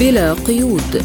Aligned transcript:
بلا 0.00 0.32
قيود. 0.32 1.02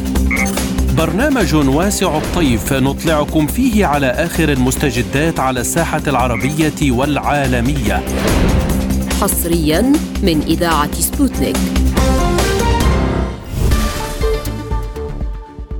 برنامج 0.98 1.56
واسع 1.56 2.18
الطيف 2.18 2.74
نطلعكم 2.74 3.48
فيه 3.48 3.86
على 3.86 4.08
آخر 4.08 4.50
المستجدات 4.50 5.40
على 5.40 5.60
الساحة 5.60 6.02
العربية 6.08 6.92
والعالمية. 6.92 8.04
حصريا 9.22 9.82
من 10.24 10.42
إذاعة 10.48 10.94
سبوتنيك. 10.94 11.58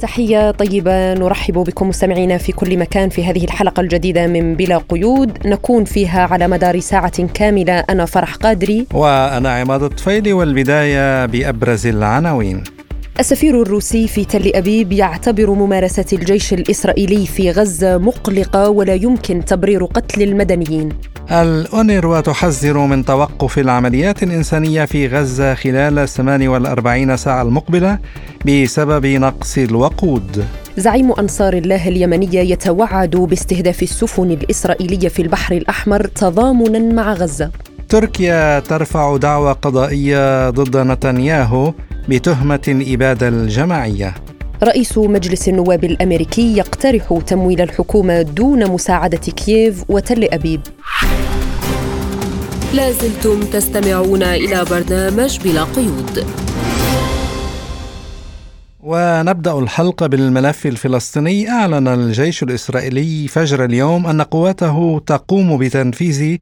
تحية 0.02 0.52
طيبة 0.52 1.14
نرحب 1.14 1.54
بكم 1.54 1.90
مستمعينا 1.90 2.38
في 2.38 2.52
كل 2.52 2.78
مكان 2.78 3.10
في 3.10 3.26
هذه 3.26 3.44
الحلقة 3.44 3.82
الجديدة 3.82 4.28
من 4.28 4.56
بلا 4.56 4.78
قيود. 4.90 5.38
نكون 5.46 5.84
فيها 5.84 6.28
على 6.32 6.48
مدار 6.48 6.80
ساعة 6.80 7.28
كاملة 7.34 7.80
أنا 7.80 8.06
فرح 8.06 8.36
قادري. 8.36 8.86
وأنا 8.94 9.54
عماد 9.56 9.84
الطفيلي 9.84 10.34
والبداية 10.34 11.26
بأبرز 11.26 11.88
العناوين. 11.88 12.64
السفير 13.20 13.62
الروسي 13.62 14.08
في 14.08 14.26
تل 14.26 14.52
أبيب 14.56 14.92
يعتبر 14.92 15.50
ممارسة 15.50 16.06
الجيش 16.14 16.54
الإسرائيلي 16.54 17.26
في 17.26 17.52
غزة 17.52 17.98
مقلقة 17.98 18.70
ولا 18.70 18.94
يمكن 18.94 19.46
تبرير 19.46 19.86
قتل 19.86 20.22
المدنيين. 20.22 20.90
الأونروا 21.32 22.22
تحذر 22.22 22.78
من 22.78 23.06
توقف 23.06 23.60
العمليات 23.60 24.24
الإنسانية 24.24 24.86
في 24.86 25.08
غزة 25.08 25.54
خلال 25.54 26.10
48 26.10 27.18
ساعة 27.18 27.42
المقبلة 27.42 28.00
بسبب 28.46 29.06
نقص 29.06 29.58
الوقود. 29.58 30.46
زعيم 30.78 31.12
أنصار 31.12 31.54
الله 31.54 31.88
اليمنية 31.88 32.40
يتوعد 32.40 33.16
باستهداف 33.16 33.84
السفن 33.84 34.32
الإسرائيلية 34.32 35.08
في 35.08 35.22
البحر 35.22 35.56
الأحمر 35.56 36.08
تضامنا 36.08 36.80
مع 36.80 37.14
غزة. 37.14 37.52
تركيا 37.90 38.60
ترفع 38.60 39.18
دعوى 39.18 39.52
قضائية 39.52 40.50
ضد 40.50 40.78
نتنياهو 40.78 41.74
بتهمة 42.10 42.84
إبادة 42.88 43.28
الجماعية 43.28 44.16
رئيس 44.64 44.98
مجلس 44.98 45.50
النواب 45.50 45.84
الأمريكي 45.84 46.58
يقترح 46.58 47.20
تمويل 47.28 47.62
الحكومة 47.62 48.22
دون 48.22 48.72
مساعدة 48.72 49.18
كييف 49.18 49.84
وتل 49.90 50.24
أبيب. 50.24 50.62
لازلتم 52.74 53.40
تستمعون 53.40 54.24
إلى 54.24 54.66
برنامج 54.66 55.40
بلا 55.40 55.64
قيود. 55.64 56.26
ونبدأ 58.84 59.60
الحلقة 59.60 60.08
بالملف 60.08 60.66
الفلسطيني 60.66 61.50
أعلن 61.50 61.88
الجيش 61.88 62.44
الإسرائيلي 62.44 63.28
فجر 63.28 63.66
اليوم 63.66 64.08
أن 64.08 64.22
قواته 64.22 65.02
تقوم 65.06 65.58
بتنفيذ 65.58 66.38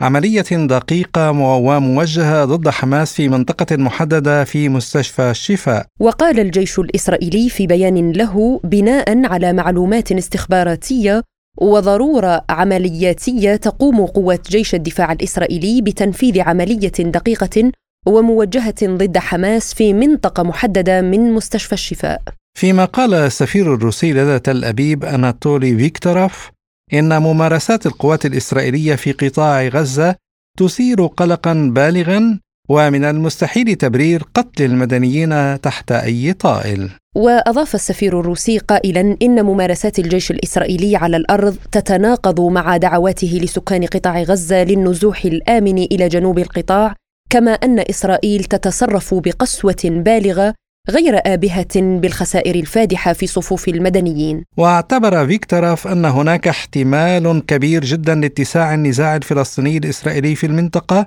عملية 0.00 0.44
دقيقة 0.50 1.30
وموجهة 1.30 2.44
ضد 2.44 2.68
حماس 2.68 3.14
في 3.14 3.28
منطقة 3.28 3.76
محددة 3.76 4.44
في 4.44 4.68
مستشفى 4.68 5.30
الشفاء. 5.30 5.86
وقال 6.00 6.40
الجيش 6.40 6.78
الإسرائيلي 6.78 7.48
في 7.48 7.66
بيان 7.66 8.12
له 8.12 8.60
بناء 8.64 9.26
على 9.26 9.52
معلومات 9.52 10.12
استخباراتية 10.12 11.22
وضرورة 11.58 12.44
عملياتية 12.48 13.56
تقوم 13.56 14.06
قوات 14.06 14.50
جيش 14.50 14.74
الدفاع 14.74 15.12
الإسرائيلي 15.12 15.82
بتنفيذ 15.82 16.40
عملية 16.40 16.92
دقيقة 16.98 17.72
وموجهة 18.06 18.74
ضد 18.84 19.18
حماس 19.18 19.74
في 19.74 19.92
منطقة 19.92 20.42
محددة 20.42 21.00
من 21.00 21.32
مستشفى 21.32 21.72
الشفاء. 21.72 22.22
فيما 22.58 22.84
قال 22.84 23.14
السفير 23.14 23.74
الروسي 23.74 24.12
لدى 24.12 24.38
تل 24.38 24.64
أبيب 24.64 25.04
أناتولي 25.04 25.76
فيكتوروف 25.76 26.50
إن 26.92 27.22
ممارسات 27.22 27.86
القوات 27.86 28.26
الإسرائيلية 28.26 28.94
في 28.94 29.12
قطاع 29.12 29.68
غزة 29.68 30.16
تثير 30.58 31.06
قلقا 31.06 31.70
بالغا 31.74 32.40
ومن 32.68 33.04
المستحيل 33.04 33.74
تبرير 33.74 34.22
قتل 34.34 34.64
المدنيين 34.64 35.60
تحت 35.60 35.92
أي 35.92 36.32
طائل. 36.32 36.90
وأضاف 37.16 37.74
السفير 37.74 38.20
الروسي 38.20 38.58
قائلا 38.58 39.16
إن 39.22 39.44
ممارسات 39.44 39.98
الجيش 39.98 40.30
الإسرائيلي 40.30 40.96
على 40.96 41.16
الأرض 41.16 41.56
تتناقض 41.72 42.40
مع 42.40 42.76
دعواته 42.76 43.40
لسكان 43.42 43.84
قطاع 43.84 44.22
غزة 44.22 44.64
للنزوح 44.64 45.24
الآمن 45.24 45.78
إلى 45.78 46.08
جنوب 46.08 46.38
القطاع 46.38 46.94
كما 47.30 47.50
أن 47.50 47.78
إسرائيل 47.78 48.44
تتصرف 48.44 49.14
بقسوة 49.14 49.82
بالغة 49.84 50.54
غير 50.90 51.20
آبهة 51.26 51.80
بالخسائر 52.00 52.54
الفادحة 52.54 53.12
في 53.12 53.26
صفوف 53.26 53.68
المدنيين. 53.68 54.44
واعتبر 54.56 55.26
فيكتوروف 55.26 55.86
أن 55.86 56.04
هناك 56.04 56.48
احتمال 56.48 57.42
كبير 57.46 57.84
جدا 57.84 58.14
لاتساع 58.14 58.74
النزاع 58.74 59.16
الفلسطيني 59.16 59.76
الإسرائيلي 59.76 60.34
في 60.34 60.46
المنطقة 60.46 61.06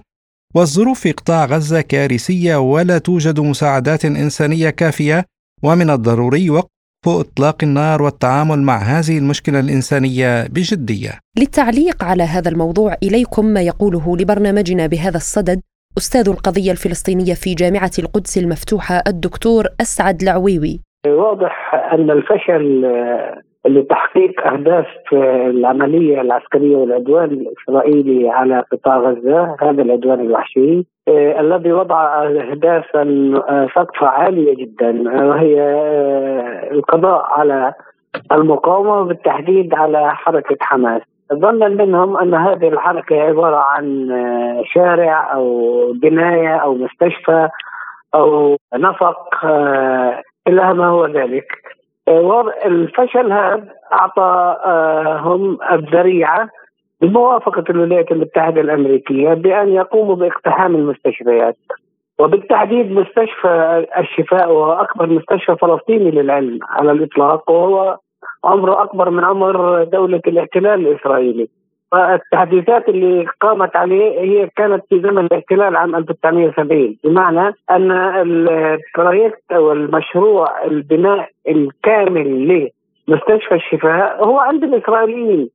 والظروف 0.56 1.00
في 1.00 1.12
قطاع 1.12 1.45
غزة 1.45 1.81
كارثية 1.81 2.56
ولا 2.56 2.97
توجد 2.97 3.40
مساعدات 3.40 4.06
إنسانية 4.06 4.69
كافية 4.69 5.25
ومن 5.63 5.90
الضروري 5.90 6.50
وقف 6.50 6.69
إطلاق 7.07 7.63
النار 7.63 8.01
والتعامل 8.01 8.61
مع 8.61 8.78
هذه 8.78 9.17
المشكلة 9.17 9.59
الإنسانية 9.59 10.47
بجدية. 10.47 11.19
للتعليق 11.38 12.03
على 12.03 12.23
هذا 12.23 12.50
الموضوع 12.50 12.97
إليكم 13.03 13.46
ما 13.46 13.61
يقوله 13.61 14.17
لبرنامجنا 14.17 14.88
بهذا 14.88 15.17
الصدد 15.17 15.61
أستاذ 15.97 16.29
القضية 16.29 16.72
الفلسطينية 16.72 17.33
في 17.33 17.53
جامعة 17.53 17.91
القدس 18.00 18.38
المفتوحة 18.38 18.95
الدكتور 19.07 19.63
أسعد 19.81 20.22
العويوي. 20.22 20.79
واضح 21.07 21.75
أن 21.94 22.11
الفشل 22.11 22.85
لتحقيق 23.67 24.47
أهداف 24.47 24.88
العملية 25.53 26.22
العسكرية 26.22 26.75
والعدوان 26.78 27.23
الإسرائيلي 27.23 28.29
على 28.29 28.63
قطاع 28.72 28.97
غزة 28.97 29.55
هذا 29.61 29.81
العدوان 29.81 30.19
الوحشي 30.19 30.85
آه، 31.07 31.39
الذي 31.39 31.73
وضع 31.73 32.23
أهدافا 32.23 33.03
سقفة 33.75 34.07
عالية 34.07 34.55
جدا 34.55 34.91
وهي 35.28 35.61
آه، 35.61 36.72
القضاء 36.72 37.25
على 37.25 37.73
المقاومة 38.31 38.99
وبالتحديد 38.99 39.73
على 39.73 40.16
حركة 40.16 40.57
حماس. 40.61 41.01
ظنا 41.34 41.67
منهم 41.67 42.17
أن 42.17 42.34
هذه 42.34 42.67
الحركة 42.67 43.22
عبارة 43.22 43.57
عن 43.57 44.12
آه، 44.12 44.63
شارع 44.73 45.34
أو 45.34 45.94
بناية 45.94 46.56
أو 46.56 46.73
مستشفى 46.73 47.50
أو 48.16 48.57
نفق 48.75 49.45
آه، 49.45 50.22
إلى 50.47 50.73
ما 50.73 50.88
هو 50.88 51.06
ذلك. 51.06 51.47
آه، 52.07 52.51
الفشل 52.66 53.31
هذا 53.31 53.73
اعطاهم 53.94 55.57
الذريعة 55.72 56.50
بموافقه 57.01 57.63
الولايات 57.69 58.11
المتحدة 58.11 58.61
الأمريكية 58.61 59.34
بأن 59.34 59.69
يقوموا 59.69 60.16
باقتحام 60.16 60.75
المستشفيات. 60.75 61.57
وبالتحديد 62.19 62.91
مستشفى 62.91 63.85
الشفاء 63.97 64.51
وهو 64.51 64.72
أكبر 64.73 65.07
مستشفى 65.07 65.56
فلسطيني 65.56 66.11
للعلم 66.11 66.59
على 66.69 66.91
الإطلاق 66.91 67.51
وهو 67.51 67.97
عمره 68.44 68.83
أكبر 68.83 69.09
من 69.09 69.23
عمر 69.23 69.83
دولة 69.83 70.22
الاحتلال 70.27 70.88
الإسرائيلي. 70.88 71.47
فالتحديثات 71.91 72.89
اللي 72.89 73.25
قامت 73.41 73.75
عليه 73.75 74.19
هي 74.19 74.50
كانت 74.55 74.83
في 74.89 75.00
زمن 75.01 75.25
الاحتلال 75.25 75.75
عام 75.75 75.95
1970 75.95 76.97
بمعنى 77.03 77.55
أن 77.72 77.91
البروجكت 77.91 79.44
أو 79.51 79.72
المشروع 79.72 80.66
البناء 80.66 81.29
الكامل 81.47 82.47
لمستشفى 83.07 83.55
الشفاء 83.55 84.25
هو 84.25 84.39
عند 84.39 84.63
الإسرائيليين. 84.63 85.49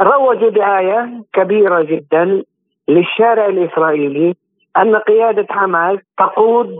روجوا 0.00 0.50
دعاية 0.50 1.22
كبيرة 1.32 1.82
جدا 1.82 2.42
للشارع 2.88 3.46
الإسرائيلي 3.46 4.34
أن 4.76 4.96
قيادة 4.96 5.46
حماس 5.50 5.98
تقود 6.18 6.76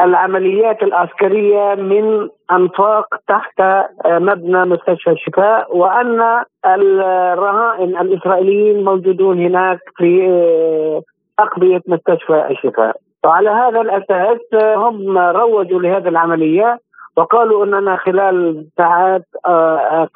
العمليات 0.00 0.82
العسكرية 0.82 1.74
من 1.74 2.28
أنفاق 2.52 3.06
تحت 3.28 3.60
آه، 3.60 3.88
مبنى 4.04 4.64
مستشفى 4.64 5.10
الشفاء 5.10 5.76
وأن 5.76 6.42
الرهائن 6.66 7.96
الإسرائيليين 7.98 8.84
موجودون 8.84 9.46
هناك 9.46 9.78
في 9.96 10.26
آه، 10.30 11.02
اقبيه 11.38 11.80
مستشفى 11.86 12.46
الشفاء. 12.50 12.96
وعلى 13.24 13.50
هذا 13.50 13.80
الأساس 13.80 14.40
آه، 14.54 14.74
هم 14.76 15.18
روجوا 15.18 15.80
لهذه 15.80 16.08
العملية 16.08 16.78
وقالوا 17.16 17.64
أننا 17.64 17.96
خلال 17.96 18.66
ساعات 18.76 19.26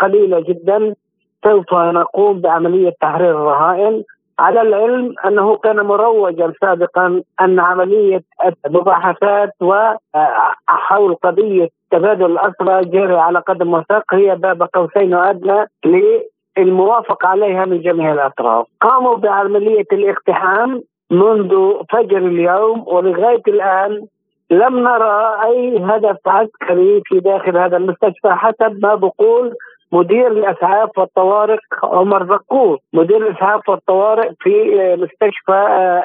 قليلة 0.00 0.40
جدا 0.40 0.94
سوف 1.44 1.74
نقوم 1.74 2.40
بعملية 2.40 2.92
تحرير 3.00 3.31
الرهائن. 3.31 4.04
على 4.38 4.62
العلم 4.62 5.14
أنه 5.26 5.56
كان 5.56 5.76
مروجا 5.76 6.52
سابقا 6.61 7.23
أن 7.40 7.61
عملية 7.61 8.23
المباحثات 8.67 9.50
وحول 9.61 11.14
قضية 11.14 11.69
تبادل 11.90 12.26
الاسرى 12.26 12.85
جاري 12.85 13.17
على 13.17 13.38
قدم 13.38 13.75
وساق 13.75 14.14
هي 14.14 14.37
باب 14.37 14.62
قوسين 14.75 15.14
وأدنى 15.14 15.67
للموافقة 16.58 17.29
عليها 17.29 17.64
من 17.64 17.81
جميع 17.81 18.12
الأطراف. 18.12 18.67
قاموا 18.81 19.17
بعملية 19.17 19.87
الاقتحام 19.93 20.82
منذ 21.11 21.73
فجر 21.93 22.19
اليوم 22.19 22.84
ولغاية 22.87 23.43
الآن 23.49 24.06
لم 24.50 24.79
نرى 24.79 25.37
أي 25.44 25.79
هدف 25.84 26.17
عسكري 26.26 27.02
في 27.05 27.20
داخل 27.20 27.56
هذا 27.56 27.76
المستشفى 27.76 28.29
حسب 28.29 28.79
ما 28.82 28.94
بقول 28.94 29.55
مدير 29.93 30.26
الإسعاف 30.26 30.99
والطوارئ 30.99 31.58
عمر 31.82 32.26
زقور 32.26 32.79
مدير 32.93 33.17
الإسعاف 33.26 33.69
والطوارئ 33.69 34.31
في 34.40 34.52
مستشفى 34.99 35.61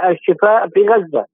الشفاء 0.10 0.68
في 0.68 0.88
غزة. 0.90 1.26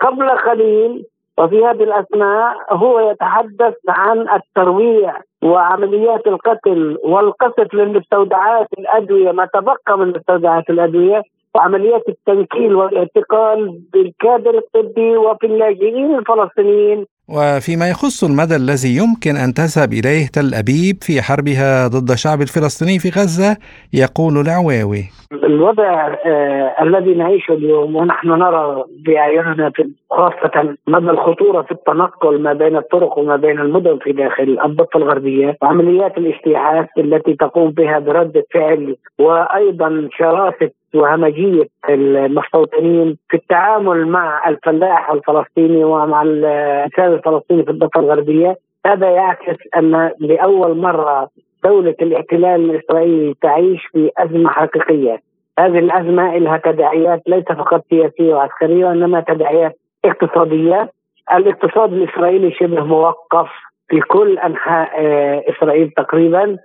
قبل 0.00 0.28
قليل 0.30 1.04
وفي 1.38 1.64
هذه 1.64 1.82
الأثناء 1.82 2.56
هو 2.70 3.10
يتحدث 3.10 3.74
عن 3.88 4.28
الترويع 4.28 5.20
وعمليات 5.42 6.26
القتل 6.26 6.98
والقصف 7.04 7.74
للمستودعات 7.74 8.66
الأدوية 8.78 9.32
ما 9.32 9.46
تبقى 9.54 9.98
من 9.98 10.08
مستودعات 10.08 10.70
الأدوية 10.70 11.22
وعمليات 11.54 12.02
التنكيل 12.08 12.74
والاعتقال 12.74 13.78
بالكادر 13.92 14.58
الطبي 14.58 15.16
وفي 15.16 15.46
اللاجئين 15.46 16.14
الفلسطينيين. 16.18 17.06
وفيما 17.36 17.90
يخص 17.90 18.24
المدى 18.24 18.56
الذي 18.56 18.96
يمكن 18.96 19.36
أن 19.44 19.54
تذهب 19.54 19.92
إليه 19.92 20.26
تل 20.36 20.54
أبيب 20.54 20.96
في 21.06 21.22
حربها 21.22 21.88
ضد 21.88 22.10
الشعب 22.10 22.40
الفلسطيني 22.40 22.98
في 22.98 23.08
غزة 23.08 23.56
يقول 23.92 24.34
العواوي. 24.40 25.04
الوضع 25.32 26.14
آه 26.26 26.74
الذي 26.82 27.14
نعيشه 27.14 27.52
اليوم 27.52 27.96
ونحن 27.96 28.28
نرى 28.28 28.84
بأعيننا 29.06 29.72
خاصة 30.10 30.76
مدى 30.86 31.10
الخطورة 31.10 31.62
في 31.62 31.72
التنقل 31.72 32.42
ما 32.42 32.52
بين 32.52 32.76
الطرق 32.76 33.18
وما 33.18 33.36
بين 33.36 33.58
المدن 33.60 33.98
في 34.02 34.12
داخل 34.12 34.58
الضفة 34.64 34.96
الغربية 34.96 35.56
وعمليات 35.62 36.18
الاجتياحات 36.18 36.88
التي 36.98 37.34
تقوم 37.34 37.70
بها 37.70 37.98
برده 37.98 38.44
فعل 38.54 38.96
وأيضا 39.18 40.08
شراسة 40.18 40.70
وهمجية 40.94 41.68
المستوطنين 41.88 43.16
في 43.28 43.36
التعامل 43.36 44.06
مع 44.06 44.48
الفلاح 44.48 45.10
الفلسطيني 45.10 45.84
ومع 45.84 46.22
الإنسان 46.22 47.12
الفلسطيني 47.12 47.62
في 47.64 47.70
الضفة 47.70 48.00
الغربية. 48.00 48.56
هذا 48.86 49.10
يعكس 49.10 49.56
أن 49.76 50.10
لأول 50.18 50.76
مرة 50.76 51.28
دولة 51.64 51.94
الاحتلال 52.02 52.70
الاسرائيلي 52.70 53.34
تعيش 53.42 53.86
في 53.86 54.10
أزمة 54.18 54.50
حقيقية. 54.50 55.20
هذه 55.58 55.78
الأزمة 55.78 56.38
لها 56.38 56.56
تداعيات 56.56 57.22
ليس 57.26 57.44
فقط 57.44 57.84
سياسية 57.90 58.34
وعسكرية 58.34 58.86
وإنما 58.86 59.20
تداعيات 59.20 59.78
اقتصادية. 60.04 60.90
الاقتصاد 61.34 61.92
الإسرائيلي 61.92 62.52
شبه 62.52 62.84
موقف 62.84 63.48
في 63.88 64.00
كل 64.00 64.38
أنحاء 64.38 64.90
آه، 64.98 65.44
إسرائيل 65.48 65.90
تقريبا. 65.90 66.56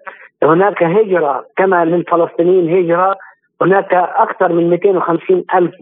هناك 0.43 0.83
هجرة 0.83 1.45
كما 1.57 1.85
للفلسطينيين 1.85 2.77
هجرة 2.77 3.15
هناك 3.61 3.93
أكثر 3.93 4.53
من 4.53 4.69
250 4.69 5.43
ألف 5.55 5.73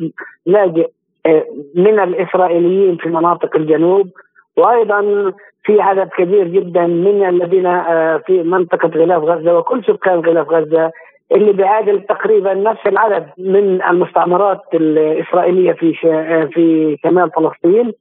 لاجئ 0.45 0.87
آه، 1.25 1.45
من 1.75 1.99
الإسرائيليين 1.99 2.97
في 2.97 3.09
مناطق 3.09 3.55
الجنوب 3.55 4.09
وأيضا 4.57 5.31
في 5.63 5.81
عدد 5.81 6.07
كبير 6.07 6.47
جدا 6.47 6.87
من 6.87 7.29
الذين 7.29 7.65
آه، 7.65 8.17
في 8.17 8.43
منطقة 8.43 8.87
غلاف 8.89 9.23
غزة 9.23 9.57
وكل 9.57 9.83
سكان 9.83 10.19
غلاف 10.19 10.49
غزة 10.49 10.91
اللي 11.31 11.53
بيعادل 11.53 12.01
تقريبا 12.01 12.53
نفس 12.53 12.87
العدد 12.87 13.27
من 13.37 13.81
المستعمرات 13.83 14.61
الإسرائيلية 14.73 15.71
في 15.71 15.95
آه، 16.05 16.45
في 16.45 16.97
شمال 17.03 17.31
فلسطين 17.31 17.91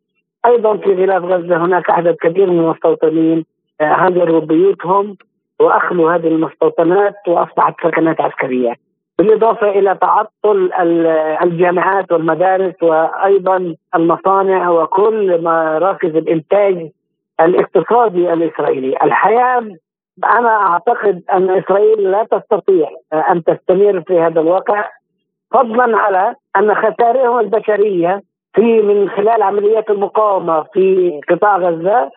أيضا 0.47 0.77
في 0.77 0.95
غلاف 0.95 1.23
غزة 1.23 1.65
هناك 1.65 1.91
عدد 1.91 2.15
كبير 2.15 2.51
من 2.51 2.59
المستوطنين 2.59 3.45
هاجروا 3.81 4.41
بيوتهم 4.41 5.17
واخلوا 5.61 6.13
هذه 6.13 6.27
المستوطنات 6.27 7.15
وأصبحت 7.29 7.75
سكنات 7.83 8.21
عسكرية. 8.21 8.75
بالإضافة 9.19 9.70
إلى 9.70 9.99
تعطل 10.00 10.73
الجامعات 11.43 12.12
والمدارس 12.12 12.75
وأيضا 12.82 13.75
المصانع 13.94 14.70
وكل 14.70 15.43
مراكز 15.43 16.17
الإنتاج 16.17 16.91
الاقتصادي 17.41 18.32
الإسرائيلي، 18.32 18.97
الحياة 19.03 19.62
أنا 20.25 20.49
أعتقد 20.49 21.23
أن 21.32 21.50
إسرائيل 21.50 22.11
لا 22.11 22.25
تستطيع 22.31 22.88
أن 23.12 23.44
تستمر 23.44 24.03
في 24.06 24.20
هذا 24.20 24.41
الواقع 24.41 24.88
فضلا 25.53 25.99
على 25.99 26.35
أن 26.56 26.75
خسائرهم 26.75 27.41
البشرية 27.41 28.23
في 28.55 28.82
من 28.82 29.11
خلال 29.11 29.43
عمليات 29.43 29.91
المقاومة 29.91 30.62
في 30.62 31.20
قطاع 31.31 31.56
غزة 31.56 32.11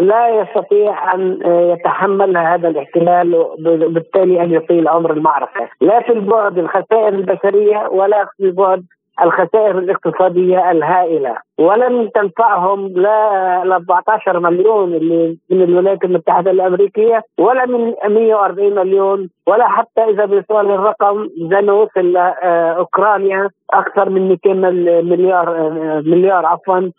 لا 0.00 0.28
يستطيع 0.28 1.14
أن 1.14 1.38
يتحمل 1.46 2.36
هذا 2.36 2.68
الاحتلال 2.68 3.34
وبالتالي 3.34 4.42
أن 4.42 4.52
يطيل 4.52 4.88
عمر 4.88 5.12
المعركة، 5.12 5.68
لا 5.80 6.00
في 6.00 6.12
البعد 6.12 6.58
الخسائر 6.58 7.08
البشرية 7.08 7.88
ولا 7.88 8.26
في 8.36 8.44
البعد 8.44 8.84
الخسائر 9.22 9.78
الاقتصادية 9.78 10.70
الهائلة. 10.70 11.36
ولن 11.58 12.10
تنفعهم 12.14 12.88
لا 12.88 13.62
ال 13.62 13.72
14 13.72 14.40
مليون 14.40 14.94
اللي 14.94 15.36
من 15.50 15.62
الولايات 15.62 16.04
المتحدة 16.04 16.50
الأمريكية 16.50 17.22
ولا 17.38 17.66
من 17.66 17.94
140 18.08 18.74
مليون 18.74 19.30
ولا 19.46 19.68
حتى 19.68 20.04
إذا 20.04 20.24
بيوصل 20.24 20.70
الرقم 20.70 21.28
زي 21.50 21.60
ما 21.60 21.72
وصل 21.72 22.16
أوكرانيا 22.16 23.50
أكثر 23.70 24.08
من 24.08 24.28
200 24.28 24.54
مليار 25.02 25.70
مليار 26.06 26.46
عفوا 26.46 26.90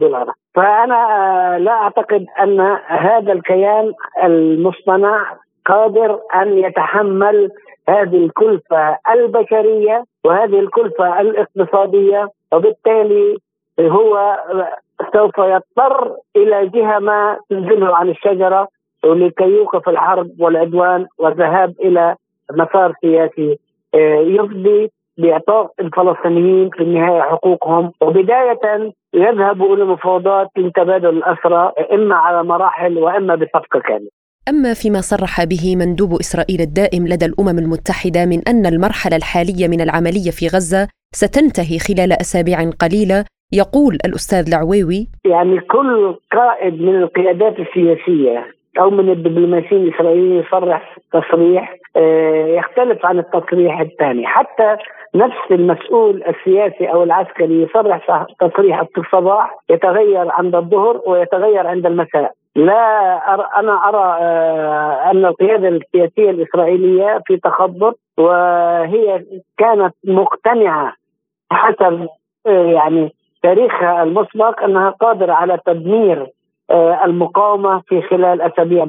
دولار. 0.00 0.32
فأنا 0.54 1.58
لا 1.58 1.72
أعتقد 1.72 2.26
أن 2.42 2.60
هذا 2.86 3.32
الكيان 3.32 3.92
المصطنع 4.24 5.36
قادر 5.66 6.18
أن 6.34 6.58
يتحمل 6.58 7.50
هذه 7.90 8.24
الكلفة 8.24 8.98
البشرية 9.14 10.04
وهذه 10.24 10.60
الكلفة 10.60 11.20
الاقتصادية 11.20 12.28
وبالتالي 12.52 13.36
هو 13.80 14.36
سوف 15.14 15.38
يضطر 15.38 16.16
إلى 16.36 16.66
جهة 16.66 16.98
ما 16.98 17.38
تنزله 17.50 17.96
عن 17.96 18.08
الشجرة 18.08 18.68
لكي 19.04 19.44
يوقف 19.44 19.88
الحرب 19.88 20.30
والعدوان 20.40 21.06
والذهاب 21.18 21.74
إلى 21.80 22.16
مسار 22.52 22.92
سياسي 23.00 23.58
آه، 23.94 24.18
يفضي 24.18 24.90
باعطاء 25.18 25.72
الفلسطينيين 25.80 26.70
في 26.70 26.82
النهاية 26.82 27.22
حقوقهم 27.22 27.92
وبداية 28.00 28.92
يذهبوا 29.14 29.76
إلى 29.76 29.84
مفاوضات 29.84 30.48
لتبادل 30.56 31.08
الاسرى 31.08 31.72
إما 31.92 32.16
على 32.16 32.44
مراحل 32.44 32.98
وإما 32.98 33.34
بصفقة 33.34 33.80
كاملة. 33.80 34.19
أما 34.48 34.74
فيما 34.74 35.00
صرح 35.00 35.44
به 35.44 35.76
مندوب 35.76 36.10
إسرائيل 36.12 36.60
الدائم 36.60 37.02
لدى 37.06 37.26
الأمم 37.26 37.58
المتحدة 37.58 38.26
من 38.26 38.40
أن 38.48 38.66
المرحلة 38.66 39.16
الحالية 39.16 39.68
من 39.68 39.80
العملية 39.80 40.30
في 40.38 40.46
غزة 40.46 40.88
ستنتهي 41.12 41.78
خلال 41.78 42.12
أسابيع 42.12 42.58
قليلة 42.82 43.24
يقول 43.52 43.94
الأستاذ 44.06 44.44
العويوي. 44.48 45.08
يعني 45.24 45.60
كل 45.60 46.16
قائد 46.32 46.82
من 46.82 46.96
القيادات 47.02 47.56
السياسية 47.58 48.46
أو 48.80 48.90
من 48.90 49.10
الدبلوماسيين 49.10 49.82
الإسرائيليين 49.82 50.40
يصرح 50.40 50.96
تصريح 51.12 51.76
آه، 51.96 52.46
يختلف 52.46 53.06
عن 53.06 53.18
التصريح 53.18 53.80
الثاني. 53.80 54.26
حتى 54.26 54.76
نفس 55.14 55.44
المسؤول 55.50 56.24
السياسي 56.24 56.86
أو 56.92 57.02
العسكري 57.02 57.62
يصرح 57.62 58.26
تصريح 58.40 58.84
الصباح 58.98 59.56
يتغير 59.70 60.30
عند 60.30 60.54
الظهر 60.54 61.00
ويتغير 61.06 61.66
عند 61.66 61.86
المساء. 61.86 62.32
لا 62.56 63.34
أرى 63.34 63.48
أنا 63.56 63.88
أرى 63.88 64.18
آه، 64.22 65.10
أن 65.10 65.24
القيادة 65.24 65.68
السياسية 65.68 66.30
الإسرائيلية 66.30 67.22
في 67.26 67.36
تخبط 67.36 67.98
وهي 68.18 69.24
كانت 69.58 69.94
مقتنعة 70.04 70.94
حسب 71.52 72.08
آه، 72.46 72.64
يعني 72.64 73.14
تاريخها 73.42 74.02
المسبق 74.02 74.62
أنها 74.62 74.90
قادرة 74.90 75.32
على 75.32 75.58
تدمير 75.66 76.30
آه، 76.70 77.04
المقاومة 77.04 77.82
في 77.86 78.02
خلال 78.02 78.42
أسابيع 78.42 78.84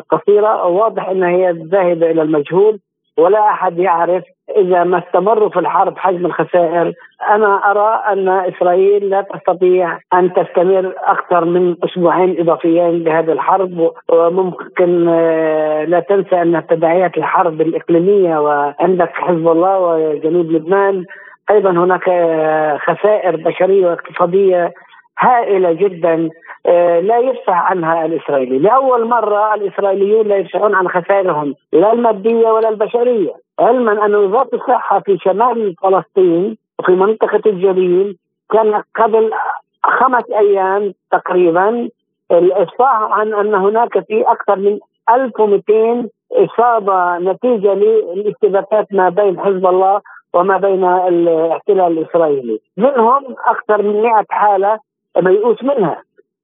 قصيرة. 0.00 0.66
واضح 0.66 1.08
انها 1.08 1.28
هي 1.28 1.52
ذاهبة 1.52 2.10
إلى 2.10 2.22
المجهول. 2.22 2.78
ولا 3.18 3.40
أحد 3.48 3.78
يعرف 3.78 4.24
إذا 4.56 4.84
ما 4.84 4.98
استمروا 4.98 5.48
في 5.48 5.58
الحرب 5.58 5.98
حجم 5.98 6.26
الخسائر. 6.26 6.92
أنا 7.30 7.70
أرى 7.70 8.02
أن 8.12 8.28
إسرائيل 8.28 9.10
لا 9.10 9.22
تستطيع 9.22 9.98
أن 10.14 10.32
تستمر 10.32 10.92
أكثر 10.98 11.44
من 11.44 11.76
أسبوعين 11.84 12.40
إضافيين 12.40 13.04
لهذه 13.04 13.32
الحرب 13.32 13.90
وممكن 14.08 15.08
آه، 15.08 15.84
لا 15.84 16.00
تنسى 16.00 16.42
أن 16.42 16.66
تداعيات 16.70 17.16
الحرب 17.16 17.60
الإقليمية 17.60 18.38
وعندك 18.38 19.10
حزب 19.14 19.48
الله 19.48 19.78
وجنوب 19.78 20.50
لبنان 20.50 21.04
أيضا 21.50 21.70
هناك 21.70 22.08
آه، 22.08 22.76
خسائر 22.76 23.36
بشرية 23.36 23.86
واقتصادية 23.86 24.72
هائلة 25.18 25.72
جدا. 25.72 26.28
لا 27.00 27.18
يفصح 27.18 27.70
عنها 27.70 28.06
الإسرائيلي، 28.06 28.58
لأول 28.58 29.04
مرة 29.04 29.54
الإسرائيليون 29.54 30.26
لا 30.26 30.36
يفصحون 30.36 30.74
عن 30.74 30.88
خسائرهم 30.88 31.54
لا 31.72 31.92
المادية 31.92 32.48
ولا 32.48 32.68
البشرية، 32.68 33.34
علما 33.58 34.06
أن 34.06 34.14
وزارة 34.14 34.48
الصحة 34.54 35.00
في 35.00 35.18
شمال 35.18 35.74
فلسطين 35.82 36.56
وفي 36.78 36.92
منطقة 36.92 37.40
الجليل 37.46 38.16
كان 38.50 38.82
قبل 38.96 39.32
خمس 39.84 40.24
أيام 40.30 40.94
تقريبا 41.12 41.88
الافصاح 42.30 43.02
عن 43.02 43.34
أن 43.34 43.54
هناك 43.54 43.98
في 44.06 44.22
أكثر 44.22 44.56
من 44.56 44.78
1200 45.10 46.08
إصابة 46.32 47.18
نتيجة 47.18 47.74
للاشتباكات 47.74 48.86
ما 48.90 49.08
بين 49.08 49.40
حزب 49.40 49.66
الله 49.66 50.00
وما 50.34 50.56
بين 50.56 50.84
الاحتلال 50.84 51.98
الإسرائيلي، 51.98 52.60
منهم 52.76 53.36
أكثر 53.46 53.82
من 53.82 54.02
100 54.02 54.24
حالة 54.30 54.78
ميؤوس 55.16 55.62
منها. 55.62 56.02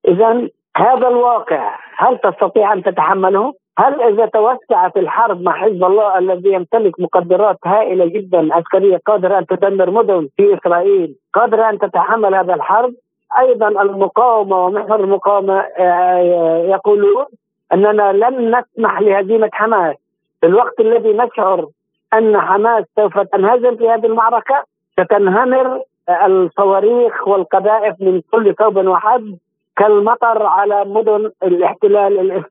اذا 0.08 0.48
هذا 0.76 1.08
الواقع 1.08 1.78
هل 1.96 2.18
تستطيع 2.18 2.72
أن 2.72 2.82
تتحمله؟ 2.82 3.54
هل 3.78 4.02
إذا 4.02 4.26
توسعت 4.26 4.96
الحرب 4.96 5.42
مع 5.42 5.52
حزب 5.52 5.84
الله 5.84 6.18
الذي 6.18 6.52
يمتلك 6.52 7.00
مقدرات 7.00 7.56
هائلة 7.64 8.06
جدا 8.06 8.54
عسكرية 8.54 9.00
قادره 9.06 9.38
أن 9.38 9.46
تدمر 9.46 9.90
مدن 9.90 10.28
في 10.36 10.54
إسرائيل، 10.54 11.14
قادره 11.34 11.70
أن 11.70 11.78
تتحمل 11.78 12.34
هذا 12.34 12.54
الحرب؟ 12.54 12.94
أيضا 13.38 13.68
المقاومة 13.68 14.66
ومحور 14.66 15.00
المقاومة 15.00 15.60
آه، 15.60 16.64
يقولون 16.64 17.24
أننا 17.72 18.12
لن 18.12 18.58
نسمح 18.58 19.00
لهزيمة 19.00 19.50
حماس 19.52 19.96
في 20.40 20.46
الوقت 20.46 20.80
الذي 20.80 21.12
نشعر 21.12 21.66
أن 22.14 22.40
حماس 22.40 22.84
سوف 22.96 23.18
تنهزم 23.18 23.76
في 23.76 23.88
هذه 23.88 24.06
المعركة 24.06 24.64
ستنهمر 24.92 25.82
الصواريخ 26.08 27.28
والقذائف 27.28 27.94
من 28.00 28.20
كل 28.32 28.54
ثوب 28.54 28.86
وحد 28.86 29.36
كالمطر 29.76 30.42
على 30.42 30.84
مدن 30.84 31.30
الاحتلال 31.42 32.42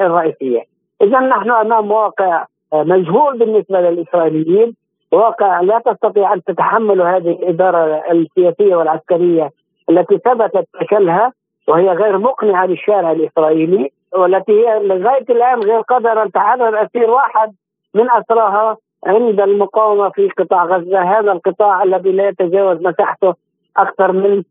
الرئيسية. 0.00 0.62
اذا 1.02 1.20
نحن 1.20 1.50
أمام 1.50 1.90
واقع 1.90 2.44
مجهول 2.72 3.38
بالنسبة 3.38 3.80
للإسرائيليين، 3.80 4.74
واقع 5.12 5.60
لا 5.60 5.78
تستطيع 5.78 6.32
أن 6.32 6.42
تتحمل 6.44 7.02
هذه 7.02 7.30
الإدارة 7.30 8.02
السياسية 8.10 8.76
والعسكرية 8.76 9.50
التي 9.90 10.18
ثبتت 10.18 10.68
فشلها 10.80 11.32
وهي 11.68 11.88
غير 11.88 12.18
مقنعة 12.18 12.66
للشارع 12.66 13.12
الإسرائيلي 13.12 13.90
والتي 14.16 14.52
هي 14.52 14.78
لغاية 14.78 15.24
الآن 15.30 15.60
غير 15.60 15.80
قادرة 15.80 16.22
أن 16.22 16.32
تحرر 16.32 16.82
أسير 16.82 17.10
واحد 17.10 17.54
من 17.94 18.10
اسراها 18.10 18.76
عند 19.06 19.40
المقاومة 19.40 20.08
في 20.08 20.28
قطاع 20.28 20.64
غزة، 20.64 21.00
هذا 21.00 21.32
القطاع 21.32 21.82
الذي 21.82 22.12
لا 22.12 22.28
يتجاوز 22.28 22.80
مساحته 22.80 23.34
أكثر 23.76 24.12
من 24.12 24.42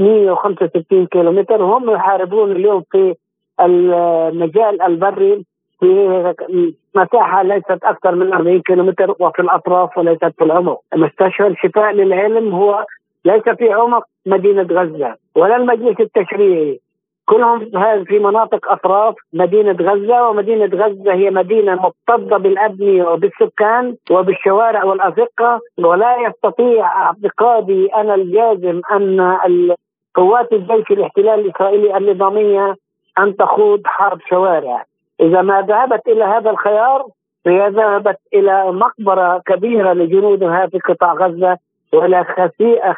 365 0.00 1.06
كيلومتر، 1.06 1.62
هم 1.62 1.90
يحاربون 1.90 2.52
اليوم 2.52 2.82
في 2.90 3.14
المجال 3.60 4.82
البري 4.82 5.44
في 5.80 6.34
مساحة 6.94 7.42
ليست 7.42 7.78
أكثر 7.84 8.14
من 8.14 8.32
40 8.32 8.60
كيلومتر 8.60 9.14
وفي 9.20 9.42
الأطراف 9.42 9.98
وليست 9.98 10.32
في 10.38 10.44
العمق، 10.44 10.80
مستشفى 10.94 11.46
الشفاء 11.46 11.92
للعلم 11.92 12.54
هو 12.54 12.84
ليس 13.24 13.42
في 13.42 13.72
عمق 13.72 14.04
مدينة 14.26 14.62
غزة 14.62 15.16
ولا 15.36 15.56
المجلس 15.56 16.00
التشريعي. 16.00 16.80
كلهم 17.24 17.70
في 18.04 18.18
مناطق 18.18 18.72
أطراف 18.72 19.14
مدينة 19.32 19.72
غزة 19.72 20.28
ومدينة 20.28 20.66
غزة 20.66 21.12
هي 21.12 21.30
مدينة 21.30 21.74
مكتظه 21.74 22.36
بالابنيه 22.36 23.04
وبالسكان 23.04 23.96
وبالشوارع 24.10 24.84
والأزقة 24.84 25.60
ولا 25.78 26.16
يستطيع 26.26 26.86
اعتقادي 26.86 27.86
أنا 27.86 28.14
الجازم 28.14 28.80
أن 28.92 29.20
قوات 30.14 30.52
الجيش 30.52 30.90
الاحتلال 30.90 31.40
الإسرائيلي 31.40 31.96
النظامية 31.96 32.76
أن 33.18 33.36
تخوض 33.36 33.80
حرب 33.84 34.18
شوارع. 34.30 34.84
إذا 35.20 35.42
ما 35.42 35.62
ذهبت 35.62 36.08
إلى 36.08 36.24
هذا 36.24 36.50
الخيار 36.50 37.06
فهي 37.44 37.68
ذهبت 37.68 38.18
إلى 38.34 38.72
مقبرة 38.72 39.42
كبيرة 39.46 39.92
لجنودها 39.92 40.66
في 40.66 40.78
قطاع 40.78 41.12
غزة 41.12 41.58
وإلى 41.92 42.24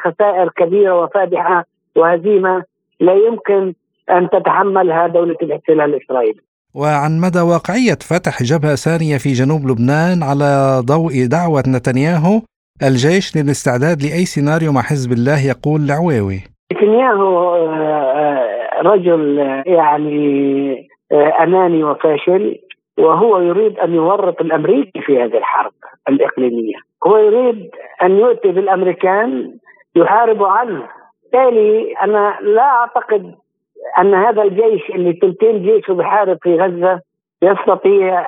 خسائر 0.03 0.49
كبيرة 0.49 1.03
وفادحة 1.03 1.65
وهزيمة 1.95 2.63
لا 2.99 3.13
يمكن 3.13 3.73
أن 4.09 4.29
تتحملها 4.29 5.07
دولة 5.07 5.35
الاحتلال 5.41 5.95
الإسرائيلي. 5.95 6.39
وعن 6.75 7.19
مدى 7.19 7.41
واقعية 7.41 7.97
فتح 8.09 8.43
جبهة 8.43 8.75
ثانية 8.75 9.17
في 9.17 9.31
جنوب 9.31 9.67
لبنان 9.67 10.23
على 10.23 10.81
ضوء 10.85 11.25
دعوة 11.31 11.63
نتنياهو 11.67 12.41
الجيش 12.83 13.37
للاستعداد 13.37 14.01
لأي 14.01 14.25
سيناريو 14.25 14.71
مع 14.71 14.81
حزب 14.81 15.11
الله 15.11 15.47
يقول 15.47 15.81
العويوي. 15.81 16.52
نتنياهو 16.73 17.55
آه، 17.55 18.81
رجل 18.81 19.37
يعني 19.65 20.89
آه، 21.11 21.43
أناني 21.43 21.83
وفاشل 21.83 22.59
وهو 22.97 23.39
يريد 23.39 23.79
أن 23.79 23.93
يورط 23.93 24.41
الأمريكي 24.41 25.01
في 25.01 25.23
هذه 25.23 25.37
الحرب 25.37 25.71
الإقليمية. 26.09 26.75
هو 27.07 27.17
يريد 27.17 27.69
أن 28.03 28.17
يؤتي 28.17 28.51
بالأمريكان 28.51 29.53
يحارب 29.95 30.43
عنه. 30.43 30.87
بالتالي 31.33 31.93
أنا 32.01 32.37
لا 32.41 32.61
أعتقد 32.61 33.35
أن 33.99 34.13
هذا 34.13 34.41
الجيش 34.41 34.89
اللي 34.89 35.13
ثلثين 35.13 35.63
جيشه 35.63 35.93
بحارب 35.93 36.37
في 36.41 36.55
غزة 36.55 37.01
يستطيع 37.41 38.27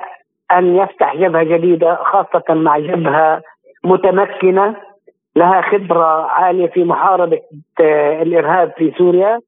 أن 0.52 0.76
يفتح 0.76 1.16
جبهة 1.16 1.42
جديدة 1.42 1.94
خاصة 1.94 2.54
مع 2.54 2.78
جبهة 2.78 3.42
متمكنة. 3.84 4.76
لها 5.36 5.60
خبرة 5.62 6.26
عالية 6.26 6.66
في 6.66 6.84
محاربة 6.84 7.40
آه، 7.80 8.22
الإرهاب 8.22 8.72
في 8.78 8.92
سوريا 8.98 9.40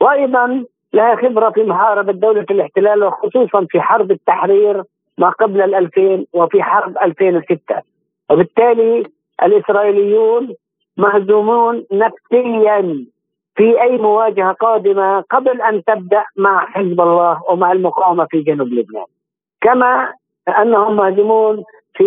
وأيضا 0.00 0.64
لها 0.92 1.16
خبرة 1.16 1.50
في 1.50 1.62
محاربة 1.62 2.12
دولة 2.12 2.46
الاحتلال 2.50 3.04
وخصوصا 3.04 3.66
في 3.70 3.80
حرب 3.80 4.10
التحرير 4.10 4.82
ما 5.18 5.28
قبل 5.28 5.60
ال 5.62 5.74
2000 5.74 6.26
وفي 6.32 6.62
حرب 6.62 6.98
2006 6.98 7.82
وبالتالي 8.30 9.06
الإسرائيليون 9.42 10.54
مهزومون 10.96 11.86
نفسيا 11.92 13.06
في 13.56 13.82
أي 13.82 13.96
مواجهة 13.96 14.52
قادمة 14.52 15.20
قبل 15.20 15.62
أن 15.62 15.84
تبدأ 15.84 16.24
مع 16.36 16.66
حزب 16.66 17.00
الله 17.00 17.42
ومع 17.48 17.72
المقاومة 17.72 18.26
في 18.30 18.40
جنوب 18.40 18.68
لبنان. 18.68 19.04
كما 19.60 20.12
أنهم 20.48 20.96
مهزومون 20.96 21.64
في 21.94 22.04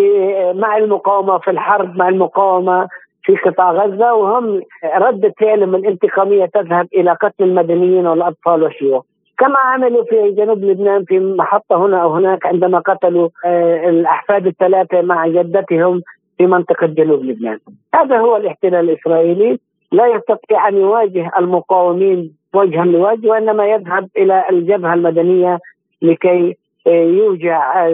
مع 0.55 0.77
المقاومة 0.77 1.37
في 1.37 1.51
الحرب 1.51 1.95
مع 1.95 2.09
المقاومة 2.09 2.87
في 3.29 3.35
قطاع 3.35 3.71
غزة 3.71 4.13
وهم 4.13 4.61
رده 4.95 5.33
فعلهم 5.39 5.75
الانتقاميه 5.75 6.45
تذهب 6.45 6.87
إلى 6.93 7.11
قتل 7.11 7.43
المدنيين 7.43 8.07
والأطفال 8.07 8.63
والشيوخ. 8.63 9.03
كما 9.37 9.59
عملوا 9.59 10.03
في 10.03 10.31
جنوب 10.31 10.63
لبنان 10.63 11.05
في 11.05 11.19
محطة 11.19 11.85
هنا 11.85 12.03
أو 12.03 12.13
هناك 12.13 12.45
عندما 12.45 12.79
قتلوا 12.79 13.29
آه، 13.45 13.89
الأحفاد 13.89 14.47
الثلاثة 14.47 15.01
مع 15.01 15.27
جدتهم 15.27 16.01
في 16.37 16.47
منطقة 16.47 16.87
جنوب 16.87 17.23
لبنان. 17.23 17.59
هذا 17.95 18.17
هو 18.17 18.37
الاحتلال 18.37 18.89
الإسرائيلي 18.89 19.59
لا 19.91 20.07
يستطيع 20.07 20.67
أن 20.67 20.77
يواجه 20.77 21.31
المقاومين 21.39 22.33
وجها 22.53 22.85
لوجه 22.85 23.27
وإنما 23.27 23.65
يذهب 23.65 24.09
إلى 24.17 24.45
الجبهة 24.49 24.93
المدنية 24.93 25.59
لكي 26.01 26.57
يوجع 26.87 27.87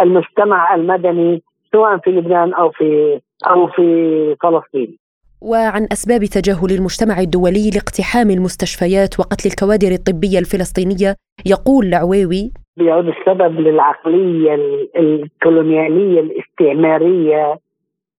المجتمع 0.00 0.74
المدني 0.74 1.42
سواء 1.72 1.98
في 1.98 2.10
لبنان 2.10 2.54
أو 2.54 2.70
في 2.70 3.20
أو 3.46 3.66
في 3.66 4.36
فلسطين. 4.42 4.98
وعن 5.40 5.88
أسباب 5.92 6.20
تجاهل 6.24 6.70
المجتمع 6.78 7.20
الدولي 7.20 7.70
لاقتحام 7.74 8.30
المستشفيات 8.30 9.20
وقتل 9.20 9.48
الكوادر 9.48 9.88
الطبية 9.88 10.38
الفلسطينية 10.38 11.16
يقول 11.46 11.86
العويوي 11.86 12.52
يعود 12.76 13.08
السبب 13.08 13.60
للعقلية 13.60 14.54
الكولونيالية 14.96 16.20
الاستعمارية 16.20 17.58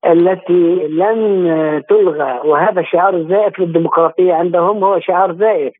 التي 0.05 0.87
لن 0.87 1.83
تلغى 1.89 2.41
وهذا 2.45 2.81
شعار 2.81 3.23
زائف 3.23 3.59
للديمقراطية 3.59 4.33
عندهم 4.33 4.83
هو 4.83 4.99
شعار 4.99 5.35
زائف 5.35 5.73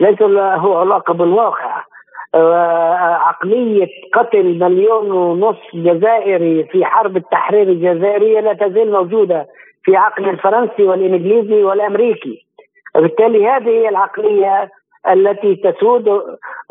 ليس 0.00 0.20
له 0.20 0.78
علاقة 0.78 1.14
بالواقع 1.14 1.84
عقلية 2.34 3.88
قتل 4.14 4.58
مليون 4.58 5.10
ونص 5.10 5.58
جزائري 5.74 6.64
في 6.64 6.84
حرب 6.84 7.16
التحرير 7.16 7.68
الجزائرية 7.68 8.40
لا 8.40 8.52
تزال 8.52 8.92
موجودة 8.92 9.46
في 9.84 9.96
عقل 9.96 10.28
الفرنسي 10.28 10.82
والإنجليزي 10.82 11.64
والأمريكي. 11.64 12.46
وبالتالي 12.96 13.46
هذه 13.46 13.68
هي 13.68 13.88
العقلية 13.88 14.70
التي 15.08 15.56
تسود 15.56 16.08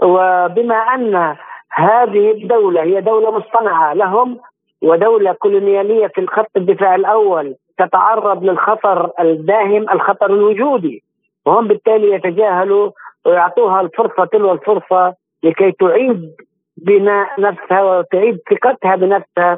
وبما 0.02 0.76
أن 0.76 1.36
هذه 1.74 2.32
الدولة 2.32 2.84
هي 2.84 3.02
دولة 3.02 3.32
مصطنعة 3.32 3.94
لهم 3.94 4.40
ودولة 4.82 5.32
كولونيالية 5.34 6.08
في 6.08 6.22
الخط 6.22 6.50
الدفاع 6.58 6.96
الأول 6.96 7.56
تتعرض 7.78 8.44
للخطر 8.44 9.12
الداهم 9.20 9.90
الخطر 9.90 10.26
الوجودي. 10.26 11.04
وهم 11.46 11.68
بالتالي 11.68 12.12
يتجاهلوا 12.12 12.92
ويعطوها 13.26 13.82
الفرصة 13.82 14.26
تلو 14.26 14.52
الفرصة 14.52 15.14
لكي 15.44 15.72
تعيد 15.72 16.36
بناء 16.78 17.42
نفسها 17.42 17.84
وتعيد 17.84 18.40
ثقتها 18.50 18.96
بنفسها 18.96 19.58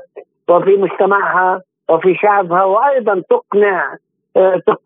وفي 0.49 0.77
مجتمعها 0.77 1.61
وفي 1.89 2.15
شعبها 2.15 2.63
وأيضا 2.63 3.23
تقنع 3.29 3.95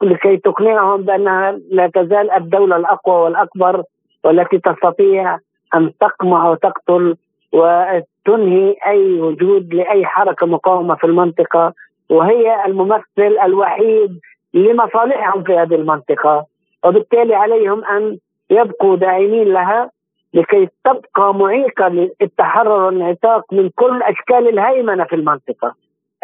لكي 0.02 0.38
تقنعهم 0.38 1.02
بأنها 1.02 1.60
لا 1.72 1.88
تزال 1.88 2.32
الدولة 2.32 2.76
الأقوى 2.76 3.16
والأكبر 3.16 3.84
والتي 4.24 4.58
تستطيع 4.60 5.38
أن 5.76 5.92
تقمع 6.00 6.50
وتقتل 6.50 7.16
وتنهي 7.54 8.76
أي 8.88 9.20
وجود 9.20 9.74
لأي 9.74 10.06
حركة 10.06 10.46
مقاومة 10.46 10.96
في 10.96 11.04
المنطقة. 11.04 11.74
وهي 12.10 12.66
الممثل 12.66 13.38
الوحيد 13.44 14.20
لمصالحهم 14.54 15.44
في 15.44 15.58
هذه 15.58 15.76
المنطقة. 15.76 16.46
وبالتالي 16.86 17.36
عليهم 17.36 17.86
أن 17.86 18.18
يبقوا 18.50 18.96
داعمين 18.96 19.54
لها 19.54 19.90
لكي 20.34 20.70
تبقى 20.86 21.34
معيقه 21.34 21.88
للتحرر 21.88 22.70
والانعتاق 22.86 23.54
من 23.54 23.70
كل 23.76 24.02
أشكال 24.04 24.50
الهيمنة 24.50 25.04
في 25.04 25.16
المنطقة 25.16 25.76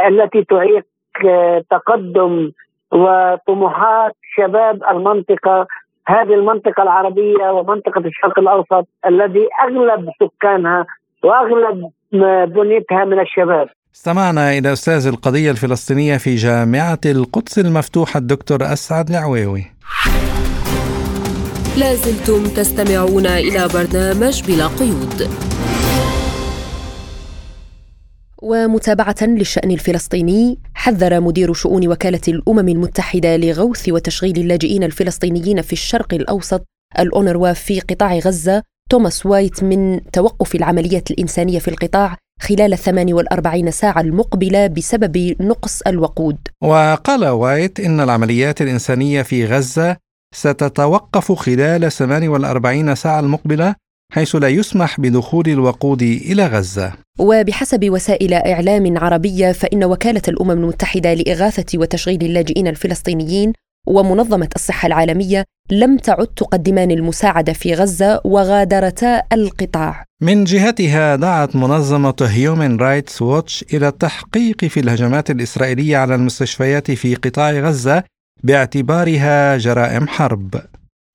التي 0.08 0.44
تعيق 0.44 0.86
تقدم 1.70 2.52
وطموحات 2.92 4.16
شباب 4.38 4.84
المنطقة 4.92 5.68
هذه 6.08 6.34
المنطقة 6.34 6.84
العربية 6.84 7.52
ومنطقة 7.52 8.00
الشرق 8.00 8.40
الأوسط 8.40 8.88
الذي 9.06 9.48
أغلب 9.68 10.10
سكانها 10.20 10.86
وأغلب 11.24 11.92
بنيتها 12.54 13.06
من 13.06 13.20
الشباب. 13.20 13.68
استمعنا 13.96 14.58
إلى 14.58 14.74
أستاذ 14.74 15.08
القضية 15.08 15.52
الفلسطينية 15.52 16.18
في 16.18 16.36
جامعة 16.36 17.00
القدس 17.06 17.60
المفتوحة 17.60 18.18
الدكتور 18.18 18.58
أسعد 18.62 19.10
العويوي. 19.10 19.64
لازلتم 21.78 22.48
تستمعون 22.48 23.26
إلى 23.26 23.68
برنامج 23.68 24.44
بلا 24.44 24.68
قيود. 24.68 25.30
ومتابعة 28.42 29.16
للشأن 29.22 29.72
الفلسطيني 29.72 30.60
حذر 30.74 31.22
مدير 31.22 31.54
شؤون 31.54 31.88
وكالة 31.88 32.22
الأمم 32.28 32.70
المتحدة 32.70 33.38
لغوث 33.38 33.90
وتشغيل 33.90 34.38
اللاجئين 34.38 34.84
الفلسطينيين 34.84 35.62
في 35.62 35.74
الشرق 35.74 36.14
الأوسط 36.14 36.66
الأونروا 37.00 37.54
في 37.54 37.80
قطاع 37.80 38.18
غزة. 38.18 38.64
توماس 38.90 39.26
وايت 39.26 39.64
من 39.64 40.12
توقف 40.12 40.56
العمليات 40.56 41.12
الإنسانية 41.12 41.60
في 41.60 41.68
القطاع 41.68 42.18
خلال 42.42 42.78
48 42.78 43.72
ساعة 43.72 44.02
المقبلة 44.02 44.68
بسبب 44.68 45.36
نقص 45.40 45.82
الوقود. 45.82 46.38
وقال 46.64 47.26
وايت 47.26 47.80
إن 47.80 48.00
العمليات 48.00 48.62
الإنسانية 48.62 49.22
في 49.22 49.46
غزة 49.46 50.03
ستتوقف 50.34 51.32
خلال 51.32 51.92
48 51.92 52.96
ساعة 52.96 53.20
المقبلة 53.20 53.76
حيث 54.14 54.36
لا 54.36 54.48
يسمح 54.48 55.00
بدخول 55.00 55.48
الوقود 55.48 56.02
إلى 56.02 56.48
غزة. 56.48 56.94
وبحسب 57.20 57.90
وسائل 57.90 58.34
إعلام 58.34 58.98
عربية 58.98 59.52
فإن 59.52 59.84
وكالة 59.84 60.22
الأمم 60.28 60.52
المتحدة 60.52 61.14
لإغاثة 61.14 61.80
وتشغيل 61.80 62.22
اللاجئين 62.22 62.68
الفلسطينيين 62.68 63.54
ومنظمة 63.88 64.50
الصحة 64.56 64.88
العالمية 64.88 65.44
لم 65.72 65.98
تعد 65.98 66.28
تقدمان 66.28 66.92
المساعدة 66.92 67.54
في 67.54 67.74
غزة 67.74 68.22
وغادرتا 68.24 69.22
القطاع. 69.34 70.06
من 70.22 70.44
جهتها 70.44 71.16
دعت 71.16 71.56
منظمة 71.56 72.16
هيومن 72.22 72.78
رايتس 72.78 73.22
ووتش 73.22 73.66
إلى 73.74 73.88
التحقيق 73.88 74.66
في 74.66 74.80
الهجمات 74.80 75.32
الإسرائيلية 75.32 75.98
على 75.98 76.16
المستشفيات 76.16 76.92
في 76.92 77.16
قطاع 77.16 77.52
غزة 77.52 78.04
باعتبارها 78.44 79.58
جرائم 79.58 80.08
حرب. 80.08 80.62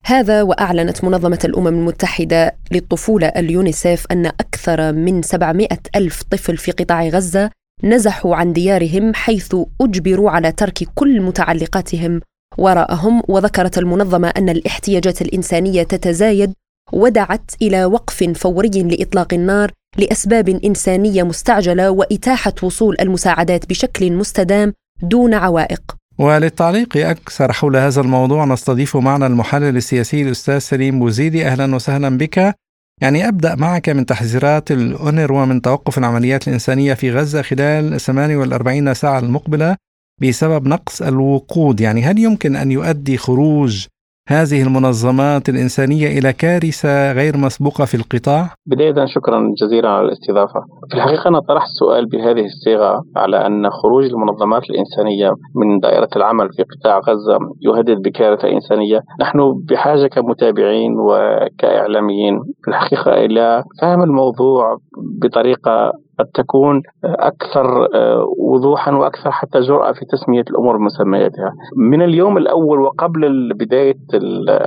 هذا 0.05 0.41
وأعلنت 0.41 1.03
منظمة 1.03 1.39
الأمم 1.45 1.67
المتحدة 1.67 2.55
للطفولة 2.71 3.27
اليونيسيف 3.27 4.05
أن 4.11 4.25
أكثر 4.25 4.91
من 4.91 5.21
700 5.21 5.67
ألف 5.95 6.23
طفل 6.23 6.57
في 6.57 6.71
قطاع 6.71 7.07
غزة 7.07 7.49
نزحوا 7.83 8.35
عن 8.35 8.53
ديارهم 8.53 9.13
حيث 9.13 9.55
أجبروا 9.81 10.31
على 10.31 10.51
ترك 10.51 10.87
كل 10.95 11.21
متعلقاتهم 11.21 12.21
وراءهم 12.57 13.21
وذكرت 13.27 13.77
المنظمة 13.77 14.27
أن 14.27 14.49
الاحتياجات 14.49 15.21
الإنسانية 15.21 15.83
تتزايد 15.83 16.53
ودعت 16.93 17.51
إلى 17.61 17.85
وقف 17.85 18.23
فوري 18.23 18.83
لإطلاق 18.83 19.33
النار 19.33 19.71
لأسباب 19.97 20.49
إنسانية 20.49 21.23
مستعجلة 21.23 21.91
وإتاحة 21.91 22.53
وصول 22.63 22.95
المساعدات 22.99 23.69
بشكل 23.69 24.11
مستدام 24.11 24.73
دون 25.03 25.33
عوائق. 25.33 25.98
وللتعليق 26.19 26.97
أكثر 26.97 27.53
حول 27.53 27.77
هذا 27.77 28.01
الموضوع 28.01 28.45
نستضيف 28.45 28.97
معنا 28.97 29.27
المحلل 29.27 29.77
السياسي 29.77 30.21
الأستاذ 30.21 30.57
سليم 30.57 30.99
بوزيدي. 30.99 31.47
أهلا 31.47 31.75
وسهلا 31.75 32.17
بك. 32.17 32.55
يعني 33.01 33.27
أبدأ 33.27 33.55
معك 33.55 33.89
من 33.89 34.05
تحذيرات 34.05 34.71
الأونر 34.71 35.33
ومن 35.33 35.61
توقف 35.61 35.97
العمليات 35.97 36.47
الإنسانية 36.47 36.93
في 36.93 37.11
غزة 37.11 37.41
خلال 37.41 38.01
48 38.01 38.93
ساعة 38.93 39.19
المقبلة 39.19 39.75
بسبب 40.21 40.67
نقص 40.67 41.01
الوقود. 41.01 41.81
يعني 41.81 42.03
هل 42.03 42.19
يمكن 42.19 42.55
أن 42.55 42.71
يؤدي 42.71 43.17
خروج 43.17 43.85
هذه 44.29 44.63
المنظمات 44.63 45.49
الإنسانية 45.49 46.19
إلى 46.19 46.33
كارثة 46.33 47.11
غير 47.11 47.37
مسبوقة 47.37 47.85
في 47.85 47.95
القطاع؟ 47.95 48.49
بداية 48.65 49.05
شكرا 49.05 49.53
جزيلا 49.61 49.89
على 49.89 50.05
الاستضافة 50.05 50.59
في 50.89 50.95
الحقيقة 50.95 51.27
أنا 51.27 51.39
طرحت 51.39 51.67
سؤال 51.79 52.05
بهذه 52.05 52.45
الصيغة 52.45 53.03
على 53.15 53.47
أن 53.47 53.69
خروج 53.69 54.05
المنظمات 54.05 54.63
الإنسانية 54.69 55.29
من 55.55 55.79
دائرة 55.79 56.09
العمل 56.15 56.49
في 56.53 56.63
قطاع 56.63 56.99
غزة 56.99 57.37
يهدد 57.61 58.01
بكارثة 58.01 58.49
إنسانية 58.51 58.99
نحن 59.21 59.39
بحاجة 59.69 60.07
كمتابعين 60.07 60.91
وكإعلاميين 60.99 62.39
في 62.63 62.67
الحقيقة 62.67 63.11
إلى 63.25 63.63
فهم 63.81 64.03
الموضوع 64.03 64.77
بطريقة 65.21 65.91
قد 66.19 66.25
تكون 66.33 66.81
أكثر 67.03 67.87
آه، 67.95 68.25
وضوحا 68.37 68.91
وأكثر 68.91 69.31
حتى 69.31 69.59
جرأة 69.59 69.91
في 69.91 70.05
تسمية 70.05 70.43
الأمور 70.49 70.77
بمسمياتها. 70.77 71.53
من 71.77 72.01
اليوم 72.01 72.37
الأول 72.37 72.79
وقبل 72.79 73.53
بداية 73.53 73.95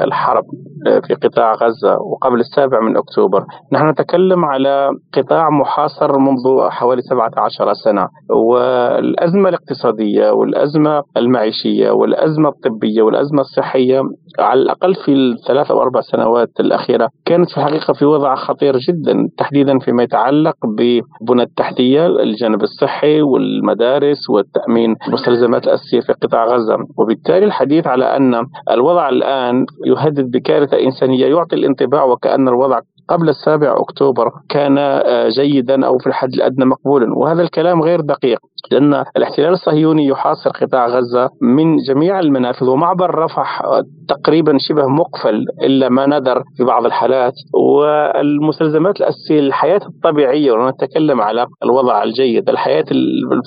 الحرب 0.04 0.44
آه، 0.86 1.00
في 1.06 1.14
قطاع 1.14 1.52
غزة 1.52 1.98
وقبل 1.98 2.40
السابع 2.40 2.80
من 2.80 2.96
أكتوبر، 2.96 3.44
نحن 3.72 3.88
نتكلم 3.88 4.44
على 4.44 4.90
قطاع 5.14 5.50
محاصر 5.50 6.18
منذ 6.18 6.68
حوالي 6.70 7.02
17 7.02 7.72
سنة 7.72 8.08
والأزمة 8.30 9.48
الاقتصادية 9.48 10.30
والأزمة 10.30 11.02
المعيشية 11.16 11.90
والأزمة 11.90 12.48
الطبية 12.48 13.02
والأزمة 13.02 13.40
الصحية 13.40 14.02
على 14.38 14.62
الأقل 14.62 14.94
في 14.94 15.12
الثلاث 15.12 15.70
أو 15.70 15.82
أربع 15.82 16.00
سنوات 16.00 16.50
الأخيرة 16.60 17.08
كانت 17.24 17.50
في 17.50 17.56
الحقيقة 17.56 17.92
في 17.92 18.04
وضع 18.04 18.34
خطير 18.34 18.76
جدا 18.78 19.28
تحديدا 19.38 19.78
فيما 19.78 20.02
يتعلق 20.02 20.56
ببنى 20.66 21.41
التحتية 21.42 22.06
الجانب 22.06 22.62
الصحي 22.62 23.22
والمدارس 23.22 24.30
والتأمين 24.30 24.96
المستلزمات 25.08 25.64
الاساسيه 25.64 26.00
في 26.00 26.12
قطاع 26.12 26.46
غزة. 26.46 26.76
وبالتالي 26.98 27.44
الحديث 27.44 27.86
على 27.86 28.16
أن 28.16 28.46
الوضع 28.70 29.08
الآن 29.08 29.66
يهدد 29.86 30.30
بكارثة 30.30 30.80
إنسانية 30.80 31.26
يعطي 31.26 31.56
الانطباع 31.56 32.04
وكأن 32.04 32.48
الوضع 32.48 32.78
قبل 33.08 33.28
السابع 33.28 33.74
أكتوبر 33.78 34.30
كان 34.48 34.78
آه، 34.78 35.28
جيدا 35.28 35.86
أو 35.86 35.98
في 35.98 36.06
الحد 36.06 36.32
الأدنى 36.34 36.64
مقبولا. 36.64 37.18
وهذا 37.18 37.42
الكلام 37.42 37.82
غير 37.82 38.00
دقيق. 38.00 38.38
لأن 38.70 39.04
الاحتلال 39.16 39.52
الصهيوني 39.52 40.06
يحاصر 40.06 40.50
قطاع 40.50 40.86
غزة 40.86 41.28
من 41.40 41.76
جميع 41.76 42.20
المنافذ 42.20 42.68
ومعبر 42.68 43.14
رفح 43.14 43.62
تقريبا 44.08 44.56
شبه 44.58 44.86
مقفل 44.86 45.44
إلا 45.62 45.88
ما 45.88 46.06
ندر 46.06 46.42
في 46.56 46.64
بعض 46.64 46.84
الحالات. 46.86 47.32
والمستلزمات 47.54 49.00
الأساسية 49.00 49.40
للحياة 49.40 49.80
الطبيعية 49.86 50.52
ونتكلم 50.52 51.20
على 51.20 51.46
الوضع 51.64 52.02
الجيد 52.02 52.48
الحياة 52.48 52.84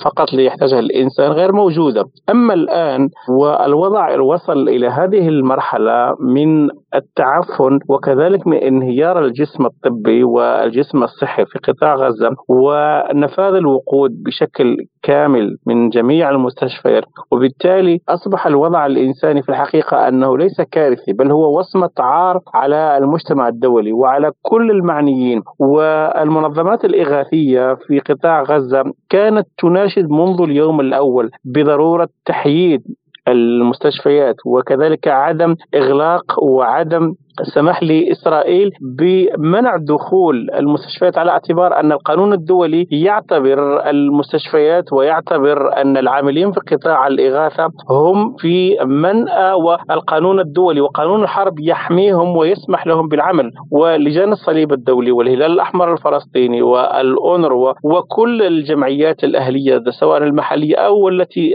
فقط 0.04 0.30
اللي 0.30 0.44
يحتاجها 0.44 0.78
الإنسان 0.78 1.32
غير 1.32 1.52
موجودة. 1.52 2.04
أما 2.30 2.54
الآن 2.54 3.08
والوضع 3.38 4.20
وصل 4.20 4.68
إلى 4.68 4.86
هذه 4.88 5.28
المرحلة 5.28 6.14
من 6.20 6.68
التعفن 6.94 7.78
وكذلك 7.88 8.46
من 8.46 8.56
انهيار 8.56 9.24
الجسم 9.24 9.66
الطبي 9.66 10.24
والجسم 10.24 11.02
الصحي 11.02 11.44
في 11.46 11.58
قطاع 11.58 11.94
غزة 11.94 12.30
ونفاذ 12.48 13.54
الوقود 13.54 14.10
بشكل 14.26 14.76
كامل 15.10 15.56
من 15.66 15.88
جميع 15.88 16.30
المستشفيات 16.30 17.04
وبالتالي 17.30 18.00
أصبح 18.08 18.46
الوضع 18.46 18.86
الإنساني 18.86 19.42
في 19.42 19.48
الحقيقة 19.48 20.08
أنه 20.08 20.38
ليس 20.38 20.60
كارثي 20.60 21.12
بل 21.12 21.30
هو 21.32 21.58
وصمة 21.58 21.90
عار 21.98 22.40
على 22.54 22.98
المجتمع 22.98 23.48
الدولي 23.48 23.92
وعلى 23.92 24.30
كل 24.42 24.70
المعنيين. 24.70 25.42
والمنظمات 25.58 26.84
الإغاثية 26.84 27.74
في 27.74 27.98
قطاع 27.98 28.42
غزة 28.42 28.84
كانت 29.10 29.46
تناشد 29.58 30.10
منذ 30.10 30.42
اليوم 30.42 30.80
الأول 30.80 31.30
بضرورة 31.44 32.08
تحييد 32.26 32.82
المستشفيات 33.28 34.36
وكذلك 34.46 35.08
عدم 35.08 35.54
إغلاق 35.74 36.42
وعدم 36.42 37.14
سمح 37.42 37.82
لاسرائيل 37.82 38.70
بمنع 38.80 39.76
دخول 39.76 40.50
المستشفيات 40.54 41.18
على 41.18 41.30
اعتبار 41.30 41.80
أن 41.80 41.92
القانون 41.92 42.32
الدولي 42.32 42.86
يعتبر 42.90 43.90
المستشفيات 43.90 44.92
ويعتبر 44.92 45.80
أن 45.80 45.96
العاملين 45.96 46.52
في 46.52 46.60
قطاع 46.60 47.06
الإغاثة 47.06 47.68
هم 47.90 48.36
في 48.38 48.76
منأى 48.84 49.52
والقانون 49.52 50.40
الدولي 50.40 50.80
وقانون 50.80 51.22
الحرب 51.22 51.60
يحميهم 51.60 52.36
ويسمح 52.36 52.86
لهم 52.86 53.08
بالعمل 53.08 53.50
ولجان 53.72 54.32
الصليب 54.32 54.72
الدولي 54.72 55.12
والهلال 55.12 55.52
الأحمر 55.52 55.92
الفلسطيني 55.92 56.62
والأونروا 56.62 57.72
وكل 57.84 58.42
الجمعيات 58.42 59.24
الأهلية 59.24 59.82
سواء 60.00 60.18
المحلية 60.22 60.76
أو 60.76 61.08
التي 61.08 61.54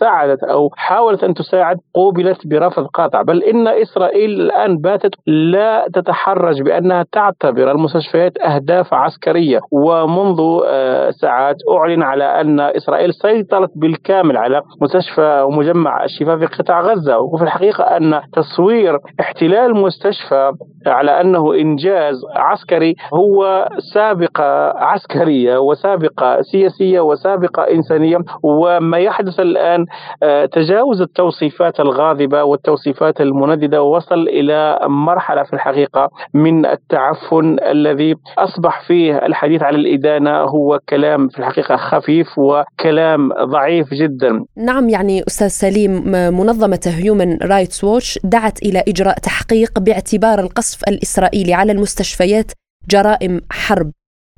ساعدت 0.00 0.44
أو 0.44 0.70
حاولت 0.76 1.24
أن 1.24 1.34
تساعد 1.34 1.76
قوبلت 1.94 2.46
برفض 2.46 2.86
قاطع. 2.86 3.22
بل 3.22 3.42
إن 3.42 3.68
إسرائيل 3.68 4.40
الآن 4.40 4.78
باتت 4.78 5.13
لا 5.26 5.86
تتحرج 5.94 6.62
بأنها 6.62 7.04
تعتبر 7.12 7.70
المستشفيات 7.70 8.38
أهداف 8.38 8.94
عسكرية. 8.94 9.60
ومنذ 9.70 10.40
آه، 10.66 11.10
ساعات 11.10 11.56
أعلن 11.76 12.02
على 12.02 12.24
أن 12.40 12.60
إسرائيل 12.60 13.14
سيطرت 13.14 13.70
بالكامل 13.76 14.36
على 14.36 14.62
مستشفى 14.82 15.42
ومجمع 15.46 16.04
الشفاء 16.04 16.38
في 16.38 16.46
قطاع 16.46 16.80
غزة. 16.80 17.18
وفي 17.18 17.44
الحقيقة 17.44 17.84
أن 17.84 18.20
تصوير 18.32 18.98
احتلال 19.20 19.76
مستشفى 19.76 20.52
على 20.86 21.20
أنه 21.20 21.54
إنجاز 21.54 22.16
عسكري 22.36 22.94
هو 23.14 23.68
سابقة 23.94 24.78
عسكرية 24.78 25.58
وسابقة 25.58 26.42
سياسية 26.42 27.00
وسابقة 27.00 27.62
إنسانية. 27.62 28.18
وما 28.42 28.98
يحدث 28.98 29.40
الآن 29.40 29.86
آه، 30.22 30.46
تجاوز 30.46 31.02
التوصيفات 31.02 31.80
الغاضبة 31.80 32.42
والتوصيفات 32.42 33.20
المنددة. 33.20 33.82
ووصل 33.82 34.28
إلى 34.28 34.78
مرحلة 35.04 35.42
في 35.42 35.52
الحقيقة 35.52 36.10
من 36.34 36.66
التعفن 36.66 37.56
الذي 37.70 38.14
أصبح 38.38 38.86
فيه 38.86 39.26
الحديث 39.26 39.62
على 39.62 39.76
الإدانة 39.76 40.30
هو 40.30 40.80
كلام 40.88 41.28
في 41.28 41.38
الحقيقة 41.38 41.76
خفيف 41.76 42.26
وكلام 42.38 43.32
ضعيف 43.44 43.86
جدا. 43.94 44.44
نعم 44.56 44.88
يعني 44.88 45.22
أستاذ 45.26 45.48
سليم 45.48 45.92
منظمة 46.40 46.80
هيومن 46.86 47.38
رايتس 47.42 47.84
ووتش 47.84 48.18
دعت 48.24 48.62
إلى 48.62 48.84
إجراء 48.88 49.18
تحقيق 49.18 49.78
باعتبار 49.78 50.40
القصف 50.40 50.88
الإسرائيلي 50.88 51.54
على 51.54 51.72
المستشفيات 51.72 52.52
جرائم 52.90 53.40
حرب. 53.50 53.90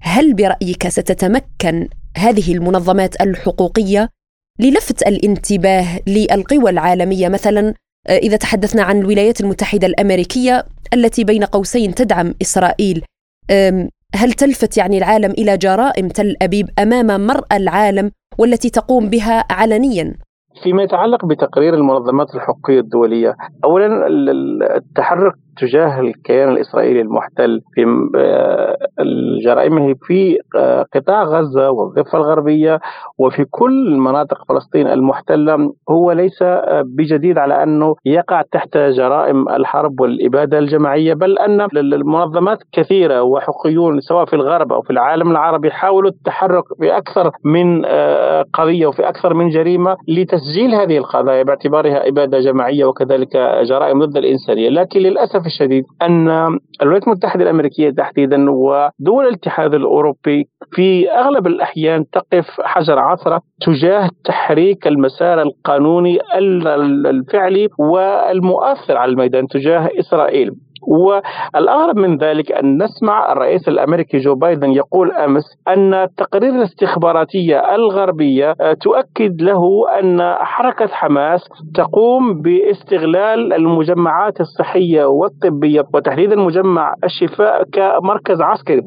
هل 0.03 0.35
برأيك 0.35 0.89
ستتمكن 0.89 1.89
هذه 2.17 2.55
المنظمات 2.55 3.21
الحقوقية 3.21 4.09
للفت 4.61 5.03
الانتباه 5.09 6.01
للقوى 6.07 6.71
العالمية 6.71 7.29
مثلا؟ 7.29 7.75
إذا 8.09 8.37
تحدثنا 8.37 8.83
عن 8.83 8.99
الولايات 8.99 9.40
المتحدة 9.40 9.87
الأمريكية 9.87 10.64
التي 10.95 11.25
بين 11.25 11.45
قوسين 11.45 11.95
تدعم 11.95 12.35
إسرائيل 12.42 13.05
هل 14.14 14.33
تلفت 14.33 14.77
يعني 14.77 14.99
العالم 14.99 15.31
إلى 15.31 15.57
جرائم 15.57 16.09
تل 16.09 16.37
أبيب 16.42 16.69
أمام 16.79 17.27
مرأى 17.27 17.57
العالم 17.57 18.11
والتي 18.38 18.71
تقوم 18.71 19.11
بها 19.11 19.45
علنيا؟ 19.51 20.14
فيما 20.62 20.83
يتعلق 20.83 21.25
بتقرير 21.25 21.75
المنظمات 21.75 22.35
الحقوقية 22.35 22.81
الدولية 22.81 23.35
أولا 23.64 24.07
التحرك 24.77 25.35
تجاه 25.57 26.01
الكيان 26.01 26.49
الإسرائيلي 26.49 27.01
المحتل 27.01 27.61
في 27.75 28.09
آه، 28.16 28.77
جرائمه 29.45 29.95
في 30.03 30.38
آه، 30.57 30.87
قطاع 30.95 31.23
غزة 31.23 31.71
والضفة 31.71 32.19
الغربية 32.19 32.81
وفي 33.19 33.45
كل 33.45 33.97
مناطق 33.99 34.45
فلسطين 34.49 34.87
المحتلة 34.87 35.73
هو 35.90 36.12
ليس 36.12 36.42
آه، 36.42 36.83
بجديد 36.87 37.38
على 37.38 37.62
أنه 37.62 37.95
يقع 38.05 38.42
تحت 38.53 38.79
جرائم 38.79 39.49
الحرب 39.49 40.01
والإبادة 40.01 40.59
الجماعية 40.59 41.14
بل 41.14 41.38
أن 41.38 41.61
المنظمات 41.77 42.59
كثيرة 42.73 43.23
وحقوقيون 43.23 44.01
سواء 44.01 44.25
في 44.25 44.37
الغرب 44.37 44.73
أو 44.73 44.83
في 44.83 44.90
العالم 44.90 45.31
العربي 45.31 45.71
حاولوا 45.71 46.11
التحرك 46.11 46.64
في 46.81 46.97
أكثر 46.97 47.31
من 47.45 47.85
قضية 48.55 48.87
وفي 48.87 49.09
أكثر 49.09 49.35
من 49.35 49.49
جريمة 49.49 49.97
لتسجيل 50.09 50.75
هذه 50.75 50.99
القضايا 50.99 51.42
باعتبارها 51.42 52.09
إبادة 52.09 52.40
جماعية 52.40 52.85
وكذلك 52.85 53.37
جرائم 53.62 54.05
ضد 54.05 54.16
الإنسانية. 54.16 54.69
لكن 54.69 55.01
للأسف 55.47 55.63
الشديد 55.63 55.85
أن 56.03 56.29
الولايات 56.83 57.07
المتحدة 57.07 57.43
الأمريكية 57.43 57.91
تحديدا 57.91 58.51
ودول 58.51 59.27
الاتحاد 59.27 59.75
الأوروبي 59.75 60.49
في 60.73 61.11
أغلب 61.11 61.47
الأحيان 61.47 62.05
تقف 62.11 62.47
حجر 62.61 62.99
عثرة 62.99 63.41
تجاه 63.67 64.11
تحريك 64.25 64.87
المسار 64.87 65.43
القانوني 65.43 66.19
الفعلي 67.07 67.69
والمؤثر 67.79 68.97
على 68.97 69.13
الميدان 69.13 69.47
تجاه 69.47 69.89
إسرائيل. 70.01 70.51
والأغرب 70.83 71.97
من 71.97 72.17
ذلك 72.17 72.53
أن 72.53 72.83
نسمع 72.83 73.33
الرئيس 73.33 73.69
الأمريكي 73.69 74.19
جو 74.19 74.35
بايدن 74.35 74.73
يقول 74.73 75.12
أمس 75.12 75.45
أن 75.69 75.95
التقارير 75.95 76.51
الاستخباراتية 76.51 77.75
الغربية 77.75 78.55
آه، 78.61 78.73
تؤكد 78.73 79.43
له 79.43 79.62
أن 80.01 80.35
حركة 80.35 80.87
حماس 80.87 81.41
تقوم 81.75 82.43
باستغلال 82.43 83.53
المجمعات 83.53 84.41
الصحية 84.41 85.05
والطبية 85.05 85.85
وتحديدا 85.95 86.37
مجمع 86.37 86.95
الشفاء 87.05 87.62
كمركز 87.73 88.41
عسكري. 88.43 88.83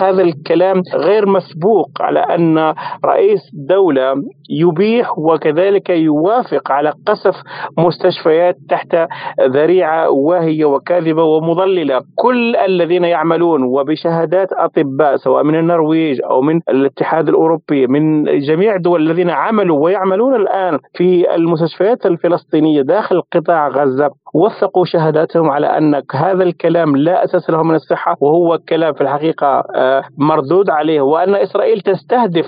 هذا 0.00 0.22
الكلام 0.22 0.82
غير 0.94 1.28
مسبوق 1.28 1.88
على 2.00 2.20
أن 2.20 2.74
رئيس 3.04 3.40
دولة 3.68 4.14
يبيح 4.50 5.18
وكذلك 5.18 5.90
يوافق 5.90 6.72
على 6.72 6.92
قصف 7.06 7.34
مستشفيات 7.78 8.56
تحت 8.68 8.96
ذريعة 9.40 10.10
واهية 10.10 10.64
وكاذبة 10.64 11.22
ومضللة. 11.36 12.00
كل 12.16 12.56
الذين 12.56 13.04
يعملون 13.04 13.62
وبشهادات 13.62 14.48
أطباء 14.52 15.16
سواء 15.16 15.42
من 15.44 15.54
النرويج 15.54 16.20
أو 16.30 16.40
من 16.40 16.60
الاتحاد 16.68 17.28
الأوروبي 17.28 17.86
من 17.86 18.24
جميع 18.38 18.74
الدول 18.74 19.02
الذين 19.10 19.30
عملوا 19.30 19.84
ويعملون 19.84 20.34
الآن 20.34 20.78
في 20.94 21.34
المستشفيات 21.34 22.06
الفلسطينية 22.06 22.82
داخل 22.82 23.22
قطاع 23.32 23.68
غزة 23.68 24.10
وثقوا 24.34 24.84
شهاداتهم 24.84 25.50
على 25.50 25.66
أن 25.66 26.02
هذا 26.14 26.42
الكلام 26.44 26.96
لا 26.96 27.24
أساس 27.24 27.50
له 27.50 27.62
من 27.62 27.74
الصحة 27.74 28.16
وهو 28.20 28.58
كلام 28.68 28.92
في 28.94 29.00
الحقيقة 29.00 29.62
آه، 29.76 30.02
مردود 30.18 30.70
عليه 30.70 31.00
وأن 31.00 31.34
إسرائيل 31.34 31.80
تستهدف 31.80 32.46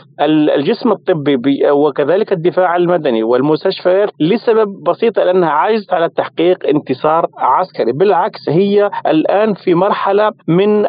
الجسم 0.57 0.93
الطبي 0.93 1.71
وكذلك 1.71 2.33
الدفاع 2.33 2.77
المدني 2.77 3.23
والمستشفيات 3.23 4.09
لسبب 4.21 4.69
بسيط 4.87 5.19
لأنها 5.19 5.51
عاجزة 5.51 5.95
على 5.95 6.09
تحقيق 6.09 6.67
انتصار 6.67 7.27
عسكري. 7.39 7.93
بالعكس 7.93 8.49
هي 8.49 8.70
الآن 9.07 9.55
في 9.55 9.75
مرحلة 9.75 10.33
من 10.49 10.87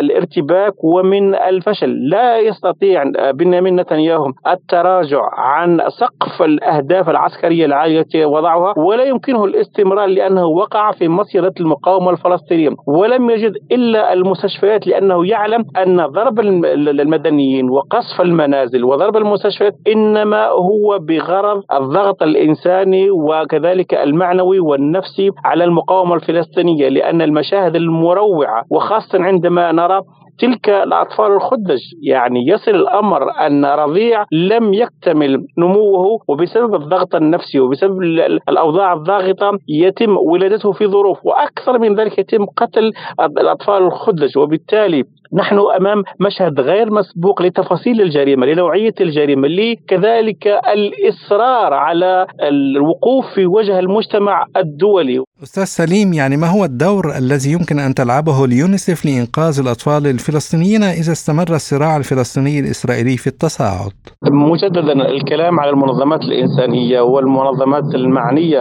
الارتباك 0.00 0.84
ومن 0.84 1.34
الفشل. 1.34 2.08
لا 2.08 2.38
يستطيع 2.38 3.04
بنيامين 3.30 3.76
نتنياهو 3.80 4.32
التراجع 4.48 5.22
عن 5.34 5.80
سقف 5.88 6.42
الأهداف 6.42 7.08
العسكرية 7.10 7.66
العالية 7.66 8.00
التي 8.00 8.24
وضعها 8.24 8.74
ولا 8.78 9.04
يمكنه 9.04 9.44
الاستمرار 9.44 10.06
لأنه 10.08 10.46
وقع 10.46 10.92
في 10.92 11.08
مصيدة 11.08 11.52
المقاومة 11.60 12.10
الفلسطينية. 12.10 12.70
ولم 12.86 13.30
يجد 13.30 13.52
إلا 13.72 14.12
المستشفيات 14.12 14.86
لأنه 14.86 15.26
يعلم 15.26 15.64
أن 15.82 16.06
ضرب 16.06 16.40
المدنيين 16.40 17.70
وقصف 17.70 18.20
المنازل 18.20 18.84
وضرب 18.84 19.16
المستشفيات 19.16 19.74
إنما 19.88 20.46
هو 20.48 20.98
بغرض 20.98 21.62
الضغط 21.72 22.22
الإنساني 22.22 23.10
وكذلك 23.10 23.94
المعنوي 23.94 24.60
والنفسي 24.60 25.30
على 25.44 25.64
المقاومة 25.64 26.14
الفلسطينية 26.14 26.88
لأن 26.88 27.19
المشاهد 27.22 27.76
المروعة 27.76 28.64
وخاصة 28.70 29.22
عندما 29.22 29.72
نرى 29.72 30.00
تلك 30.38 30.70
الأطفال 30.70 31.32
الخدج. 31.32 31.80
يعني 32.02 32.46
يصل 32.48 32.70
الأمر 32.70 33.30
أن 33.46 33.64
رضيع 33.64 34.24
لم 34.32 34.74
يكتمل 34.74 35.46
نموه 35.58 36.18
وبسبب 36.28 36.74
الضغط 36.74 37.14
النفسي 37.14 37.60
وبسبب 37.60 38.02
الأوضاع 38.48 38.92
الضاغطة 38.92 39.58
يتم 39.68 40.16
ولادته 40.16 40.72
في 40.72 40.86
ظروف. 40.86 41.18
وأكثر 41.26 41.78
من 41.78 41.94
ذلك 41.94 42.18
يتم 42.18 42.46
قتل 42.56 42.92
الأطفال 43.20 43.82
الخدج. 43.82 44.38
وبالتالي 44.38 45.04
نحن 45.34 45.58
أمام 45.76 46.02
مشهد 46.20 46.60
غير 46.60 46.92
مسبوق 46.92 47.42
لتفاصيل 47.42 48.00
الجريمة 48.00 48.46
لنوعية 48.46 48.94
الجريمة 49.00 49.48
لكذلك 49.48 50.46
الإصرار 50.46 51.74
على 51.74 52.26
الوقوف 52.42 53.24
في 53.34 53.46
وجه 53.46 53.78
المجتمع 53.78 54.46
الدولي. 54.56 55.24
أستاذ 55.42 55.64
سليم 55.64 56.12
يعني 56.12 56.36
ما 56.36 56.46
هو 56.46 56.64
الدور 56.64 57.04
الذي 57.18 57.52
يمكن 57.52 57.78
أن 57.78 57.94
تلعبه 57.94 58.44
اليونيسف 58.44 59.04
لإنقاذ 59.06 59.60
الأطفال 59.60 60.06
الفلسطينيين 60.06 60.82
إذا 60.82 61.12
استمر 61.12 61.54
الصراع 61.54 61.96
الفلسطيني 61.96 62.60
الإسرائيلي 62.60 63.16
في 63.16 63.26
التصاعد؟ 63.26 63.92
مجددا 64.32 64.92
الكلام 64.92 65.60
على 65.60 65.70
المنظمات 65.70 66.20
الإنسانية 66.22 67.00
والمنظمات 67.00 67.94
المعنية 67.94 68.60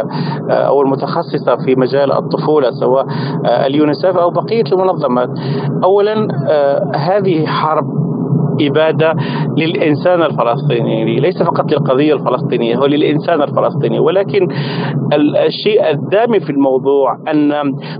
آه، 0.49 0.53
أو 0.53 0.81
المتخصصة 0.81 1.55
في 1.65 1.75
مجال 1.75 2.11
الطفولة 2.11 2.71
سواء 2.71 3.05
آه، 3.45 3.65
اليونيسف 3.67 4.17
أو 4.17 4.29
بقية 4.29 4.63
المنظمات. 4.71 5.29
اولا 5.83 6.27
آه، 6.49 6.58
هذه 6.95 7.45
حرب 7.45 7.85
إبادة 8.61 9.15
للإنسان 9.57 10.21
الفلسطيني 10.21 11.19
ليس 11.19 11.43
فقط 11.43 11.71
للقضية 11.71 12.13
الفلسطينية 12.13 12.75
هو 12.75 12.85
للإنسان 12.85 13.41
الفلسطيني. 13.41 13.99
ولكن 13.99 14.47
الشيء 15.47 15.89
الدامي 15.89 16.39
في 16.39 16.49
الموضوع 16.49 17.17
أن 17.31 17.51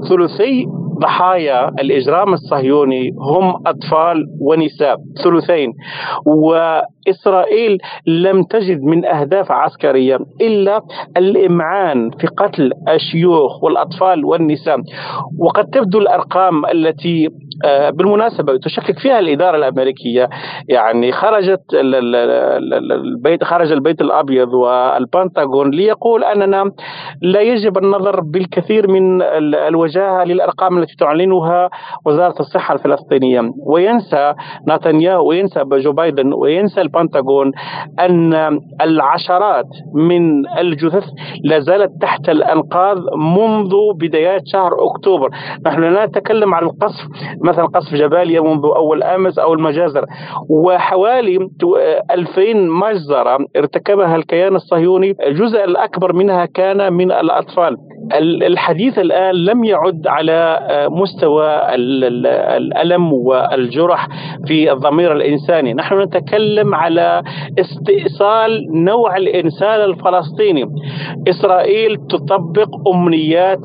ثلثي 0.09 0.65
ضحايا 1.01 1.69
الإجرام 1.69 2.33
الصهيوني 2.33 3.09
هم 3.19 3.53
أطفال 3.67 4.25
ونساء 4.41 4.95
ثلثين. 5.23 5.73
وإسرائيل 6.25 7.77
لم 8.07 8.43
تجد 8.43 8.81
من 8.83 9.05
أهداف 9.05 9.51
عسكرية 9.51 10.19
إلا 10.41 10.81
الإمعان 11.17 12.09
في 12.09 12.27
قتل 12.27 12.71
الشيوخ 12.89 13.63
والأطفال 13.63 14.25
والنساء. 14.25 14.77
وقد 15.39 15.65
تبدو 15.65 15.99
الأرقام 15.99 16.65
التي 16.65 17.29
بالمناسبة 17.89 18.57
تشكك 18.57 18.99
فيها 18.99 19.19
الإدارة 19.19 19.57
الأمريكية. 19.57 20.29
يعني 20.67 21.11
خرجت 21.11 21.61
البيت 21.73 23.43
خرج 23.43 23.71
البيت 23.71 24.01
الأبيض 24.01 24.53
والبنتاغون 24.53 25.71
ليقول 25.71 26.23
أننا 26.23 26.71
لا 27.21 27.41
يجب 27.41 27.77
النظر 27.77 28.19
بالكثير 28.19 28.91
من 28.91 29.21
الوجاهة 29.53 30.23
للأرقام 30.23 30.77
التي 30.77 30.95
تعلنها 30.99 31.69
وزارة 32.05 32.35
الصحة 32.39 32.73
الفلسطينية. 32.73 33.51
وينسى 33.65 34.33
نتنياهو 34.69 35.29
وينسى 35.29 35.63
جو 35.71 35.91
بايدن 35.91 36.33
وينسى 36.33 36.81
البنتاغون 36.81 37.51
أن 37.99 38.59
العشرات 38.81 39.67
من 39.93 40.47
الجثث 40.59 41.03
لا 41.43 41.59
زالت 41.59 41.91
تحت 42.01 42.29
الأنقاض 42.29 42.97
منذ 43.15 43.75
بدايات 43.95 44.41
شهر 44.45 44.71
أكتوبر. 44.79 45.29
نحن 45.65 45.83
لا 45.83 46.05
نتكلم 46.05 46.53
عن 46.53 46.63
القصف 46.63 47.07
مثلا 47.49 47.65
قصف 47.65 47.95
جباليا 47.95 48.41
منذ 48.41 48.63
أول 48.75 49.03
أمس 49.03 49.39
أو 49.39 49.53
المجازر 49.53 50.05
وحوالي 50.49 51.49
2000 52.11 52.53
مجزرة 52.53 53.37
ارتكبها 53.57 54.15
الكيان 54.15 54.55
الصهيوني. 54.55 55.15
الجزء 55.25 55.63
الأكبر 55.63 56.13
منها 56.13 56.45
كان 56.45 56.93
من 56.93 57.11
الأطفال. 57.11 57.77
الحديث 58.19 58.99
الآن 58.99 59.35
لم 59.35 59.63
يعد 59.63 60.07
على 60.07 60.59
مستوى 60.91 61.75
الألم 61.75 63.13
والجرح 63.13 64.07
في 64.47 64.71
الضمير 64.71 65.11
الإنساني. 65.11 65.73
نحن 65.73 66.01
نتكلم 66.01 66.75
على 66.75 67.23
استئصال 67.59 68.65
نوع 68.73 69.17
الإنسان 69.17 69.81
الفلسطيني. 69.81 70.65
إسرائيل 71.29 71.97
تطبق 72.09 72.69
أمنيات 72.93 73.59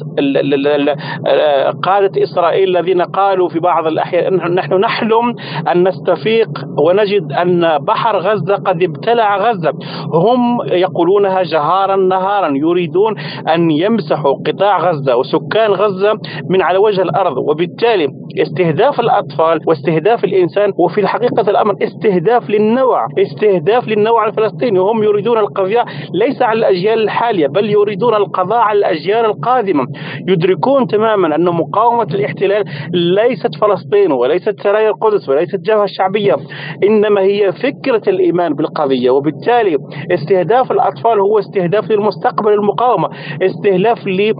قادة 1.83 2.23
إسرائيل 2.23 2.77
الذين 2.77 3.03
قالوا 3.03 3.49
في 3.49 3.59
بعض 3.61 3.74
الأحيان 3.81 4.55
نحن 4.55 4.75
نحلم 4.75 5.35
أن 5.73 5.89
نستفيق 5.89 6.49
ونجد 6.79 7.33
أن 7.33 7.79
بحر 7.79 8.19
غزة 8.19 8.55
قد 8.55 8.83
ابتلع 8.83 9.37
غزة. 9.37 9.73
هم 10.15 10.59
يقولونها 10.67 11.43
جهارا 11.43 11.97
نهارا 11.97 12.53
يريدون 12.57 13.15
أن 13.55 13.71
يمسحوا 13.71 14.35
قطاع 14.47 14.91
غزة 14.91 15.17
وسكان 15.17 15.71
غزة 15.71 16.19
من 16.51 16.63
على 16.63 16.79
وجه 16.79 17.03
الأرض. 17.03 17.39
وبالتالي 17.39 18.09
استهداف 18.43 19.01
الأطفال 19.01 19.61
واستهداف 19.67 20.25
الإنسان 20.25 20.73
وفي 20.79 21.01
الحقيقة 21.01 21.51
الأمر 21.51 21.75
استهداف 21.83 22.51
للنوع 22.51 23.07
استهداف 23.19 23.89
للنوع 23.89 24.27
الفلسطيني. 24.27 24.79
هم 24.79 25.03
يريدون 25.03 25.39
القضاء 25.39 25.85
ليس 26.15 26.43
على 26.43 26.59
الأجيال 26.59 27.03
الحالية 27.03 27.47
بل 27.47 27.71
يريدون 27.71 28.15
القضاء 28.15 28.59
على 28.59 28.79
الأجيال 28.79 29.25
القادمة. 29.25 29.87
يدركون 30.29 30.87
تماما 30.87 31.37
أن 31.37 31.45
مقاومة 31.45 32.09
الاحتلال 32.15 32.65
ليست 32.93 33.57
فلسطين 33.69 34.13
وليست 34.13 34.61
سرايا 34.63 34.89
القدس 34.89 35.29
وليست 35.29 35.55
الجبهة 35.55 35.85
الشعبية 35.85 36.37
إنما 36.85 37.21
هي 37.21 37.53
فكرة 37.53 38.03
الإيمان 38.09 38.55
بالقضية. 38.55 39.11
وبالتالي 39.11 39.77
استهداف 40.13 40.73
الأطفال 40.73 41.21
هو 41.21 41.39
استهداف 41.39 41.91
للمستقبل 41.91 42.53
المقاومة 42.53 43.09
استهداف 43.43 44.07
ل 44.07 44.33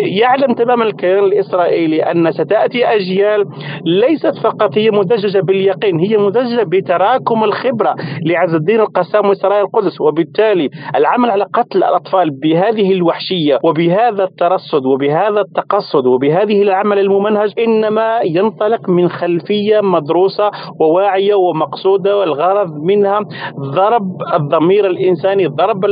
يعلم 0.00 0.54
تماما 0.54 0.84
الكيان 0.84 1.24
الإسرائيلي 1.24 2.02
أن 2.02 2.32
ستأتي 2.32 2.84
أجيال 2.86 3.44
ليست 3.86 4.34
فقط 4.44 4.78
هي 4.78 4.90
مدججة 4.90 5.40
باليقين 5.40 5.98
هي 6.00 6.16
مدججة 6.16 6.62
بتراكم 6.62 7.44
الخبرة 7.44 7.94
لعز 8.26 8.54
الدين 8.54 8.80
القسام 8.80 9.26
وسرايا 9.30 9.60
القدس. 9.62 10.00
وبالتالي 10.00 10.68
العمل 10.96 11.30
على 11.30 11.44
قتل 11.54 11.78
الأطفال 11.78 12.30
بهذه 12.30 12.92
الوحشية 12.92 13.58
وبهذا 13.64 14.24
الترصد 14.24 14.86
وبهذا 14.86 15.40
التقصد 15.40 16.06
وبهذه 16.06 16.62
العمل 16.62 16.98
الممنهج 16.98 17.52
إنما 17.58 18.22
ينطلق 18.60 18.88
من 18.88 19.08
خلفية 19.08 19.80
مدروسة 19.80 20.50
وواعية 20.80 21.34
ومقصودة 21.34 22.16
والغرض 22.16 22.74
منها 22.74 23.20
ضرب 23.60 24.22
الضمير 24.34 24.86
الإنساني 24.86 25.46
ضرب 25.46 25.84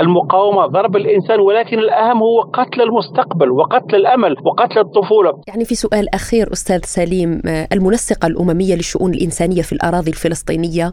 المقاومة 0.00 0.66
ضرب 0.66 0.96
الإنسان 0.96 1.40
ولكن 1.40 1.78
الأهم 1.78 2.18
هو 2.18 2.40
قتل 2.40 2.82
المستقبل 2.82 3.50
وقتل 3.50 3.96
الأمل 3.96 4.36
وقتل 4.44 4.78
الطفولة. 4.78 5.32
يعني 5.48 5.64
في 5.64 5.74
سؤال 5.74 6.14
أخير 6.14 6.52
أستاذ 6.52 6.80
سليم 6.84 7.42
المنسقة 7.72 8.26
الأممية 8.26 8.74
للشؤون 8.74 9.14
الإنسانية 9.14 9.62
في 9.62 9.72
الأراضي 9.72 10.10
الفلسطينية 10.10 10.92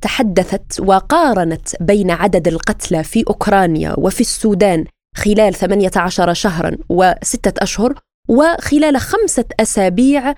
تحدثت 0.00 0.80
وقارنت 0.80 1.82
بين 1.82 2.10
عدد 2.10 2.48
القتلى 2.48 3.02
في 3.04 3.24
أوكرانيا 3.28 3.94
وفي 3.98 4.20
السودان 4.20 4.84
خلال 5.16 5.54
18 5.54 6.34
شهرا 6.34 6.76
وستة 6.88 7.62
أشهر 7.62 7.94
وخلال 8.28 8.96
خمسة 8.96 9.44
أسابيع 9.60 10.34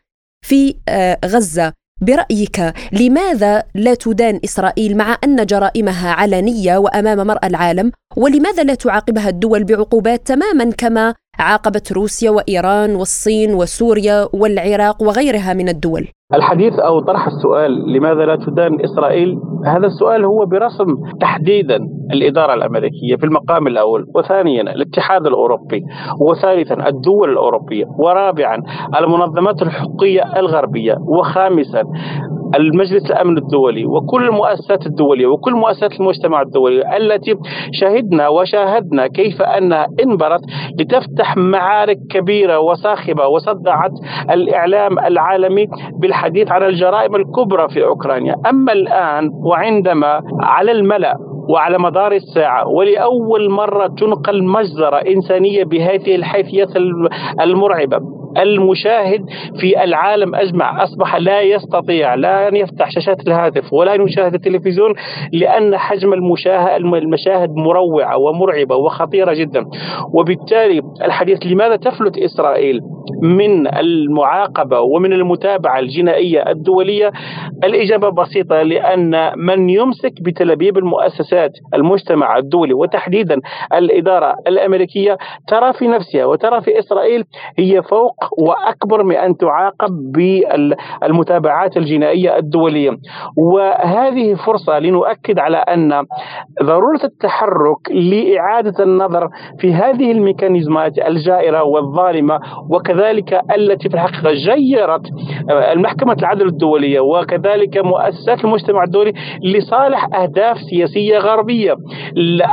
في 0.46 0.74
آه، 0.88 1.18
غزة. 1.24 1.72
برأيك 2.02 2.72
لماذا 2.92 3.62
لا 3.74 3.94
تدان 3.94 4.40
إسرائيل 4.44 4.96
مع 4.96 5.18
أن 5.24 5.46
جرائمها 5.46 6.10
علنية 6.10 6.76
وأمام 6.78 7.26
مرأى 7.26 7.48
العالم؟ 7.48 7.92
ولماذا 8.16 8.62
لا 8.62 8.74
تعاقبها 8.74 9.28
الدول 9.28 9.64
بعقوبات 9.64 10.26
تماما 10.26 10.70
كما 10.70 11.14
عاقبت 11.38 11.92
روسيا 11.92 12.30
وإيران 12.30 12.94
والصين 12.94 13.54
وسوريا 13.54 14.28
والعراق 14.32 15.02
وغيرها 15.02 15.52
من 15.52 15.68
الدول؟ 15.68 16.08
الحديث 16.34 16.78
أو 16.78 17.00
طرح 17.00 17.26
السؤال 17.26 17.92
لماذا 17.92 18.26
لا 18.26 18.36
تدان 18.36 18.80
إسرائيل؟ 18.84 19.38
هذا 19.66 19.86
السؤال 19.86 20.24
هو 20.24 20.46
برسم 20.46 20.86
تحديدا 21.20 21.78
الإدارة 22.12 22.54
الأمريكية 22.54 23.16
في 23.16 23.24
المقام 23.24 23.66
الأول 23.66 24.06
وثانيا 24.14 24.62
الاتحاد 24.62 25.26
الأوروبي 25.26 25.82
وثالثا 26.20 26.88
الدول 26.88 27.32
الأوروبية 27.32 27.84
ورابعا 27.98 28.62
المنظمات 29.00 29.62
الحقوقية 29.62 30.22
الغربية 30.36 30.96
وخامسا 31.08 31.82
المجلس 32.56 33.10
الأمن 33.10 33.38
الدولي 33.38 33.86
وكل 33.86 34.24
المؤسسات 34.28 34.86
الدولية 34.86 35.26
وكل 35.26 35.54
مؤسسات 35.54 36.00
المجتمع 36.00 36.42
الدولي 36.42 36.96
التي 36.96 37.34
شهدنا 37.72 38.28
وشاهدنا 38.28 39.06
كيف 39.06 39.42
أنها 39.42 39.86
انبرت 40.04 40.40
لتفتح 40.80 41.36
معارك 41.36 41.96
كبيرة 42.10 42.58
وصاخبه 42.58 43.26
وصدعت 43.26 43.92
الإعلام 44.30 44.98
العالمي 44.98 45.66
بالحديث 46.20 46.52
عن 46.52 46.62
الجرائم 46.62 47.16
الكبرى 47.16 47.68
في 47.68 47.84
أوكرانيا، 47.84 48.34
أما 48.50 48.72
الآن 48.72 49.30
وعندما 49.44 50.22
على 50.42 50.72
الملأ 50.72 51.16
وعلى 51.48 51.78
مدار 51.78 52.12
الساعة 52.12 52.68
ولأول 52.68 53.50
مرة 53.50 53.86
تنقل 53.86 54.44
مجزرة 54.44 54.96
إنسانية 54.96 55.64
بهذه 55.64 56.14
الحيثيات 56.14 56.68
المرعبة 57.40 58.00
المشاهد 58.38 59.24
في 59.60 59.84
العالم 59.84 60.34
أجمع 60.34 60.82
أصبح 60.84 61.16
لا 61.16 61.40
يستطيع 61.40 62.14
لا 62.14 62.48
أن 62.48 62.56
يفتح 62.56 62.90
شاشات 62.90 63.20
الهاتف 63.28 63.72
ولا 63.72 63.94
أن 63.94 64.02
يشاهد 64.02 64.34
التلفزيون 64.34 64.94
لأن 65.32 65.76
حجم 65.76 66.12
المشاهد 66.12 67.50
مروعة 67.56 68.18
ومرعبة 68.18 68.76
وخطيرة 68.76 69.34
جدا. 69.34 69.64
وبالتالي 70.14 70.82
الحديث 71.04 71.38
لماذا 71.46 71.76
تفلت 71.76 72.18
إسرائيل 72.18 72.80
من 73.22 73.66
المعاقبة 73.76 74.80
ومن 74.80 75.12
المتابعة 75.12 75.78
الجنائية 75.78 76.50
الدولية؟ 76.50 77.12
الإجابة 77.64 78.08
بسيطة 78.08 78.62
لأن 78.62 79.32
من 79.36 79.70
يمسك 79.70 80.12
بتلبيب 80.22 80.78
المؤسسات 80.78 81.52
المجتمع 81.74 82.38
الدولي 82.38 82.74
وتحديدا 82.74 83.40
الإدارة 83.74 84.34
الأمريكية 84.46 85.18
ترى 85.48 85.72
في 85.72 85.86
نفسها 85.88 86.24
وترى 86.24 86.60
في 86.60 86.78
إسرائيل 86.78 87.24
هي 87.58 87.82
فوق 87.82 88.19
وأكبر 88.38 89.02
من 89.02 89.16
أن 89.16 89.36
تعاقب 89.36 90.12
بالمتابعات 91.02 91.76
الجنائية 91.76 92.36
الدولية. 92.36 92.90
وهذه 93.36 94.34
فرصة 94.34 94.78
لنؤكد 94.78 95.38
على 95.38 95.56
أن 95.56 96.04
ضرورة 96.62 97.00
التحرك 97.04 97.90
لإعادة 97.90 98.84
النظر 98.84 99.28
في 99.58 99.74
هذه 99.74 100.12
الميكانيزمات 100.12 100.98
الجائرة 100.98 101.62
والظالمة 101.62 102.40
وكذلك 102.70 103.40
التي 103.56 103.88
في 103.88 103.94
الحقيقة 103.94 104.32
جيرت 104.32 105.02
المحكمة 105.50 106.12
العدل 106.18 106.46
الدولية 106.46 107.00
وكذلك 107.00 107.78
مؤسسات 107.84 108.44
المجتمع 108.44 108.84
الدولي 108.84 109.12
لصالح 109.44 110.14
أهداف 110.14 110.58
سياسية 110.58 111.18
غربية. 111.18 111.76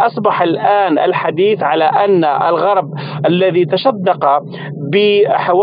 اصبح 0.06 0.42
الآن 0.42 1.00
الحديث 1.00 1.64
على 1.64 1.84
أن 1.84 2.24
الغرب 2.26 2.90
الذي 3.26 3.66
تشدق 3.66 4.26
بحوالي 4.92 5.57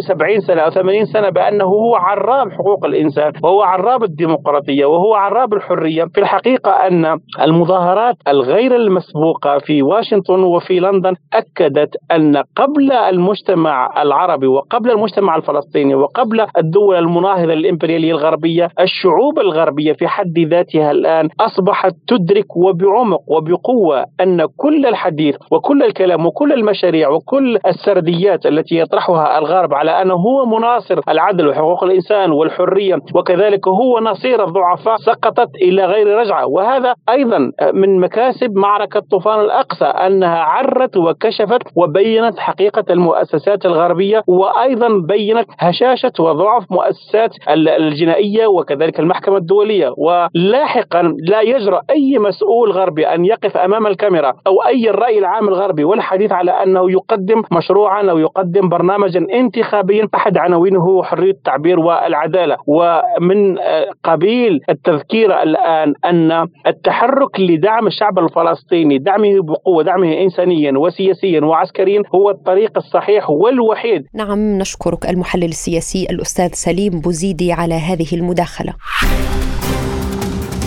70 0.00 0.40
سنة 0.40 0.60
أو 0.60 0.70
80 0.70 1.04
سنة 1.04 1.28
بأنه 1.30 1.64
هو 1.64 1.94
عراب 1.94 2.52
حقوق 2.52 2.84
الإنسان 2.84 3.32
وهو 3.42 3.62
عراب 3.62 4.02
الديمقراطية 4.02 4.84
وهو 4.84 5.14
عراب 5.14 5.54
الحرية. 5.54 6.04
في 6.14 6.20
الحقيقة 6.20 6.70
أن 6.70 7.18
المظاهرات 7.42 8.16
الغير 8.28 8.76
المسبوقة 8.76 9.58
في 9.58 9.82
واشنطن 9.82 10.42
وفي 10.42 10.80
لندن 10.80 11.14
أكدت 11.32 11.94
أن 12.12 12.36
قبل 12.56 12.92
المجتمع 12.92 14.02
العربي 14.02 14.46
وقبل 14.46 14.90
المجتمع 14.90 15.36
الفلسطيني 15.36 15.94
وقبل 15.94 16.46
الدول 16.58 16.96
المناهضة 16.96 17.54
للإمبريالية 17.54 18.10
الغربية 18.12 18.68
الشعوب 18.80 19.38
الغربية 19.38 19.92
في 19.92 20.08
حد 20.08 20.38
ذاتها 20.38 20.90
الآن 20.90 21.28
أصبحت 21.40 21.92
تدرك 22.08 22.56
وبعمق 22.56 23.20
وبقوة 23.26 24.04
أن 24.20 24.46
كل 24.56 24.86
الحديث 24.86 25.36
وكل 25.52 25.82
الكلام 25.82 26.26
وكل 26.26 26.52
المشاريع 26.52 27.08
وكل 27.08 27.58
السرديات 27.66 28.46
التي 28.46 28.78
يطرحها 28.78 29.38
الغرب 29.40 29.74
على 29.74 30.02
أنه 30.02 30.14
هو 30.14 30.46
مناصر 30.46 31.00
العدل 31.08 31.48
وحقوق 31.48 31.84
الإنسان 31.84 32.32
والحرية 32.32 32.98
وكذلك 33.14 33.68
هو 33.68 33.98
نصير 34.00 34.44
الضعفاء 34.44 34.96
سقطت 34.96 35.48
إلى 35.62 35.84
غير 35.84 36.06
رجعة. 36.18 36.46
وهذا 36.46 36.94
أيضا 37.08 37.52
من 37.72 38.00
مكاسب 38.00 38.56
معركة 38.56 39.00
طوفان 39.10 39.40
الأقصى 39.40 39.84
أنها 39.84 40.38
عرت 40.38 40.96
وكشفت 40.96 41.62
وبينت 41.76 42.38
حقيقة 42.38 42.84
المؤسسات 42.90 43.66
الغربية 43.66 44.22
وأيضا 44.26 44.88
بينت 45.08 45.46
هشاشة 45.58 46.12
وضعف 46.20 46.64
مؤسسات 46.70 47.30
الجنائية 47.48 48.46
وكذلك 48.46 49.00
المحكمة 49.00 49.36
الدولية. 49.36 49.92
ولاحقا 49.96 51.02
لا 51.28 51.40
يجرأ 51.40 51.80
أي 51.90 52.18
مسؤول 52.18 52.70
غربي 52.72 53.06
أن 53.06 53.24
يقف 53.24 53.56
أمام 53.56 53.86
الكاميرا 53.86 54.32
أو 54.46 54.62
أي 54.66 54.90
الرأي 54.90 55.18
العام 55.18 55.48
الغربي 55.48 55.84
والحديث 55.84 56.32
على 56.32 56.50
أنه 56.50 56.90
يقدم 56.90 57.42
مشروعا 57.52 58.10
أو 58.10 58.18
يقدم 58.18 58.68
برنامجا 58.68 59.26
انتخابيا 59.34 60.08
أحد 60.14 60.36
عناوينه 60.36 61.02
حرية 61.02 61.30
التعبير 61.30 61.80
والعدالة. 61.80 62.56
ومن 62.66 63.58
قبيل 64.04 64.60
التذكير 64.70 65.42
الآن 65.42 65.94
أن 66.04 66.48
التحرك 66.66 67.40
لدعم 67.40 67.86
الشعب 67.86 68.18
الفلسطيني 68.18 68.98
دعمه 68.98 69.42
بقوة 69.42 69.84
دعمه 69.84 70.12
إنسانيا 70.12 70.72
وسياسيا 70.78 71.40
وعسكريا 71.40 72.02
هو 72.14 72.30
الطريق 72.30 72.72
الصحيح 72.76 73.30
والوحيد. 73.30 74.02
نعم 74.14 74.58
نشكرك 74.58 75.10
المحلل 75.10 75.44
السياسي 75.44 76.06
الأستاذ 76.10 76.50
سليم 76.52 77.00
بوزيدي 77.00 77.52
على 77.52 77.74
هذه 77.74 78.06
المداخلة. 78.12 78.72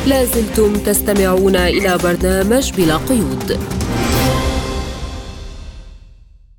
لازلتم 0.09 0.73
تستمعون 0.73 1.55
إلى 1.55 1.97
برنامج 2.03 2.73
بلا 2.77 2.97
قيود. 3.09 3.59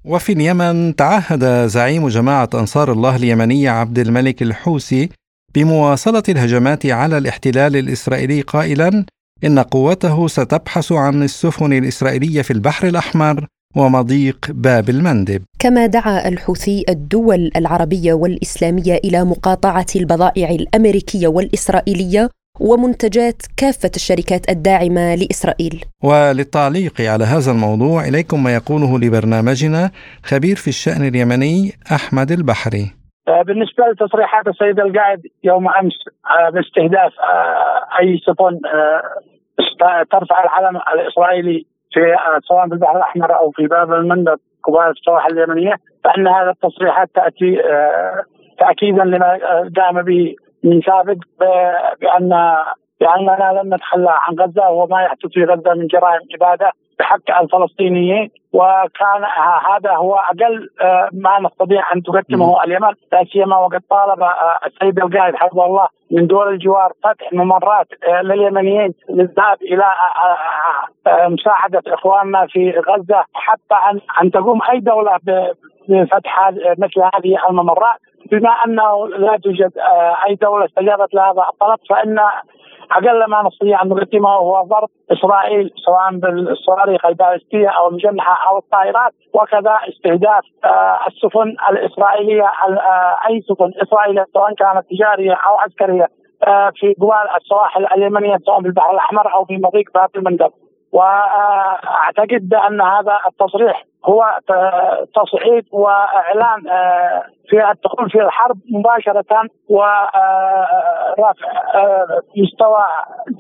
وفي 0.05 0.33
اليمن 0.33 0.97
تعهد 0.97 1.67
زعيم 1.67 2.09
جماعة 2.09 2.49
أنصار 2.55 2.93
الله 2.93 3.17
اليمنية 3.17 3.71
عبد 3.71 3.99
الملك 3.99 4.43
الحوثي 4.43 5.09
بمواصلة 5.55 6.23
الهجمات 6.29 6.87
على 6.87 7.19
الاحتلال 7.19 7.77
الإسرائيلي 7.77 8.41
قائلا 8.41 9.05
إن 9.45 9.59
قوته 9.59 10.29
ستبحث 10.29 10.93
عن 10.93 11.23
السفن 11.23 11.73
الإسرائيلية 11.73 12.43
في 12.43 12.53
البحر 12.53 12.89
الأحمر 12.89 13.47
ومضيق 13.77 14.47
باب 14.49 14.91
المندب. 14.91 15.43
كما 15.59 15.87
دعا 15.87 16.29
الحوثي 16.29 16.85
الدول 16.89 17.51
العربية 17.57 18.13
والإسلامية 18.13 18.95
إلى 19.05 19.25
مقاطعة 19.25 19.87
البضائع 19.97 20.51
الأمريكية 20.51 21.29
والإسرائيلية 21.29 22.31
ومنتجات 22.61 23.43
كافة 23.61 23.91
الشركات 23.97 24.51
الداعمة 24.51 25.15
لإسرائيل. 25.15 25.85
وللتعليق 26.05 26.95
على 27.01 27.25
هذا 27.25 27.51
الموضوع 27.53 28.09
إليكم 28.09 28.45
ما 28.45 28.55
يقوله 28.55 28.99
لبرنامجنا 28.99 29.91
خبير 30.25 30.57
في 30.57 30.69
الشأن 30.69 31.09
اليمني 31.09 31.73
أحمد 31.97 32.31
البحري. 32.31 32.87
آه، 33.29 33.43
بالنسبة 33.43 33.85
لتصريحات 33.93 34.47
السيد 34.49 34.81
القائد 34.81 35.21
يوم 35.45 35.69
أمس 35.69 35.97
آه، 36.31 36.51
باستهداف 36.51 37.13
آه، 37.21 38.01
أي 38.01 38.19
سفن 38.27 38.61
ترفع 40.11 40.45
العلم 40.45 40.77
الإسرائيلي 40.95 41.67
في 41.93 42.01
سواء 42.49 42.69
في 42.69 42.75
البحر 42.75 42.97
الأحمر 42.97 43.39
أو 43.39 43.51
في 43.51 43.67
باب 43.67 43.93
المندب 43.93 44.39
قبالة 44.65 44.91
السواحل 44.91 45.39
اليمنية 45.39 45.75
فإن 46.05 46.29
هذه 46.29 46.51
التصريحات 46.51 47.11
تأتي 47.15 47.59
تأكيدا 48.59 49.05
لما 49.05 49.39
قام 49.77 50.03
به 50.03 50.35
من 50.65 50.81
سابق 50.83 51.17
بان 51.41 52.55
بأننا 53.01 53.61
لن 53.63 53.75
نتخلى 53.75 54.11
عن 54.11 54.35
غزة 54.41 54.71
وما 54.71 55.03
يحدث 55.03 55.27
في 55.27 55.45
غزة 55.45 55.75
من 55.75 55.87
جرائم 55.87 56.21
اباده 56.35 56.73
بحق 56.99 57.41
الفلسطينيين. 57.41 58.31
وكان 58.55 59.25
هذا 59.71 59.93
هو 59.97 60.15
أقل 60.15 60.69
آه، 60.81 61.09
ما 61.13 61.41
نستطيع 61.41 61.93
أن 61.93 62.03
تقدمه 62.03 62.65
اليمن 62.65 62.89
لا 63.13 63.25
سيما 63.33 63.57
وقد 63.57 63.81
طالب 63.91 64.23
آه، 64.23 64.59
السيد 64.67 64.99
القائد 64.99 65.35
حفظه 65.35 65.67
الله 65.67 65.89
من 66.11 66.27
دول 66.27 66.49
الجوار 66.49 66.93
فتح 67.05 67.33
ممرات 67.33 67.87
آه، 68.09 68.23
لليمنيين 68.23 68.95
للذهاب 69.11 69.63
إلى 69.63 69.85
مساعدة 71.07 71.83
إخواننا 71.87 72.47
في 72.47 72.71
غزة 72.71 73.25
حتى 73.35 73.75
ان 73.91 74.01
أن 74.23 74.31
تقوم 74.31 74.61
أي 74.71 74.81
دولة 74.81 75.19
بفتح 75.89 76.51
مثل 76.79 77.01
هذه 77.01 77.49
الممرات. 77.51 78.01
بما 78.33 78.51
أنه 78.67 79.09
لا 79.09 79.37
توجد 79.37 79.73
أي 80.29 80.35
دولة 80.35 80.65
استجابت 80.65 81.15
لهذا 81.15 81.45
الطلب 81.53 81.79
فإن 81.91 82.19
أقل 82.93 83.25
ما 83.31 83.43
نستطيع 83.43 83.83
أن 83.83 83.89
نقدمه 83.89 84.29
هو 84.29 84.63
ضرب 84.63 84.89
إسرائيل 85.13 85.71
سواء 85.87 86.11
بالصواريخ 86.13 87.07
البالستيه 87.07 87.69
أو 87.69 87.89
المجنحه 87.89 88.49
أو 88.49 88.59
الطائرات 88.59 89.13
وكذا 89.35 89.79
استهداف 89.89 90.45
آه، 90.65 90.99
السفن 91.09 91.57
الإسرائيلية 91.71 92.53
آه، 92.69 93.17
أي 93.29 93.41
سفن 93.41 93.73
إسرائيلية 93.83 94.27
سواء 94.35 94.55
كانت 94.55 94.87
تجارية 94.91 95.33
أو 95.33 95.59
عسكرية 95.59 96.09
آه، 96.47 96.73
في 96.77 96.95
قوال 97.01 97.27
السواحل 97.37 97.87
اليمنية 97.87 98.39
سواء 98.47 98.61
في 98.61 98.67
البحر 98.67 98.91
الأحمر 98.91 99.35
أو 99.35 99.45
في 99.45 99.57
مضيق 99.57 99.91
باب 99.95 100.11
المندب. 100.17 100.51
واعتقد 100.93 102.49
بأن 102.49 102.81
هذا 102.81 103.19
التصريح 103.27 103.85
هو 104.09 104.39
تصعيد 105.15 105.65
وإعلان 105.73 106.61
في 107.49 107.71
الدخول 107.71 108.11
في 108.11 108.23
الحرب 108.23 108.57
مباشرة 108.71 109.49
ورفع 109.69 111.51
مستوى 112.37 112.85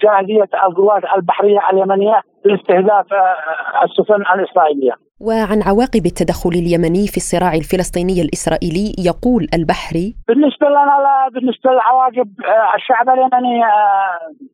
جاهزية 0.02 0.48
القوات 0.66 1.02
البحرية 1.16 1.60
اليمنية 1.72 2.20
لاستهداف 2.44 3.06
السفن 3.84 4.22
الإسرائيلية. 4.34 4.92
وعن 5.20 5.62
عواقب 5.62 6.06
التدخل 6.06 6.50
اليمني 6.50 7.06
في 7.12 7.16
الصراع 7.16 7.54
الفلسطيني 7.54 8.22
الإسرائيلي 8.22 8.86
يقول 8.98 9.42
البحري 9.54 10.14
بالنسبة 10.28 10.68
لنا 10.68 10.96
لا 11.04 11.28
بالنسبة 11.34 11.70
للعواقب 11.70 12.28
الشعب 12.76 13.08
اليمني 13.08 13.62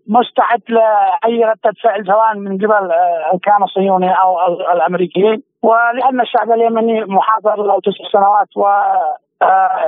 مستعد 0.08 0.62
لأي 0.68 1.44
ردة 1.44 1.72
فعل 1.82 2.06
سواء 2.06 2.36
من 2.36 2.58
قبل 2.58 2.92
الكيان 3.34 3.62
الصهيوني 3.62 4.10
أو 4.22 4.38
الأمريكيين 4.74 5.42
ولأن 5.62 6.20
الشعب 6.20 6.52
اليمني 6.52 7.04
محاصر 7.04 7.62
له 7.62 7.80
تسع 7.80 8.04
سنوات 8.12 8.56
و 8.56 8.66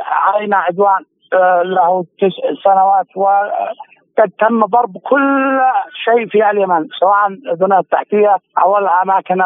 علينا 0.08 0.56
عدوان 0.56 1.04
آه، 1.32 1.62
له 1.62 2.04
تسع 2.18 2.62
سنوات 2.64 3.06
وقد 3.16 4.30
تم 4.38 4.64
ضرب 4.66 4.98
كل 4.98 5.61
شيء 6.04 6.26
في 6.26 6.50
اليمن 6.50 6.88
سواء 7.00 7.26
البنى 7.26 7.78
التحتية 7.78 8.37
أو 8.62 8.78
الأماكن 8.78 9.42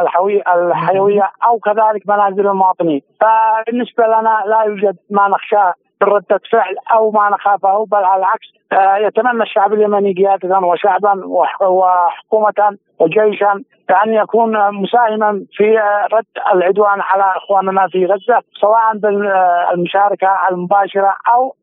الحيوية 0.57 1.31
أو 1.47 1.59
كذلك 1.59 2.09
منازل 2.09 2.47
المواطنين. 2.47 3.03
فبالنسبة 3.21 4.05
لنا 4.07 4.43
لا 4.47 4.63
يوجد 4.63 4.97
ما 5.11 5.29
نخشاه. 5.29 5.75
ردة 6.03 6.41
فعل 6.53 6.75
أو 6.93 7.11
ما 7.11 7.31
نخافه 7.31 7.87
بل 7.87 8.05
على 8.05 8.19
العكس 8.19 8.47
آه، 8.73 8.97
يتمنى 8.97 9.43
الشعب 9.43 9.73
اليمني 9.73 10.13
قياده 10.13 10.59
وشعبا 10.59 11.27
وحكومة 11.61 12.79
وجيشا 13.01 13.63
بأن 13.89 14.15
يكون 14.15 14.75
مساهما 14.75 15.45
في 15.53 15.79
رد 16.13 16.27
العدوان 16.55 17.01
على 17.01 17.37
إخواننا 17.37 17.89
في 17.89 18.07
غزة 18.07 18.43
سواء 18.61 18.97
بالمشاركة 18.97 20.29
المباشرة 20.51 21.15
أو 21.35 21.55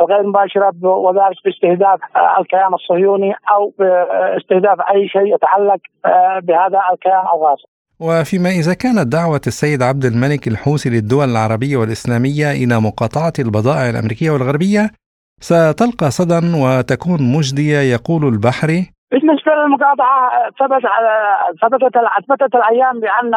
الغير 0.00 0.22
مباشرة 0.22 0.74
وذلك 0.82 1.36
باستهداف 1.44 2.00
الكيان 2.38 2.74
الصهيوني 2.74 3.34
أو 3.50 3.72
باستهداف 3.78 4.80
أي 4.80 5.08
شيء 5.08 5.34
يتعلق 5.34 5.80
بهذا 6.42 6.80
الكيان 6.92 7.24
الغاصب 7.34 7.77
وفيما 8.00 8.48
إذا 8.48 8.74
كانت 8.74 9.06
دعوة 9.12 9.40
السيد 9.46 9.82
عبد 9.82 10.04
الملك 10.04 10.48
الحوثي 10.48 10.90
للدول 10.90 11.28
العربية 11.28 11.76
والإسلامية 11.76 12.50
إلى 12.50 12.80
مقاطعة 12.80 13.32
البضائع 13.38 13.90
الأمريكية 13.90 14.30
والغربية 14.30 14.90
ستلقى 15.40 16.10
صدى 16.10 16.40
وتكون 16.62 17.20
مجدية 17.36 17.78
يقول 17.78 18.22
البحري. 18.32 18.80
بالنسبة 19.12 19.52
للمقاطعة 19.54 20.30
ثبت 20.60 20.84
على 20.94 21.14
ثبتت 21.62 21.96
أثبتت 22.18 22.54
الأيام 22.54 23.00
بأن 23.00 23.34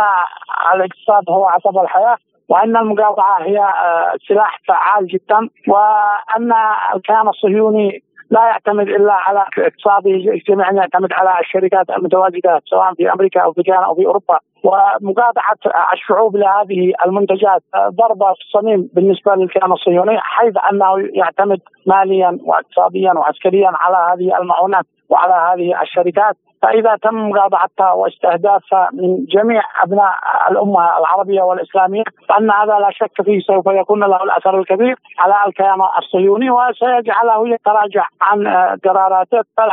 الاقتصاد 0.75 1.23
هو 1.29 1.45
عصب 1.45 1.77
الحياة 1.77 2.17
وأن 2.49 2.77
المقاطعة 2.77 3.43
هي 3.43 3.59
آه، 3.59 4.13
سلاح 4.27 4.61
فعال 4.67 5.07
جدا 5.07 5.49
وأن 5.67 6.51
الكيان 6.95 7.27
الصهيوني 7.27 8.03
لا 8.31 8.41
يعتمد 8.47 8.87
إلا 8.87 9.13
على 9.13 9.45
اقتصاده 9.57 10.33
اجتماعي 10.33 10.75
يعتمد 10.75 11.13
على 11.13 11.39
الشركات 11.39 11.89
المتواجده 11.89 12.61
سواء 12.65 12.93
في 12.93 13.13
أمريكا 13.13 13.41
أو 13.41 13.53
في 13.53 13.63
كندا 13.63 13.85
أو 13.85 13.95
في 13.95 14.05
أوروبا. 14.05 14.39
ومقاطعة 14.63 15.57
الشعوب 15.93 16.35
لهذه 16.35 16.93
المنتجات 17.05 17.63
آه، 17.75 17.89
ضربة 17.89 18.33
في 18.33 18.41
الصميم 18.41 18.89
بالنسبة 18.93 19.35
للكيان 19.35 19.71
الصهيوني 19.71 20.17
حيث 20.19 20.53
أنه 20.71 21.09
يعتمد 21.13 21.59
ماليا 21.85 22.37
واقتصاديا 22.45 23.13
وعسكريا 23.13 23.71
على 23.73 23.97
هذه 24.13 24.37
المعونات. 24.41 24.85
وعلى 25.11 25.33
هذه 25.33 25.81
الشركات 25.81 26.37
فإذا 26.61 26.95
تم 27.03 27.29
مقاطعتها 27.29 27.91
واستهدافها 27.91 28.89
من 28.93 29.25
جميع 29.25 29.61
أبناء 29.83 30.13
الأمة 30.51 30.97
العربية 30.99 31.41
والإسلامية 31.41 32.03
فإن 32.29 32.51
هذا 32.51 32.79
لا 32.79 32.89
شك 32.91 33.25
فيه 33.25 33.39
سوف 33.39 33.65
يكون 33.67 33.99
له 33.99 34.23
الأثر 34.23 34.59
الكبير 34.59 34.95
على 35.19 35.35
الكيان 35.47 35.79
الصهيوني 35.99 36.49
وسيجعله 36.51 37.49
يتراجع 37.53 38.05
عن 38.21 38.47
قراراته 38.85 39.41
بل 39.57 39.69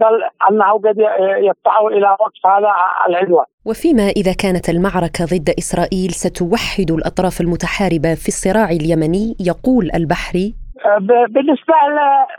بل 0.00 0.14
أنه 0.50 0.72
قد 0.72 0.98
يدفعه 1.38 1.88
إلى 1.88 2.16
وقف 2.20 2.46
هذا 2.46 2.72
العدوان. 3.08 3.44
وفيما 3.66 4.02
إذا 4.02 4.32
كانت 4.32 4.68
المعركة 4.68 5.24
ضد 5.24 5.50
إسرائيل 5.58 6.10
ستوحد 6.10 6.90
الأطراف 6.90 7.40
المتحاربة 7.40 8.14
في 8.14 8.28
الصراع 8.28 8.68
اليمني 8.70 9.36
يقول 9.40 9.90
البحري 9.94 10.63
بالنسبة 11.28 11.74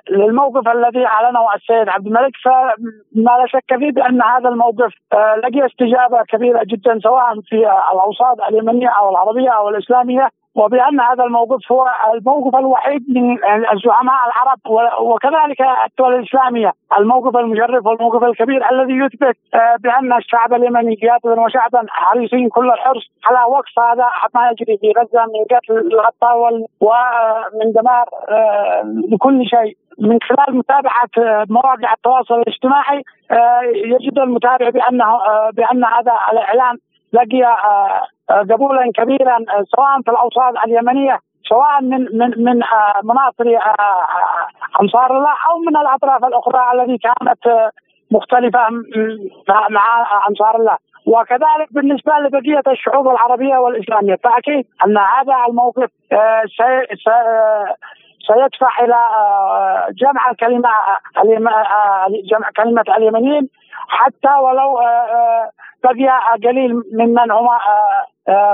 للموقف 0.10 0.68
الذي 0.68 1.06
أعلنه 1.06 1.54
السيد 1.56 1.90
عبد 1.90 2.08
الملك 2.08 2.32
فما 2.44 3.38
لا 3.38 3.46
شك 3.48 3.78
فيه 3.80 3.92
بأن 3.92 4.22
هذا 4.22 4.50
الموقف 4.50 4.94
آه، 5.14 5.36
لقي 5.36 5.66
استجابة 5.66 6.24
كبيرة 6.30 6.64
جدا 6.64 7.00
سواء 7.04 7.42
في 7.42 7.56
الأوساط 7.94 8.42
اليمنية 8.50 8.88
أو 8.88 9.10
العربية 9.10 9.50
أو 9.50 9.70
الإسلامية. 9.70 10.30
وبأن 10.56 11.00
هذا 11.00 11.24
الموقف 11.24 11.72
هو 11.72 11.88
الموقف 12.14 12.56
الوحيد 12.56 13.04
من 13.10 13.38
الزعماء 13.74 14.16
العرب 14.28 14.60
وكذلك 15.02 15.62
الدول 15.86 16.16
الإسلامية 16.16 16.72
الموقف 17.00 17.38
المشرف 17.38 17.86
والموقف 17.86 18.24
الكبير 18.24 18.72
الذي 18.72 18.94
يثبت 18.94 19.38
آه، 19.54 19.76
بأن 19.80 20.14
الشعب 20.14 20.54
اليمني 20.54 20.96
قياده 20.96 21.42
وشعبا 21.42 21.86
حريصين 21.90 22.50
كل 22.50 22.72
الحرص 22.72 23.04
على 23.26 23.52
وقف 23.52 23.80
هذا 23.80 24.06
ما 24.36 24.50
يجري 24.50 24.78
في 24.78 24.94
غزة 25.00 25.26
من 25.26 25.58
قتل 25.58 25.94
الغطاء 25.94 26.38
ومن 26.82 27.72
دمار 27.76 28.06
آه، 28.30 28.84
لكل 29.12 29.46
شيء. 29.46 29.78
من 30.00 30.20
خلال 30.22 30.58
متابعة 30.58 31.10
آه، 31.18 31.46
مواقع 31.50 31.94
التواصل 31.94 32.36
الاجتماعي 32.36 33.04
يجد 33.76 34.20
المتابع 34.20 34.70
بأنه 34.70 35.06
بأن 35.54 35.86
هذا 35.86 36.14
الإعلان 36.32 36.78
لقي 37.16 37.42
قبولا 38.52 38.92
كبيرا 38.96 39.38
سواء 39.76 40.02
في 40.06 40.12
الاوساط 40.12 40.54
اليمنية 40.66 41.20
سواء 41.50 41.82
من 41.82 42.02
من 42.20 42.30
من 42.46 42.62
مناصر 43.04 43.48
انصار 44.82 45.18
الله 45.18 45.34
أو 45.50 45.60
من 45.68 45.78
الأطراف 45.78 46.26
الأخرى 46.26 46.62
التي 46.74 46.98
كانت 46.98 47.72
مختلفة 48.12 48.60
مع 49.70 49.84
انصار 50.30 50.56
الله. 50.56 50.78
وكذلك 51.08 51.68
بالنسبة 51.72 52.14
لبقية 52.20 52.64
الشعوب 52.68 53.08
العربية 53.08 53.58
والإسلامية 53.58 54.16
فأكيد 54.24 54.66
أن 54.86 54.98
هذا 54.98 55.36
الموقف 55.50 55.90
سيدفع 58.28 58.84
إلى 58.84 59.00
جمع 60.02 60.32
الكلمة 60.32 60.70
جمع 62.32 62.50
كلمة 62.58 62.84
اليمنيين 62.98 63.50
حتى 63.88 64.34
ولو 64.42 64.80
بقي 65.86 66.08
قليل 66.44 66.72
ممن 67.00 67.32
هم 67.38 67.48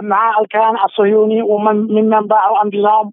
مع 0.09 0.39
الكيان 0.41 0.75
الصهيوني 0.85 1.41
ومن 1.41 1.75
ممن 1.75 2.27
باعوا 2.27 2.63
أنفسهم 2.63 3.11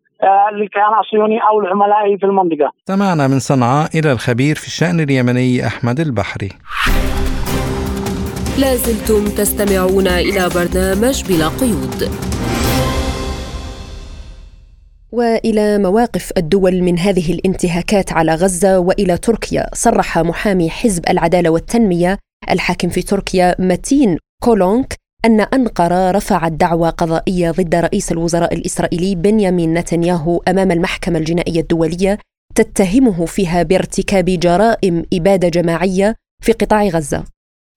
للكيان 0.52 0.92
الصهيوني 1.00 1.38
أو 1.48 1.60
العملاء 1.60 2.16
في 2.16 2.26
المنطقة. 2.26 2.72
سمعنا 2.84 3.26
من 3.28 3.38
صنعاء 3.38 3.98
إلى 3.98 4.12
الخبير 4.12 4.54
في 4.56 4.66
الشأن 4.66 5.00
اليمني 5.00 5.66
أحمد 5.66 6.00
البحري. 6.00 6.48
لازلتم 8.60 9.24
تستمعون 9.38 10.06
إلى 10.06 10.42
برنامج 10.54 11.16
بلا 11.28 11.48
قيود. 11.60 12.00
وإلى 15.12 15.78
مواقف 15.78 16.32
الدول 16.36 16.82
من 16.82 16.98
هذه 16.98 17.32
الانتهاكات 17.32 18.12
على 18.12 18.32
غزة 18.32 18.78
وإلى 18.78 19.16
تركيا 19.16 19.62
صرح 19.72 20.18
محامي 20.18 20.70
حزب 20.70 21.02
العدالة 21.10 21.50
والتنمية 21.50 22.18
الحاكم 22.50 22.88
في 22.88 23.02
تركيا 23.02 23.54
متين 23.58 24.18
كولونك 24.42 24.94
أن 25.24 25.40
أنقرة 25.40 26.10
رفعت 26.10 26.52
دعوى 26.52 26.88
قضائية 26.88 27.50
ضد 27.50 27.74
رئيس 27.74 28.12
الوزراء 28.12 28.54
الإسرائيلي 28.54 29.14
بنيامين 29.14 29.74
نتنياهو 29.74 30.42
أمام 30.48 30.70
المحكمة 30.70 31.18
الجنائية 31.18 31.60
الدولية 31.60 32.18
تتهمه 32.54 33.26
فيها 33.26 33.62
بارتكاب 33.62 34.24
جرائم 34.24 35.04
إبادة 35.12 35.48
جماعية 35.48 36.14
في 36.42 36.52
قطاع 36.52 36.88
غزة. 36.88 37.24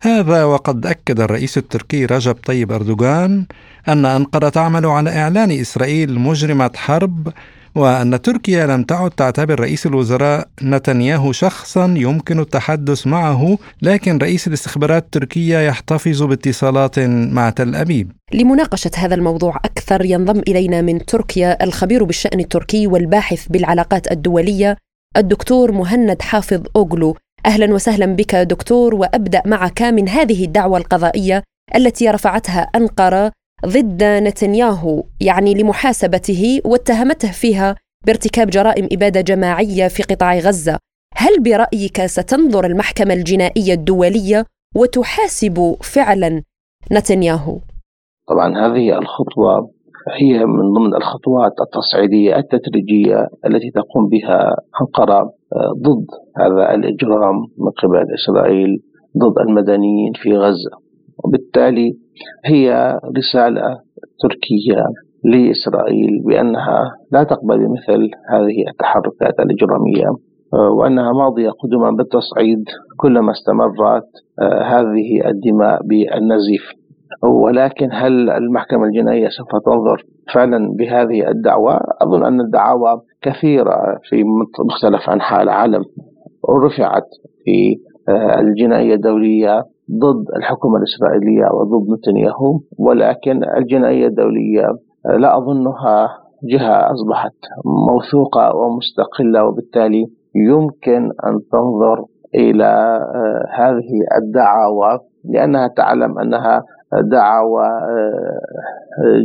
هذا 0.03 0.43
وقد 0.43 0.86
أكد 0.86 1.19
الرئيس 1.19 1.57
التركي 1.57 2.05
رجب 2.05 2.36
طيب 2.45 2.72
أردوغان 2.72 3.45
أن 3.88 4.05
أنقرة 4.05 4.49
تعمل 4.49 4.86
على 4.86 5.09
إعلان 5.09 5.51
إسرائيل 5.51 6.19
مجرمة 6.19 6.72
حرب 6.76 7.34
وأن 7.76 8.22
تركيا 8.22 8.67
لم 8.67 8.84
تعد 8.84 9.11
تعتبر 9.11 9.59
رئيس 9.59 9.86
الوزراء 9.86 10.47
نتنياهو 10.63 11.32
شخصا 11.32 11.93
يمكن 11.97 12.39
التحدث 12.39 13.07
معه 13.07 13.57
لكن 13.82 14.17
رئيس 14.17 14.47
الاستخبارات 14.47 15.03
التركية 15.03 15.57
يحتفظ 15.59 16.24
باتصالات 16.24 16.99
مع 16.99 17.49
تل 17.49 17.76
أبيب. 17.76 18.11
لمناقشة 18.34 18.91
هذا 18.97 19.15
الموضوع 19.15 19.55
أكثر 19.55 20.05
ينضم 20.05 20.39
إلينا 20.47 20.82
من 20.82 21.05
تركيا 21.05 21.63
الخبير 21.63 22.03
بالشأن 22.03 22.39
التركي 22.39 22.88
والباحث 22.88 23.47
بالعلاقات 23.47 24.11
الدولية 24.11 24.78
الدكتور 25.17 25.72
مهند 25.72 26.22
حافظ 26.22 26.63
أوغلو. 26.76 27.15
أهلا 27.45 27.74
وسهلا 27.74 28.05
بك 28.05 28.36
دكتور 28.36 28.95
وأبدأ 28.95 29.41
معك 29.45 29.82
من 29.82 30.09
هذه 30.09 30.45
الدعوة 30.45 30.78
القضائية 30.78 31.43
التي 31.76 32.09
رفعتها 32.09 32.61
أنقرة 32.61 33.32
ضد 33.66 34.03
نتنياهو 34.03 35.03
يعني 35.22 35.53
لمحاسبته 35.53 36.62
واتهمته 36.66 37.32
فيها 37.32 37.76
بارتكاب 38.07 38.47
جرائم 38.47 38.88
إبادة 38.91 39.22
جماعية 39.22 39.88
في 39.88 40.03
قطاع 40.03 40.38
غزة. 40.38 40.78
هل 41.16 41.43
برأيك 41.43 42.05
ستنظر 42.05 42.66
المحكمة 42.66 43.14
الجنائية 43.14 43.74
الدولية 43.74 44.45
وتحاسب 44.76 45.76
فعلا 45.82 46.41
نتنياهو؟ 46.91 47.57
طبعا 48.28 48.57
هذه 48.57 48.97
الخطوة 48.97 49.72
هي 50.22 50.45
من 50.45 50.74
ضمن 50.74 50.95
الخطوات 50.95 51.51
التصعيدية 51.62 52.36
التدريجية 52.38 53.28
التي 53.45 53.72
تقوم 53.76 54.09
بها 54.09 54.55
أنقرة 54.82 55.20
آه، 55.55 55.74
ضد 55.82 56.05
هذا 56.38 56.76
الإجرام 56.76 57.36
من 57.57 57.72
قبل 57.84 58.05
إسرائيل 58.14 58.82
ضد 59.18 59.39
المدنيين 59.47 60.14
في 60.16 60.38
غزة. 60.38 60.91
وبالتالي 61.24 61.91
هي 62.45 62.99
رسالة 63.17 63.80
تركية 64.22 64.86
لإسرائيل 65.24 66.24
بأنها 66.26 66.91
لا 67.11 67.24
تقبل 67.24 67.59
مثل 67.59 68.09
هذه 68.30 68.69
التحركات 68.69 69.39
الإجرامية 69.39 70.07
وأنها 70.53 71.11
ماضية 71.11 71.49
قدما 71.49 71.91
بالتصعيد 71.91 72.63
كلما 72.97 73.32
استمرت 73.32 74.09
آه، 74.41 74.63
هذه 74.63 75.30
الدماء 75.30 75.80
بالنزيف. 75.84 76.61
ولكن 77.24 77.89
هل 77.91 78.30
المحكمة 78.30 78.84
الجنائية 78.86 79.28
سوف 79.30 79.47
تنظر 79.65 80.03
فعلا 80.34 80.76
بهذه 80.80 81.30
الدعوة؟ 81.30 81.80
أظن 82.01 82.26
أن 82.26 82.41
الدعاوى 82.41 83.01
كثيرة 83.22 83.99
في 84.09 84.24
مختلف 84.65 85.09
أنحاء 85.09 85.43
العالم 85.43 85.84
رفعت 86.49 87.07
في 87.45 87.76
آه، 88.09 88.39
الجنائية 88.39 88.93
الدولية. 88.93 89.63
ضد 89.94 90.26
الحكومة 90.36 90.78
الإسرائيلية 90.78 91.46
وضد 91.54 91.89
نتنياهو 91.92 92.60
ولكن 92.78 93.44
الجنائية 93.58 94.08
الدولية 94.08 94.68
لا 95.06 95.38
أظنها 95.38 96.10
جهة 96.44 96.92
أصبحت 96.94 97.34
موثوقة 97.66 98.56
ومستقلة 98.56 99.46
وبالتالي 99.46 100.06
يمكن 100.36 101.04
أن 101.04 101.39
تنظر 101.52 102.06
إلى 102.36 102.66
آه، 103.16 103.46
هذه 103.56 104.22
الدعاوى 104.22 105.00
لأنها 105.26 105.68
تعلم 105.68 106.20
أنها 106.20 106.64
دعاوى 107.12 107.66
آه، 107.66 108.42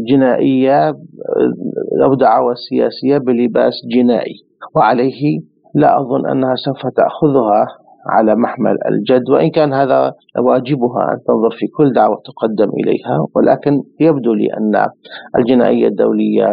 جنائية 0.09 0.89
أو 2.05 2.14
دعاوى 2.14 2.55
سياسية 2.69 3.19
بلباس 3.19 3.73
جنائي. 3.95 4.35
وعليه 4.77 5.41
لا 5.75 6.01
أظن 6.01 6.27
أنها 6.27 6.55
سوف 6.55 6.87
تأخذها 6.97 7.67
على 8.09 8.34
محمل 8.34 8.76
الجد 8.90 9.30
وإن 9.30 9.50
كان 9.50 9.72
هذا 9.72 10.12
واجبها 10.38 11.02
أن 11.12 11.18
تنظر 11.26 11.50
في 11.50 11.66
كل 11.66 11.92
دعوة 11.92 12.16
تقدم 12.24 12.70
إليها. 12.70 13.26
ولكن 13.34 13.82
يبدو 14.00 14.34
لي 14.34 14.46
أن 14.59 14.86
الجنائية 15.38 15.88
الدولية 15.88 16.46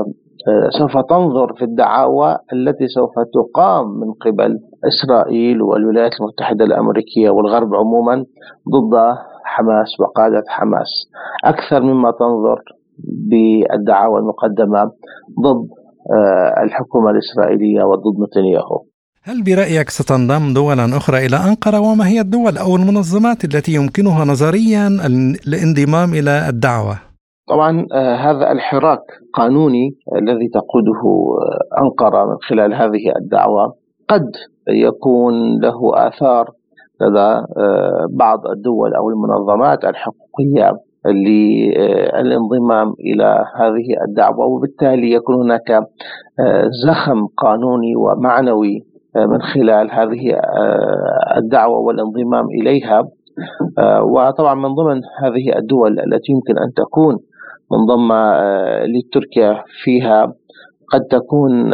آه، 0.47 0.69
سوف 0.69 0.97
تنظر 1.09 1.53
في 1.53 1.65
الدعاوى 1.65 2.37
التي 2.53 2.87
سوف 2.87 3.11
تقام 3.33 3.85
من 3.99 4.11
قبل 4.13 4.59
إسرائيل 4.87 5.61
والولايات 5.61 6.11
المتحدة 6.21 6.65
الأمريكية 6.65 7.29
والغرب 7.29 7.75
عموما 7.75 8.15
ضد 8.73 9.15
حماس 9.45 9.99
وقادة 9.99 10.43
حماس. 10.47 10.89
أكثر 11.45 11.81
مما 11.81 12.11
تنظر 12.11 12.61
بالدعاوى 13.29 14.19
المقدمة 14.19 14.83
ضد 15.43 15.67
آه، 16.13 16.63
الحكومة 16.63 17.09
الإسرائيلية 17.09 17.83
وضد 17.83 18.19
نتنياهو. 18.27 18.83
هل 19.25 19.43
برأيك 19.43 19.89
ستنضم 19.89 20.53
دولا 20.53 20.97
أخرى 20.97 21.25
إلى 21.25 21.35
أنقرة 21.35 21.79
وما 21.79 22.07
هي 22.07 22.21
الدول 22.21 22.57
أو 22.57 22.75
المنظمات 22.75 23.43
التي 23.43 23.71
يمكنها 23.73 24.25
نظريا 24.25 24.87
الانضمام 25.47 26.13
إلى 26.13 26.49
الدعوة؟ 26.49 26.95
طبعا 27.47 27.85
آه، 27.93 28.15
هذا 28.15 28.51
الحراك 28.51 28.99
قانوني 29.33 29.95
الذي 30.15 30.47
تقوده 30.53 31.01
آه، 31.03 31.81
أنقرة 31.81 32.25
من 32.25 32.37
خلال 32.49 32.73
هذه 32.73 33.15
الدعوة 33.21 33.73
قد 34.09 34.31
يكون 34.69 35.33
له 35.61 36.07
آثار 36.07 36.49
لدى 37.01 37.45
آه، 37.57 38.07
بعض 38.11 38.47
الدول 38.47 38.93
أو 38.93 39.09
المنظمات 39.09 39.85
الحقوقية 39.85 40.71
للانضمام 41.05 42.93
إلى 42.99 43.45
هذه 43.55 44.07
الدعوة 44.07 44.45
وبالتالي 44.45 45.11
يكون 45.11 45.35
هناك 45.35 45.83
زخم 46.85 47.27
قانوني 47.37 47.95
ومعنوي 47.95 48.92
من 49.15 49.41
خلال 49.41 49.91
هذه 49.91 50.33
آه، 50.33 51.37
الدعوة 51.37 51.79
والانضمام 51.79 52.45
إليها. 52.61 53.03
آه، 53.77 54.03
وطبعا 54.03 54.55
من 54.55 54.75
ضمن 54.75 55.01
هذه 55.23 55.57
الدول 55.57 55.99
التي 55.99 56.31
يمكن 56.31 56.57
أن 56.57 56.73
تكون 56.75 57.17
منضمة 57.71 58.15
آه، 58.15 58.85
لتركيا 58.85 59.63
فيها 59.83 60.33
قد 60.93 61.01
تكون 61.01 61.73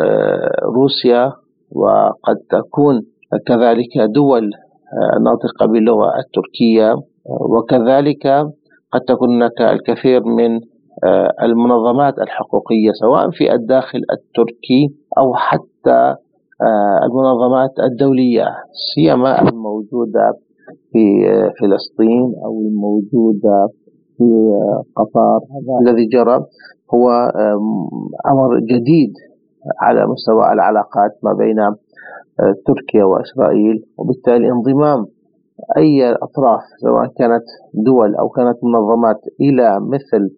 روسيا 0.76 1.32
وقد 1.72 2.36
تكون 2.50 3.02
كذلك 3.48 3.98
دول 4.16 4.52
ناطقة 5.22 5.66
باللغة 5.66 6.12
التركية 6.20 6.96
وكذلك 7.26 8.28
قد 8.94 9.02
تكون 9.08 9.36
هناك 9.36 9.62
الكثير 9.62 10.24
من 10.24 10.60
المنظمات 11.44 12.20
الحقوقية 12.20 12.92
سواء 13.02 13.30
في 13.32 13.54
الداخل 13.54 14.00
التركي 14.12 14.88
أو 15.18 15.34
حتى 15.36 16.16
المنظمات 17.06 17.70
الدولية 17.80 18.46
سيما 18.96 19.42
الموجودة 19.42 20.34
في 20.92 21.04
فلسطين 21.60 22.34
أو 22.46 22.62
الموجودة 22.62 23.68
في 24.18 24.52
قطر. 24.96 25.40
الذي 25.82 26.06
جرى 26.06 26.40
هو 26.94 27.10
أمر 28.32 28.60
جديد 28.60 29.14
على 29.82 30.08
مستوى 30.08 30.54
العلاقات 30.54 31.12
ما 31.24 31.34
بين 31.34 31.60
آه، 31.60 32.56
تركيا 32.66 33.04
وإسرائيل 33.04 33.84
وبالتالي 33.98 34.52
انضمام 34.52 35.06
أي 35.78 36.14
أطراف 36.14 36.62
سواء 36.82 37.08
كانت 37.18 37.44
دول 37.74 38.16
أو 38.16 38.30
كانت 38.30 38.58
منظمات 38.64 39.22
إلى 39.42 39.80
مثل 39.80 40.36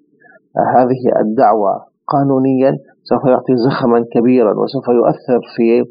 هذه 0.76 1.22
الدعوة 1.22 1.86
قانونيا 2.08 2.78
سوف 3.04 3.26
يعطي 3.26 3.56
زخما 3.56 4.06
كبيرا 4.14 4.54
وسوف 4.60 4.88
يؤثر 4.88 5.42
في 5.56 5.80
آه، 5.80 5.86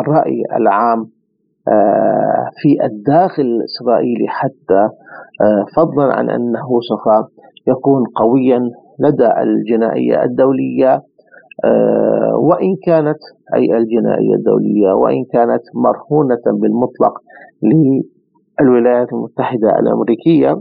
الرأي 0.00 0.42
العام 0.56 1.06
آه، 1.68 2.50
في 2.62 2.84
الداخل 2.84 3.42
الإسرائيلي 3.42 4.28
حتى 4.28 4.88
فضلا 5.76 6.14
عن 6.14 6.30
أنه 6.30 6.68
سوف 6.88 7.30
يكون 7.66 8.04
قويا 8.16 8.70
لدى 9.00 9.28
الجنائية 9.42 10.22
الدولية 10.22 11.02
آه، 11.64 12.36
وإن 12.36 12.76
كانت 12.86 13.18
أي 13.54 13.76
الجنائية 13.76 14.34
الدولية 14.34 14.92
وإن 14.92 15.24
كانت 15.32 15.62
مرهونة 15.74 16.42
بالمطلق 16.60 17.12
للولايات 17.62 19.12
المتحدة 19.12 19.78
الأمريكية. 19.78 20.56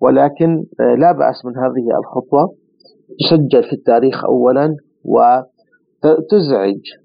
ولكن 0.00 0.64
آه، 0.80 0.94
لا 0.94 1.12
بأس 1.12 1.44
من 1.44 1.56
هذه 1.56 1.98
الخطوة. 1.98 2.54
تسجل 3.20 3.62
في 3.62 3.72
التاريخ 3.72 4.24
أولا 4.24 4.76
وتزعج 5.04 6.74
آه، 6.74 7.01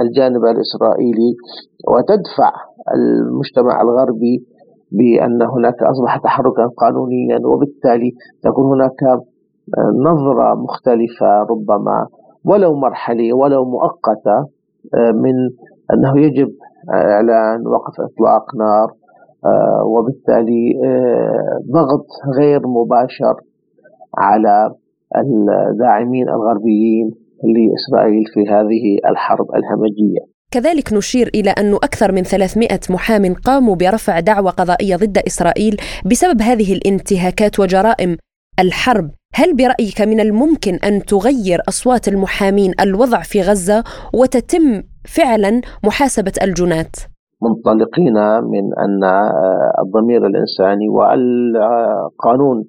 الجانب 0.00 0.44
الإسرائيلي 0.44 1.32
وتدفع 1.88 2.52
المجتمع 2.94 3.82
الغربي 3.82 4.46
بأن 4.92 5.42
هناك 5.42 5.82
أصبح 5.82 6.16
تحركا 6.16 6.66
قانونيا 6.76 7.38
وبالتالي 7.46 8.10
تكون 8.42 8.64
هناك 8.74 9.20
نظرة 10.06 10.54
مختلفة 10.54 11.42
ربما 11.50 12.06
ولو 12.44 12.74
مرحلية 12.74 13.32
ولو 13.32 13.64
مؤقتة 13.64 14.36
آه، 14.94 15.12
من 15.12 15.34
أنه 15.94 16.20
يجب 16.20 16.48
إعلان 16.94 17.66
وقف 17.66 18.00
إطلاق 18.00 18.54
نار 18.58 18.92
آه، 19.44 19.84
وبالتالي 19.84 20.72
آه، 20.84 21.58
ضغط 21.72 22.06
غير 22.38 22.60
مباشر 22.66 23.34
على 24.18 24.70
الداعمين 25.16 26.28
الغربيين. 26.28 27.10
لإسرائيل 27.44 28.24
في 28.34 28.40
هذه 28.40 29.10
الحرب 29.10 29.46
الهمجية. 29.54 30.32
كذلك 30.50 30.92
نشير 30.92 31.30
إلى 31.34 31.50
أن 31.50 31.74
أكثر 31.74 32.12
من 32.12 32.22
300 32.22 32.68
محام 32.90 33.34
قاموا 33.34 33.76
برفع 33.76 34.20
دعوى 34.20 34.50
قضائية 34.50 34.96
ضد 34.96 35.18
إسرائيل 35.18 35.76
بسبب 36.10 36.42
هذه 36.42 36.72
الانتهاكات 36.72 37.60
وجرائم 37.60 38.16
الحرب. 38.60 39.10
هل 39.34 39.56
برأيك 39.56 40.00
من 40.00 40.20
الممكن 40.20 40.74
أن 40.74 41.02
تغير 41.02 41.58
أصوات 41.68 42.08
المحامين 42.08 42.72
الوضع 42.80 43.20
في 43.20 43.40
غزة 43.40 43.84
وتتم 44.14 44.82
فعلا 45.04 45.60
محاسبة 45.84 46.32
الجنات؟ 46.42 46.96
منطلقين 47.42 48.14
من 48.52 48.64
أن 48.84 49.04
الضمير 49.84 50.26
الإنساني 50.26 50.88
والقانون 50.88 52.64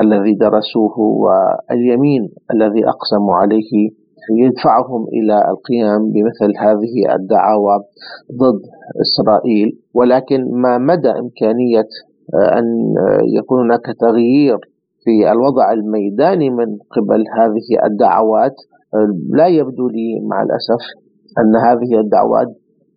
الذي 0.00 0.34
درسوه 0.34 0.98
واليمين 0.98 2.28
الذي 2.54 2.88
أقسموا 2.88 3.34
عليه 3.34 4.01
يدفعهم 4.30 5.06
إلى 5.12 5.36
القيام 5.50 6.12
بمثل 6.12 6.52
هذه 6.58 7.14
الدعاوى 7.14 7.78
ضد 8.32 8.60
إسرائيل 9.00 9.78
ولكن 9.94 10.60
ما 10.62 10.78
مدى 10.78 11.10
إمكانية 11.10 11.88
أن 12.58 12.64
يكون 13.38 13.60
هناك 13.64 13.86
تغيير 14.00 14.56
في 15.04 15.32
الوضع 15.32 15.72
الميداني 15.72 16.50
من 16.50 16.66
قبل 16.90 17.24
هذه 17.38 17.86
الدعوات؟ 17.86 18.54
لا 19.30 19.46
يبدو 19.46 19.88
لي 19.88 20.20
مع 20.30 20.42
الأسف 20.42 20.82
أن 21.38 21.56
هذه 21.56 22.00
الدعوات 22.00 22.46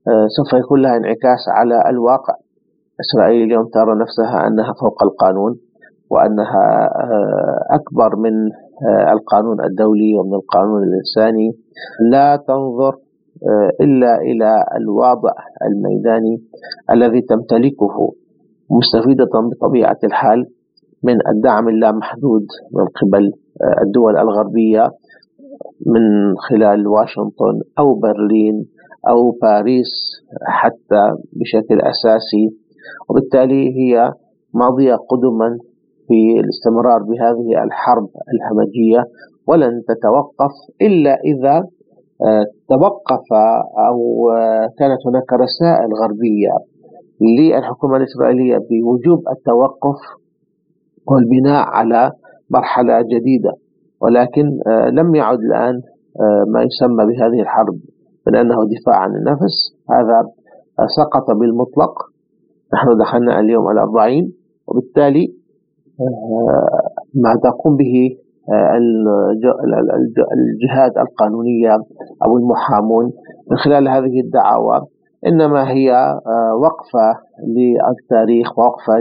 آه، 0.07 0.27
سوف 0.37 0.59
يكون 0.59 0.81
لها 0.81 0.97
انعكاس 0.97 1.43
على 1.47 1.89
الواقع. 1.89 2.33
إسرائيل 3.01 3.43
اليوم 3.43 3.65
ترى 3.73 3.95
نفسها 3.95 4.47
أنها 4.47 4.73
فوق 4.81 5.03
القانون 5.03 5.59
وأنها 6.09 6.89
آه، 7.03 7.75
أكبر 7.75 8.15
من 8.15 8.33
آه، 8.33 8.64
القانون 9.13 9.63
الدولي 9.63 10.15
ومن 10.15 10.33
القانون 10.33 10.83
الإنساني. 10.83 11.51
لا 12.11 12.35
تنظر 12.47 12.95
إلا 13.81 14.21
إلى 14.21 14.63
الواضع 14.77 15.31
الميداني 15.67 16.41
الذي 16.91 17.21
تمتلكه 17.21 18.13
مستفيدة 18.71 19.29
بطبيعة 19.51 19.97
الحال 20.03 20.45
من 21.03 21.27
الدعم 21.27 21.69
اللامحدود 21.69 22.45
من 22.73 22.85
قبل 22.85 23.31
آه، 23.63 23.83
الدول 23.83 24.17
الغربية 24.17 24.89
من 25.85 26.35
خلال 26.37 26.87
واشنطن 26.87 27.61
أو 27.79 27.95
برلين 27.95 28.65
أو 29.09 29.31
باريس 29.41 29.91
حتى 30.47 31.03
بشكل 31.33 31.81
أساسي. 31.81 32.49
وبالتالي 33.09 33.69
هي 33.79 34.13
ماضية 34.53 34.95
قدما 34.95 35.57
في 36.07 36.39
الاستمرار 36.39 37.03
بهذه 37.03 37.63
الحرب 37.63 38.09
الهمجية 38.33 39.03
ولن 39.47 39.83
تتوقف 39.87 40.51
إلا 40.81 41.17
إذا 41.25 41.63
آه، 42.21 42.45
توقف 42.69 43.33
أو 43.87 44.29
آه، 44.31 44.67
كانت 44.79 44.99
هناك 45.07 45.33
رسائل 45.33 45.93
غربية 46.01 46.51
للحكومة 47.21 47.97
الإسرائيلية 47.97 48.57
بوجوب 48.57 49.19
التوقف 49.37 49.99
والبناء 51.07 51.65
على 51.67 52.11
مرحلة 52.49 53.01
جديدة. 53.01 53.51
ولكن 54.01 54.59
آه، 54.67 54.89
لم 54.89 55.15
يعد 55.15 55.39
الآن 55.39 55.81
ما 56.53 56.63
يسمى 56.63 57.05
بهذه 57.05 57.41
الحرب 57.41 57.75
من 58.27 58.35
أنه 58.35 58.55
دفاع 58.55 58.95
عن 58.95 59.09
النفس. 59.15 59.75
هذا 59.89 60.23
سقط 60.97 61.31
بالمطلق. 61.39 61.93
نحن 62.73 62.97
دخلنا 62.99 63.39
اليوم 63.39 63.71
الأربعين 63.71 64.33
وبالتالي 64.67 65.27
ما 67.15 67.35
تقوم 67.43 67.75
به 67.77 68.17
الجهات 70.33 70.97
القانونية 70.97 71.75
أو 72.25 72.37
المحامون 72.37 73.05
من 73.51 73.57
خلال 73.57 73.87
هذه 73.87 74.19
الدعاوى. 74.19 74.81
إنما 75.27 75.71
هي 75.71 75.91
وقفة 76.61 77.19
للتاريخ 77.47 78.59
وقفة 78.59 78.93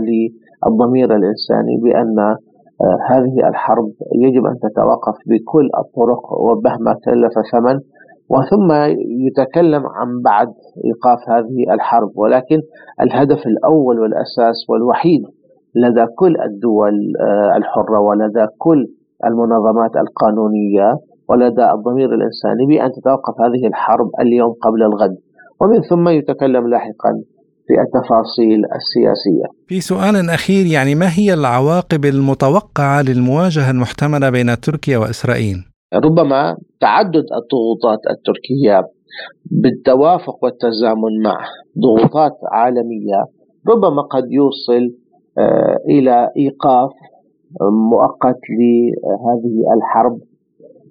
الضمير 0.67 1.17
الإنساني 1.17 1.77
بأن 1.83 2.19
آه، 2.81 2.99
هذه 3.11 3.49
الحرب 3.49 3.89
يجب 4.15 4.47
أن 4.47 4.55
تتوقف 4.59 5.15
بكل 5.27 5.71
الطرق 5.79 6.33
ومهما 6.33 6.93
كلف 7.05 7.33
ثمن. 7.53 7.81
وثم 8.31 8.73
يتكلم 9.27 9.87
عن 9.87 10.23
بعد 10.25 10.49
إيقاف 10.85 11.19
هذه 11.29 11.75
الحرب 11.75 12.11
ولكن 12.17 12.61
الهدف 13.01 13.47
الأول 13.47 14.01
والأساس 14.01 14.71
والوحيد 14.71 15.23
لدى 15.75 16.05
كل 16.17 16.35
الدول 16.49 16.95
آه، 17.21 17.57
الحرة 17.57 18.01
ولدى 18.01 18.47
كل 18.59 18.87
المنظمات 19.25 19.91
القانونية 19.97 20.89
ولدى 21.29 21.65
الضمير 21.77 22.09
الإنساني 22.15 22.67
بأن 22.69 22.91
تتوقف 22.93 23.41
هذه 23.41 23.67
الحرب 23.67 24.11
اليوم 24.21 24.53
قبل 24.63 24.83
الغد 24.83 25.17
ومن 25.61 25.81
ثم 25.81 26.09
يتكلم 26.09 26.69
لاحقا 26.69 27.13
في 27.67 27.75
التفاصيل 27.85 28.61
السياسية 28.79 29.47
في 29.67 29.81
سؤال 29.81 30.31
أخير 30.31 30.67
يعني 30.67 30.95
ما 30.95 31.07
هي 31.19 31.35
العواقب 31.35 32.05
المتوقعة 32.05 33.03
للمواجهة 33.03 33.71
المحتملة 33.71 34.31
بين 34.31 34.61
تركيا 34.61 34.99
وإسرائيل؟ 34.99 35.57
ربما 35.95 36.57
تعدد 36.81 37.27
الضغوطات 37.41 37.99
التركية 38.11 38.83
بالتوافق 39.51 40.45
والتزامن 40.45 41.23
مع 41.25 41.39
ضغوطات 41.79 42.33
عالمية 42.53 43.21
ربما 43.69 44.03
قد 44.03 44.25
يوصل 44.31 45.04
إلى 45.89 46.31
إيقاف 46.37 46.91
مؤقت 47.91 48.41
لهذه 48.51 49.75
الحرب 49.77 50.19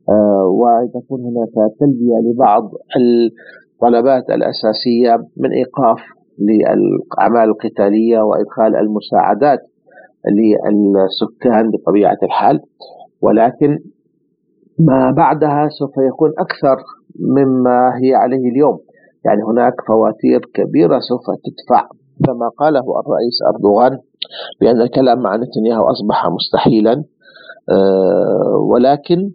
آه، 0.09 0.45
وتكون 0.45 1.21
هناك 1.21 1.71
تلبية 1.79 2.31
لبعض 2.31 2.71
الطلبات 2.97 4.29
الأساسية 4.29 5.17
من 5.37 5.51
إيقاف 5.51 5.99
للأعمال 6.39 7.49
القتالية 7.49 8.19
وإدخال 8.21 8.75
المساعدات 8.75 9.59
للسكان 10.31 11.71
بطبيعة 11.71 12.17
الحال. 12.23 12.59
ولكن 13.21 13.79
ما 14.79 15.11
بعدها 15.11 15.67
سوف 15.79 15.91
يكون 15.97 16.29
أكثر 16.37 16.83
مما 17.19 17.91
هي 18.03 18.15
عليه 18.15 18.49
اليوم. 18.51 18.79
يعني 19.25 19.43
هناك 19.43 19.73
فواتير 19.87 20.39
كبيرة 20.53 20.99
سوف 20.99 21.21
تدفع 21.45 21.87
كما 22.25 22.49
قاله 22.57 22.79
الرئيس 22.79 23.37
أردوغان 23.53 23.97
بأن 24.61 24.81
الكلام 24.81 25.19
مع 25.19 25.35
نتنياهو 25.35 25.83
أصبح 25.91 26.27
مستحيلا 26.29 27.03
ولكن 28.71 29.31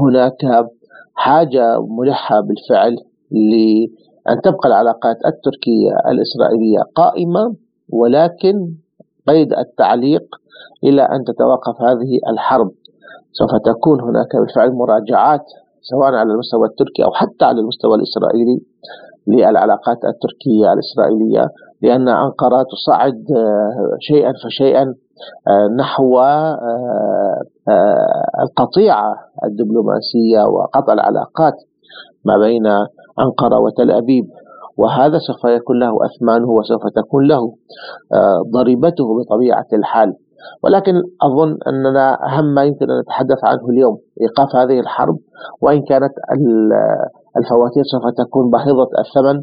هناك 0.00 0.66
حاجة 1.14 1.80
ملحة 1.98 2.40
بالفعل 2.40 2.96
لأن 3.30 4.40
تبقى 4.44 4.68
العلاقات 4.68 5.16
التركية 5.26 5.90
الإسرائيلية 6.10 6.80
قائمة 6.94 7.54
ولكن 7.92 8.54
قيد 9.28 9.52
التعليق 9.52 10.22
إلى 10.84 11.02
أن 11.02 11.24
تتوقف 11.24 11.82
هذه 11.82 12.18
الحرب. 12.32 12.70
سوف 13.32 13.50
تكون 13.64 14.00
هناك 14.00 14.36
بالفعل 14.36 14.72
مراجعات 14.72 15.44
سواء 15.80 16.14
على 16.14 16.32
المستوى 16.32 16.66
التركي 16.68 17.04
أو 17.04 17.12
حتى 17.12 17.44
على 17.44 17.60
المستوى 17.60 17.94
الإسرائيلي. 17.94 18.60
للعلاقات 19.26 19.98
التركية 20.04 20.72
الإسرائيلية 20.72 21.46
لأن 21.82 22.08
أنقرة 22.08 22.64
تصعد 22.72 23.24
آه، 23.36 23.96
شيئا 24.00 24.32
فشيئا 24.44 24.94
آه، 25.48 25.66
نحو 25.78 26.18
آه، 26.18 27.42
القطيعة 28.42 29.14
الدبلوماسية 29.44 30.42
وقطع 30.42 30.92
العلاقات 30.92 31.54
ما 32.24 32.38
بين 32.38 32.66
أنقرة 33.20 33.58
وتل 33.58 33.90
أبيب. 33.90 34.24
وهذا 34.76 35.18
سوف 35.18 35.44
يكون 35.44 35.78
له 35.78 35.92
أثمانه 36.06 36.50
وسوف 36.50 36.82
تكون 36.96 37.26
له 37.28 37.54
ضريبته 38.52 39.04
بطبيعة 39.18 39.66
الحال. 39.72 40.14
ولكن 40.64 40.92
أظن 41.22 41.56
أننا 41.66 42.18
أهم 42.26 42.44
ما 42.44 42.64
يمكن 42.64 42.90
أن 42.90 43.00
نتحدث 43.00 43.44
عنه 43.44 43.68
اليوم 43.70 43.98
إيقاف 44.20 44.56
هذه 44.56 44.80
الحرب 44.80 45.18
وإن 45.60 45.82
كانت 45.82 46.12
الفواتير 47.36 47.82
سوف 47.92 48.26
تكون 48.26 48.50
باهظة 48.50 48.88
الثمن 49.02 49.42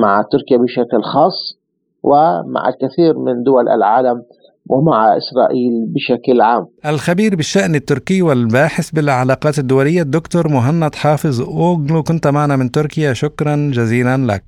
مع 0.00 0.22
تركيا 0.32 0.56
بشكل 0.56 1.02
خاص 1.02 1.58
ومع 2.02 2.68
الكثير 2.68 3.18
من 3.18 3.42
دول 3.42 3.68
العالم 3.68 4.22
ومع 4.70 5.16
إسرائيل 5.16 5.86
بشكل 5.94 6.40
عام. 6.40 6.66
الخبير 6.86 7.36
بالشأن 7.36 7.74
التركي 7.74 8.22
والباحث 8.22 8.90
بالعلاقات 8.90 9.58
الدولية 9.58 10.02
الدكتور 10.02 10.48
مهند 10.48 10.94
حافظ 10.94 11.40
أوغلو 11.40 12.02
كنت 12.02 12.26
معنا 12.26 12.56
من 12.56 12.70
تركيا 12.70 13.12
شكرا 13.12 13.70
جزيلا 13.74 14.16
لك. 14.16 14.44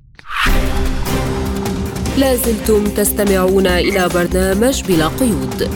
لازلتم 2.19 2.83
تستمعون 2.83 3.67
إلى 3.67 4.09
برنامج 4.15 4.83
بلا 4.87 5.07
قيود 5.07 5.69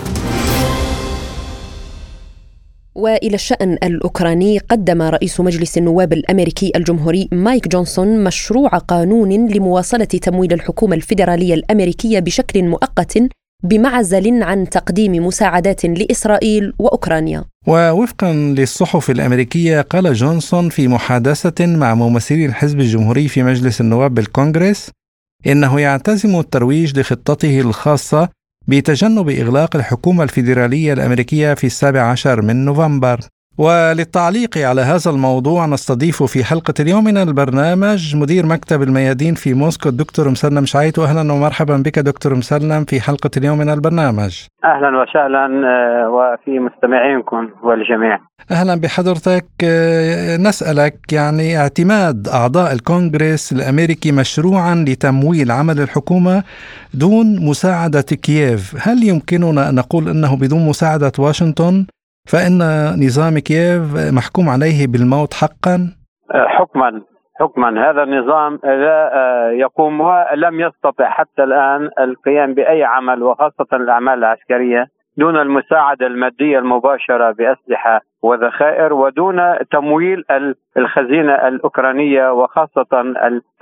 وإلى 2.95 3.35
الشأن 3.35 3.77
الأوكراني 3.83 4.57
قدم 4.57 5.01
رئيس 5.01 5.39
مجلس 5.39 5.77
النواب 5.77 6.13
الأمريكي 6.13 6.71
الجمهوري 6.75 7.29
مايك 7.31 7.67
جونسون 7.67 8.23
مشروع 8.23 8.69
قانون 8.69 9.47
لمواصلة 9.47 10.05
تمويل 10.05 10.53
الحكومة 10.53 10.95
الفيدرالية 10.95 11.53
الأمريكية 11.53 12.19
بشكل 12.19 12.63
مؤقت 12.63 13.17
بمعزل 13.63 14.43
عن 14.43 14.69
تقديم 14.69 15.25
مساعدات 15.25 15.85
لإسرائيل 15.85 16.73
وأوكرانيا. 16.79 17.43
ووفقا 17.67 18.33
للصحف 18.33 19.09
الأمريكية 19.09 19.81
قال 19.81 20.13
جونسون 20.13 20.69
في 20.69 20.87
محادثة 20.87 21.65
مع 21.65 21.95
ممثلي 21.95 22.45
الحزب 22.45 22.79
الجمهوري 22.79 23.27
في 23.27 23.43
مجلس 23.43 23.81
النواب 23.81 24.13
بالكونغرس 24.13 24.89
إنه 25.47 25.79
يعتزم 25.79 26.39
الترويج 26.39 26.99
لخطته 26.99 27.61
الخاصة 27.61 28.29
بتجنب 28.67 29.29
إغلاق 29.29 29.75
الحكومة 29.75 30.23
الفيدرالية 30.23 30.93
الأمريكية 30.93 31.53
في 31.53 31.67
السابع 31.67 32.01
عشر 32.01 32.41
من 32.41 32.65
نوفمبر. 32.65 33.19
وللتعليق 33.57 34.57
على 34.57 34.81
هذا 34.81 35.11
الموضوع 35.11 35.65
نستضيف 35.65 36.23
في 36.23 36.43
حلقة 36.43 36.73
اليوم 36.79 37.03
من 37.03 37.17
البرنامج 37.17 38.15
مدير 38.15 38.45
مكتب 38.45 38.81
الميادين 38.81 39.35
في 39.35 39.53
موسكو 39.53 39.89
الدكتور 39.89 40.29
مسلم 40.29 40.65
شعيت. 40.65 40.99
أهلا 40.99 41.33
ومرحبا 41.33 41.77
بك 41.77 41.99
دكتور 41.99 42.35
مسلم 42.35 42.83
في 42.83 43.01
حلقة 43.01 43.29
اليوم 43.37 43.57
من 43.57 43.69
البرنامج. 43.69 44.45
أهلا 44.65 45.01
وسهلا 45.01 45.45
آه، 45.45 46.09
وفي 46.09 46.59
مستمعينكم 46.59 47.49
والجميع. 47.63 48.19
أهلا 48.51 48.75
بحضرتك. 48.75 49.45
آه، 49.63 50.37
نسألك 50.37 51.13
يعني 51.13 51.57
اعتماد 51.57 52.27
أعضاء 52.27 52.73
الكونغرس 52.73 53.51
الأمريكي 53.51 54.11
مشروعا 54.11 54.75
لتمويل 54.87 55.51
عمل 55.51 55.79
الحكومة 55.79 56.43
دون 56.93 57.45
مساعدة 57.45 58.01
كييف. 58.01 58.87
هل 58.87 59.03
يمكننا 59.03 59.69
أن 59.69 59.75
نقول 59.75 60.09
أنه 60.09 60.35
بدون 60.35 60.65
مساعدة 60.67 61.11
واشنطن؟ 61.19 61.85
فإن 62.25 62.59
نظام 63.05 63.39
كييف 63.39 63.81
محكوم 64.13 64.49
عليه 64.49 64.87
بالموت 64.87 65.33
حقا؟ 65.33 65.77
حكما 66.31 67.01
حكما 67.39 67.89
هذا 67.89 68.03
النظام 68.03 68.59
لا 68.63 69.15
آه، 69.15 69.51
يقوم 69.51 70.01
ولم 70.01 70.59
يستطع 70.59 71.09
حتى 71.09 71.43
الآن 71.43 71.89
القيام 71.99 72.53
بأي 72.53 72.83
عمل 72.83 73.23
وخاصة 73.23 73.67
الأعمال 73.73 74.13
العسكرية 74.13 74.87
دون 75.17 75.37
المساعدة 75.37 76.07
المادية 76.07 76.59
المباشرة 76.59 77.31
بأسلحة 77.31 78.01
وذخائر 78.23 78.93
ودون 78.93 79.41
تمويل 79.71 80.23
الخزينة 80.77 81.33
الأوكرانية 81.47 82.31
وخاصة 82.33 83.13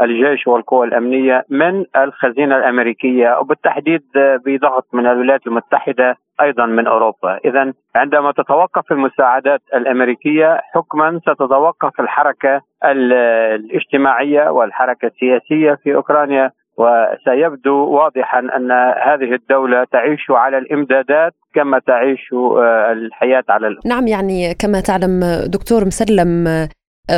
الجيش 0.02 0.48
والقوى 0.48 0.88
الأمنية 0.88 1.46
من 1.50 1.86
الخزينة 1.96 2.58
الأمريكية 2.58 3.40
وبالتحديد 3.40 4.04
بضغط 4.46 4.88
من 4.94 5.08
الولايات 5.08 5.48
المتحدة 5.48 6.16
أيضا 6.42 6.66
من 6.66 6.88
أوروبا، 6.88 7.38
اذا 7.46 7.74
عندما 7.96 8.32
تتوقف 8.32 8.92
المساعدات 8.92 9.62
الأمريكية 9.74 10.62
حكما 10.74 11.20
ستتوقف 11.20 12.00
الحركة 12.00 12.62
الاجتماعية 12.86 14.50
والحركة 14.50 15.06
السياسية 15.06 15.74
في 15.84 15.96
أوكرانيا 15.96 16.52
وسيبدو 16.80 17.76
واضحا 17.76 18.40
أن 18.40 18.72
هذه 19.10 19.34
الدولة 19.36 19.84
تعيش 19.92 20.26
على 20.30 20.58
الإمدادات 20.58 21.34
كما 21.56 21.80
تعيش 21.80 22.34
آه، 22.34 22.92
الحياة 22.92 23.44
على 23.50 23.68
الأرض. 23.68 23.88
نعم 23.88 24.08
يعني 24.08 24.54
كما 24.54 24.82
تعلم 24.82 25.20
دكتور 25.48 25.86
مسلم 25.86 26.48
آه، 26.48 26.70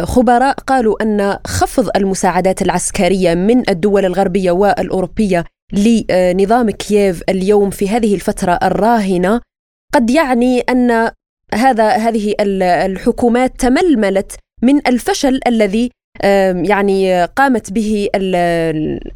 خبراء 0.02 0.54
قالوا 0.54 1.04
أن 1.04 1.38
خفض 1.48 1.90
المساعدات 1.96 2.62
العسكرية 2.62 3.34
من 3.34 3.70
الدول 3.70 4.06
الغربية 4.06 4.52
والأوروبية 4.52 5.44
لنظام 5.74 6.70
كييف 6.70 7.24
اليوم 7.30 7.70
في 7.70 7.90
هذه 7.90 8.16
الفترة 8.16 8.60
الراهنة 8.64 9.42
قد 9.94 10.10
يعني 10.10 10.60
أن 10.60 11.12
هذا 11.54 11.88
هذه 11.90 12.36
الحكومات 12.86 13.52
تململت 13.60 14.40
من 14.64 14.88
الفشل 14.88 15.40
الذي 15.48 15.92
يعني 16.64 17.26
قامت 17.26 17.72
به 17.72 18.10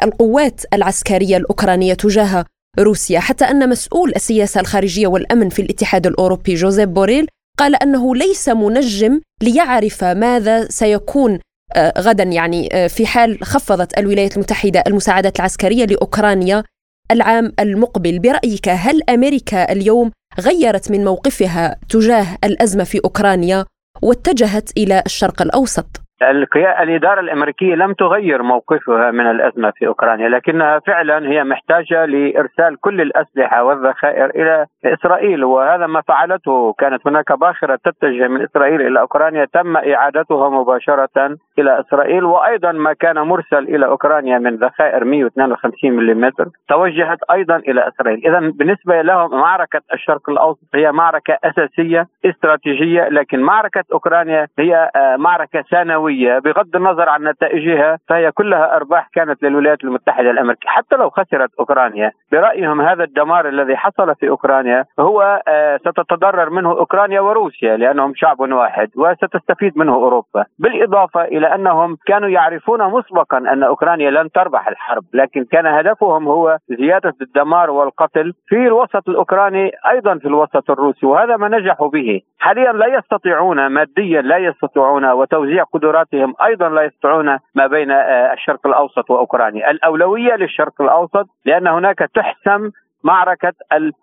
القوات 0.03 0.61
العسكرية 0.73 1.37
الأوكرانية 1.37 1.93
تجاه 1.93 2.45
روسيا 2.79 3.19
حتى 3.19 3.45
أن 3.45 3.69
مسؤول 3.69 4.13
السياسة 4.15 4.61
الخارجية 4.61 5.07
والأمن 5.07 5.49
في 5.49 5.61
الاتحاد 5.61 6.07
الأوروبي 6.07 6.55
جوزيف 6.55 6.89
بوريل 6.89 7.27
قال 7.59 7.75
أنه 7.75 8.15
ليس 8.15 8.49
منجم 8.49 9.21
ليعرف 9.41 10.03
ماذا 10.03 10.67
سيكون 10.69 11.39
آه، 11.75 11.93
غدا 11.97 12.23
يعني 12.23 12.69
آه، 12.73 12.87
في 12.87 13.05
حال 13.05 13.43
خفضت 13.43 13.97
الولايات 13.97 14.33
المتحدة 14.35 14.83
المساعدات 14.87 15.35
العسكرية 15.39 15.85
لأوكرانيا 15.85 16.63
العام 17.11 17.51
المقبل. 17.59 18.19
برأيك 18.19 18.69
هل 18.69 19.01
أمريكا 19.09 19.71
اليوم 19.71 20.11
غيرت 20.39 20.91
من 20.91 21.05
موقفها 21.05 21.77
تجاه 21.89 22.37
الأزمة 22.43 22.83
في 22.83 22.99
أوكرانيا 23.05 23.65
واتجهت 24.01 24.69
إلى 24.77 25.03
الشرق 25.05 25.41
الأوسط؟ 25.41 26.04
الإدارة 26.21 27.19
الأمريكية 27.19 27.75
لم 27.75 27.93
تغير 27.93 28.43
موقفها 28.43 29.11
من 29.11 29.27
الأزمة 29.27 29.71
في 29.71 29.87
أوكرانيا 29.87 30.29
لكنها 30.29 30.79
فعلا 30.79 31.29
هي 31.29 31.43
محتاجة 31.43 32.05
لإرسال 32.05 32.79
كل 32.81 33.01
الأسلحة 33.01 33.63
والذخائر 33.63 34.29
إلى 34.29 34.65
إسرائيل 34.85 35.43
وهذا 35.43 35.87
ما 35.87 36.01
فعلته. 36.01 36.73
كانت 36.73 37.07
هناك 37.07 37.31
باخرة 37.39 37.79
تتجه 37.83 38.27
من 38.27 38.41
إسرائيل 38.41 38.81
إلى 38.81 38.99
أوكرانيا 38.99 39.45
تم 39.53 39.77
إعادتها 39.77 40.49
مباشرة 40.49 41.37
إلى 41.59 41.79
إسرائيل 41.79 42.23
وأيضا 42.23 42.71
ما 42.71 42.93
كان 42.93 43.19
مرسل 43.19 43.75
إلى 43.75 43.85
أوكرانيا 43.85 44.37
من 44.37 44.55
ذخائر 44.55 45.03
152 45.03 45.91
ملم 45.91 46.31
توجهت 46.69 47.19
أيضا 47.31 47.55
إلى 47.55 47.87
إسرائيل. 47.87 48.27
إذا 48.27 48.39
بالنسبة 48.39 49.01
لهم 49.01 49.31
معركة 49.31 49.81
الشرق 49.93 50.29
الأوسط 50.29 50.75
هي 50.75 50.91
معركة 50.91 51.37
أساسية 51.43 52.07
استراتيجية 52.25 53.09
لكن 53.09 53.39
معركة 53.39 53.83
أوكرانيا 53.93 54.47
هي 54.59 54.89
آه، 54.95 55.15
معركة 55.15 55.61
ثانوية 55.71 56.04
سنوية 56.05 56.39
بغض 56.39 56.75
النظر 56.75 57.09
عن 57.09 57.23
نتائجها 57.23 57.97
فهي 58.09 58.31
كلها 58.31 58.75
أرباح 58.75 59.09
كانت 59.13 59.43
للولايات 59.43 59.83
المتحدة 59.83 60.31
الأمريكية. 60.31 60.69
حتى 60.69 60.95
لو 60.95 61.09
خسرت 61.09 61.49
أوكرانيا 61.59 62.11
برأيهم 62.31 62.81
هذا 62.81 63.03
الدمار 63.03 63.49
الذي 63.49 63.75
حصل 63.75 64.15
في 64.15 64.29
أوكرانيا 64.29 64.85
هو 64.99 65.41
آه، 65.47 65.77
ستتضرر 65.77 66.49
منه 66.49 66.71
أوكرانيا 66.71 67.21
وروسيا 67.21 67.77
لأنهم 67.77 68.13
شعب 68.15 68.39
واحد 68.39 68.89
وستستفيد 68.95 69.77
منه 69.77 69.93
أوروبا. 69.93 70.45
بالإضافة 70.59 71.23
إلى 71.23 71.55
أنهم 71.55 71.97
كانوا 72.05 72.29
يعرفون 72.29 72.83
مسبقا 72.83 73.37
أن 73.37 73.63
أوكرانيا 73.63 74.11
لن 74.11 74.31
تربح 74.31 74.67
الحرب 74.67 75.03
لكن 75.13 75.45
كان 75.51 75.65
هدفهم 75.65 76.27
هو 76.27 76.57
زيادة 76.69 77.13
الدمار 77.21 77.69
والقتل 77.69 78.33
في 78.47 78.55
الوسط 78.55 79.09
الأوكراني 79.09 79.71
أيضا 79.91 80.17
في 80.17 80.27
الوسط 80.27 80.71
الروسي 80.71 81.05
وهذا 81.05 81.37
ما 81.37 81.47
نجحوا 81.47 81.89
به. 81.89 82.21
حاليا 82.39 82.71
لا 82.73 82.87
يستطيعون 82.97 83.67
ماديا 83.67 84.21
لا 84.21 84.37
يستطيعون 84.37 85.05
وتوزيع 85.11 85.63
قدرات 85.63 85.94
قدراتهم 85.95 86.33
أيضا 86.45 86.69
لا 86.69 86.83
يستطيعون 86.83 87.37
ما 87.55 87.67
بين 87.67 87.91
آه، 87.91 88.33
الشرق 88.33 88.67
الأوسط 88.67 89.09
وأوكرانيا، 89.09 89.71
الأولوية 89.71 90.35
للشرق 90.35 90.81
الأوسط 90.81 91.27
لأن 91.45 91.67
هناك 91.67 91.99
تحسم 92.15 92.71
معركة 93.03 93.53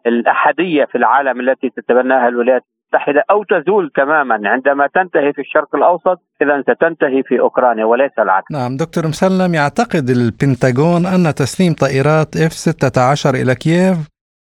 الاحديه 0.07 0.85
في 0.85 0.99
العالم 0.99 1.41
التي 1.41 1.71
تتبناها 1.71 2.29
الولايات 2.29 2.63
المتحدة 2.95 3.25
أو 3.31 3.45
تزول 3.45 3.91
تماما. 3.97 4.41
عندما 4.45 4.87
تنتهي 4.95 5.33
في 5.33 5.41
الشرق 5.41 5.75
الأوسط 5.75 6.21
إذا 6.43 6.63
ستنتهي 6.63 7.23
في 7.23 7.41
أوكرانيا 7.41 7.85
وليس 7.85 8.13
العكس. 8.19 8.53
نعم 8.53 8.77
دكتور 8.77 9.07
مسلم 9.07 9.55
يعتقد 9.55 10.11
البنتاغون 10.11 11.07
أن 11.07 11.35
تسليم 11.35 11.75
طائرات 11.75 12.37
F-16 12.37 13.35
إلى 13.35 13.55
كييف 13.55 13.97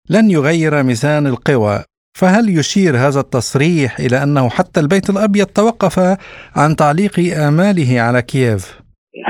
لن 0.09 0.31
يغير 0.31 0.83
ميزان 0.83 1.27
القوى. 1.27 1.94
فهل 2.19 2.45
يشير 2.59 2.93
هذا 3.05 3.19
التصريح 3.19 3.91
إلى 3.99 4.17
أنه 4.23 4.49
حتى 4.49 4.79
البيت 4.79 5.09
الأبيض 5.09 5.47
توقف 5.61 5.95
عن 6.61 6.75
تعليق 6.75 7.15
آماله 7.47 8.01
على 8.05 8.21
كييف؟ 8.21 8.63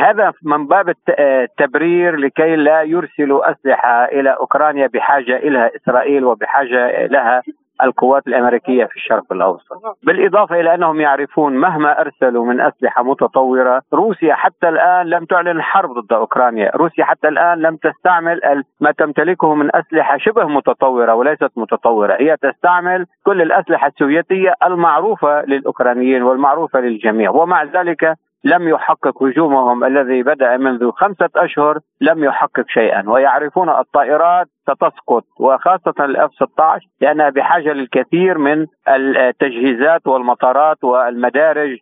هذا 0.05 0.33
من 0.43 0.67
باب 0.67 0.85
التبرير 1.19 2.15
لكي 2.15 2.55
لا 2.55 2.81
يرسلوا 2.81 3.51
أسلحة 3.51 4.05
إلى 4.05 4.37
أوكرانيا 4.39 4.87
بحاجة 4.87 5.37
إليها 5.37 5.71
إسرائيل 5.75 6.23
وبحاجة 6.25 7.05
لها 7.05 7.41
القوات 7.83 8.27
الأمريكية 8.27 8.85
في 8.85 8.95
الشرق 8.95 9.33
الأوسط، 9.33 9.97
بالإضافة 10.03 10.59
إلى 10.59 10.73
أنهم 10.75 11.01
يعرفون 11.01 11.53
مهما 11.53 12.01
أرسلوا 12.01 12.45
من 12.45 12.61
أسلحة 12.61 13.03
متطورة، 13.03 13.81
روسيا 13.93 14.33
حتى 14.33 14.69
الآن 14.69 15.05
لم 15.05 15.25
تعلن 15.25 15.61
حرب 15.61 15.91
ضد 15.91 16.13
أوكرانيا، 16.13 16.71
روسيا 16.75 17.05
حتى 17.05 17.27
الآن 17.27 17.59
لم 17.59 17.75
تستعمل 17.75 18.63
ما 18.79 18.91
تمتلكه 18.91 19.55
من 19.55 19.75
أسلحة 19.75 20.17
شبه 20.17 20.47
متطورة 20.47 21.13
وليست 21.13 21.51
متطورة، 21.55 22.13
هي 22.19 22.37
تستعمل 22.41 23.05
كل 23.25 23.41
الأسلحة 23.41 23.87
السوفيتية 23.87 24.53
المعروفة 24.65 25.45
للأوكرانيين 25.45 26.23
والمعروفة 26.23 26.79
للجميع، 26.79 27.31
ومع 27.31 27.63
ذلك 27.63 28.15
لم 28.45 28.69
يحقق 28.69 29.23
هجومهم 29.23 29.83
الذي 29.83 30.23
بدأ 30.23 30.57
منذ 30.57 30.91
خمسة 30.91 31.29
أشهر 31.35 31.79
لم 32.01 32.23
يحقق 32.23 32.65
شيئا. 32.67 33.09
ويعرفون 33.09 33.69
الطائرات 33.69 34.47
ستسقط 34.61 35.23
وخاصة 35.39 35.93
الاف 35.99 36.31
16 36.33 36.87
لأنها 37.01 37.29
بحاجة 37.29 37.73
للكثير 37.73 38.37
من 38.37 38.65
التجهيزات 38.87 40.07
والمطارات 40.07 40.83
والمدارج 40.83 41.77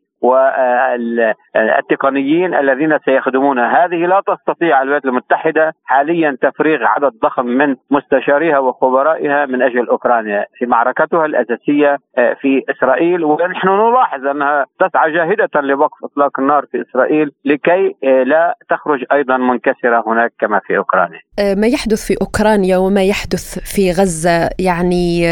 والتقنيين 1.53 2.55
الذين 2.55 2.99
سيخدمون. 3.05 3.59
هذه 3.59 4.05
لا 4.05 4.21
تستطيع 4.28 4.82
الولايات 4.82 5.05
المتحدة 5.05 5.74
حاليا 5.86 6.38
تفريغ 6.41 6.84
عدد 6.84 7.13
ضخم 7.24 7.45
من 7.45 7.76
مستشاريها 7.91 8.59
وخبرائها 8.59 9.45
من 9.45 9.61
أجل 9.61 9.88
أوكرانيا. 9.88 10.45
في 10.57 10.65
معركتها 10.65 11.26
الأساسية 11.26 11.97
آه، 12.17 12.34
في 12.41 12.63
إسرائيل. 12.69 13.24
ونحن 13.24 13.67
نلاحظ 13.67 14.28
أنها 14.28 14.65
تسعى 14.80 15.11
جاهدة 15.11 15.61
لوقف 15.61 16.03
إطلاق 16.03 16.39
النار 16.39 16.65
في 16.71 16.82
إسرائيل 16.89 17.32
لكي 17.45 17.95
آه، 18.03 18.24
لا 18.24 18.57
تخرج 18.69 19.05
أيضا 19.11 19.38
منكسرة 19.38 20.03
هناك 20.07 20.34
كما 20.39 20.59
في 20.67 20.78
أوكرانيا. 20.78 21.19
آه، 21.39 21.55
ما 21.55 21.67
يحدث 21.67 22.07
في 22.07 22.17
أوكرانيا 22.21 22.78
وما 22.78 23.03
يحدث 23.03 23.59
في 23.76 23.91
غزة 23.91 24.49
يعني 24.59 25.26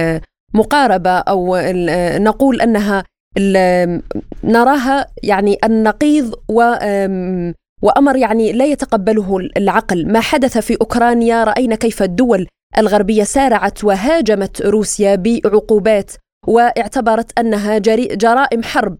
مقاربة 0.55 1.19
أو 1.19 1.57
نقول 2.19 2.61
أنها 2.61 3.03
نراها 4.43 5.07
يعني 5.23 5.57
النقيض 5.63 6.35
و 6.49 6.75
وأمر 7.81 8.15
يعني 8.15 8.51
لا 8.51 8.65
يتقبله 8.65 9.37
العقل، 9.57 10.11
ما 10.11 10.19
حدث 10.19 10.57
في 10.57 10.77
أوكرانيا 10.81 11.43
رأينا 11.43 11.75
كيف 11.75 12.03
الدول 12.03 12.47
الغربية 12.77 13.23
سارعت 13.23 13.83
وهاجمت 13.83 14.61
روسيا 14.61 15.15
بعقوبات 15.15 16.11
واعتبرت 16.47 17.39
أنها 17.39 17.77
جرائم 17.77 18.63
حرب. 18.63 18.97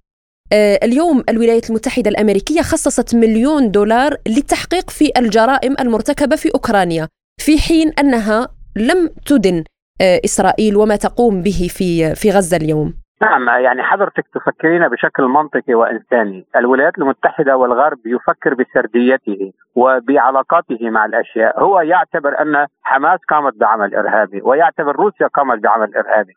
آه، 0.53 0.79
اليوم 0.83 1.23
الولايات 1.29 1.69
المتحدة 1.69 2.09
الأمريكية 2.09 2.61
خصصت 2.61 3.15
مليون 3.15 3.71
دولار 3.71 4.17
للتحقيق 4.27 4.89
في 4.89 5.11
الجرائم 5.17 5.75
المرتكبة 5.79 6.35
في 6.35 6.49
أوكرانيا، 6.53 7.07
في 7.41 7.59
حين 7.59 7.91
أنها 7.99 8.47
لم 8.75 9.09
تدن 9.25 9.63
آه، 10.01 10.21
إسرائيل 10.25 10.75
وما 10.75 10.95
تقوم 10.95 11.41
به 11.41 11.67
في 11.69 12.15
في 12.15 12.31
غزة 12.31 12.57
اليوم. 12.57 13.00
نعم 13.21 13.49
يعني 13.49 13.83
حضرتك 13.83 14.25
تفكرين 14.33 14.87
بشكل 14.87 15.23
منطقي 15.23 15.73
وإنساني، 15.73 16.45
الولايات 16.55 16.97
المتحدة 16.97 17.57
والغرب 17.57 17.99
يفكر 18.05 18.53
بسرديته. 18.53 19.53
وبعلاقاته 19.75 20.89
مع 20.89 21.05
الأشياء، 21.05 21.63
هو 21.63 21.79
يعتبر 21.81 22.41
أن 22.41 22.67
حماس 22.83 23.19
قامت 23.29 23.59
بعمل 23.59 23.95
إرهابي 23.95 24.41
ويعتبر 24.41 24.95
روسيا 24.95 25.27
قامت 25.27 25.63
بعمل 25.63 25.95
إرهابي 25.95 26.33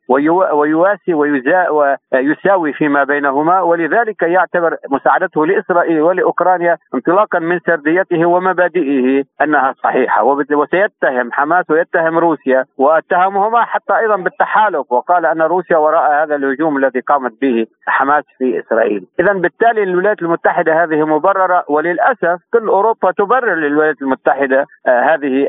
ويواسي 0.53 1.14
ويساوي 1.14 2.72
فيما 2.72 3.05
بينهما 3.05 3.61
ولذلك 3.61 4.22
يعتبر 4.22 4.76
مساعدته 4.91 5.47
لإسرائيل 5.47 6.01
ولأوكرانيا 6.01 6.78
انطلاقا 6.95 7.39
من 7.39 7.61
سرديته 7.66 8.26
ومبادئه 8.26 9.24
أنها 9.43 9.72
صحيحة. 9.72 10.22
وسيتهم 10.24 11.32
حماس 11.32 11.70
ويتهم 11.70 12.18
روسيا 12.18 12.64
واتهمهما 12.78 13.64
حتى 13.64 13.99
أيضا 13.99 14.16
بالتحالف 14.16 14.93
وقال 14.93 15.26
أن 15.26 15.43
روسيا 15.43 15.76
وراء 15.76 16.22
هذا 16.22 16.35
الهجوم 16.35 16.76
الذي 16.76 17.01
قامت 17.01 17.41
به 17.41 17.66
حماس 17.87 18.24
في 18.39 18.61
إسرائيل، 18.61 19.07
اذا 19.20 19.32
بالتالي 19.32 19.82
الولايات 19.82 20.22
المتحدة 20.22 20.85
هذه 20.85 21.05
مبررة 21.05 21.64
وللأسف 21.68 22.39
كل 22.53 22.68
أوروبا 22.68 23.11
تبرر 23.24 23.54
للولايات 23.54 24.02
المتحدة 24.02 24.66
آه، 24.86 25.14
هذه 25.14 25.46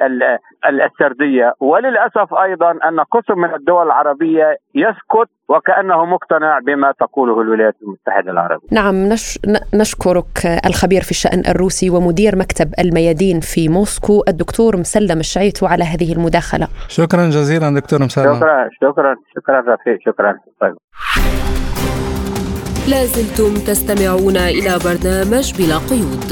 السردية 0.85 1.53
وللأسف 1.59 2.33
أيضا 2.33 2.71
أن 2.71 2.99
قسم 2.99 3.39
من 3.39 3.53
الدول 3.53 3.85
العربية 3.85 4.57
يسكت 4.75 5.29
وكأنه 5.49 6.05
مقتنع 6.05 6.59
بما 6.59 6.91
تقوله 6.99 7.41
الولايات 7.41 7.75
المتحدة 7.83 8.31
العربية. 8.31 8.67
نعم 8.71 8.95
نش... 8.95 9.39
نشكرك 9.73 10.45
الخبير 10.65 11.01
في 11.01 11.11
الشأن 11.11 11.43
الروسي 11.47 11.89
ومدير 11.89 12.35
مكتب 12.35 12.73
الميادين 12.79 13.39
في 13.39 13.69
موسكو 13.69 14.23
الدكتور 14.27 14.77
مسلم 14.77 15.19
الشعيت 15.19 15.63
على 15.63 15.83
هذه 15.83 16.13
المداخلة. 16.13 16.67
شكرا 16.87 17.25
جزيلا 17.25 17.79
دكتور 17.79 17.99
مسلم. 18.03 18.35
شكرا 18.35 18.69
شكرا 18.81 19.15
شكرا 19.35 19.73
رفيق 19.73 19.97
شكرا 20.05 20.39
طيب. 20.61 20.75
لازلتم 22.89 23.53
تستمعون 23.67 24.37
إلى 24.37 24.71
برنامج 24.85 25.45
بلا 25.57 25.77
قيود 25.89 26.29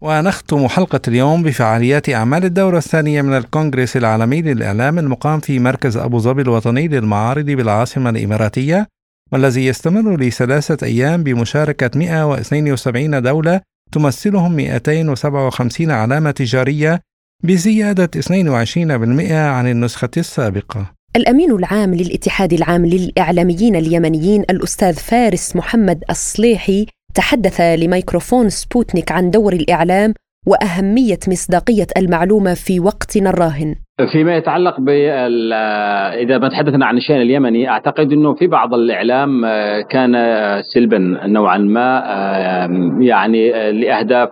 ونختم 0.00 0.68
حلقة 0.68 1.00
اليوم 1.08 1.42
بفعاليات 1.42 2.08
أعمال 2.08 2.44
الدورة 2.44 2.78
الثانية 2.78 3.22
من 3.22 3.36
الكونغرس 3.36 3.96
العالمي 3.96 4.42
للإعلام 4.42 4.98
المقام 4.98 5.40
في 5.40 5.58
مركز 5.58 5.96
أبو 5.96 6.18
ظبي 6.18 6.42
الوطني 6.42 6.88
للمعارض 6.88 7.44
بالعاصمة 7.44 8.10
الإماراتية 8.10 8.86
والذي 9.32 9.66
يستمر 9.66 10.20
لثلاثة 10.20 10.86
أيام 10.86 11.22
بمشاركة 11.22 11.98
172 11.98 13.22
دولة 13.22 13.60
تمثلهم 13.92 14.56
257 14.56 15.90
علامة 15.90 16.30
تجارية 16.30 17.00
بزيادة 17.44 18.10
22% 18.20 19.32
عن 19.32 19.68
النسخة 19.68 20.10
السابقة. 20.16 20.92
الأمين 21.16 21.50
العام 21.50 21.94
للاتحاد 21.94 22.52
العام 22.52 22.86
للإعلاميين 22.86 23.76
اليمنيين 23.76 24.42
الأستاذ 24.42 24.94
فارس 24.94 25.56
محمد 25.56 26.04
الصليحي 26.10 26.86
تحدث 27.14 27.60
لميكروفون 27.60 28.50
سبوتنيك 28.50 29.12
عن 29.12 29.30
دور 29.30 29.52
الإعلام 29.52 30.14
وأهمية 30.46 31.18
مصداقية 31.28 31.86
المعلومة 31.96 32.54
في 32.54 32.80
وقتنا 32.80 33.30
الراهن. 33.30 33.76
فيما 34.06 34.36
يتعلق 34.36 34.80
بال 34.80 35.52
إذا 36.22 36.38
ما 36.38 36.48
تحدثنا 36.48 36.86
عن 36.86 36.96
الشأن 36.96 37.20
اليمني 37.20 37.68
أعتقد 37.68 38.12
إنه 38.12 38.34
في 38.34 38.46
بعض 38.46 38.74
الإعلام 38.74 39.44
آه، 39.44 39.80
كان 39.80 40.12
سلبا 40.74 40.98
نوعا 41.26 41.58
ما 41.58 42.02
يعني 43.00 43.72
لأهداف 43.72 44.28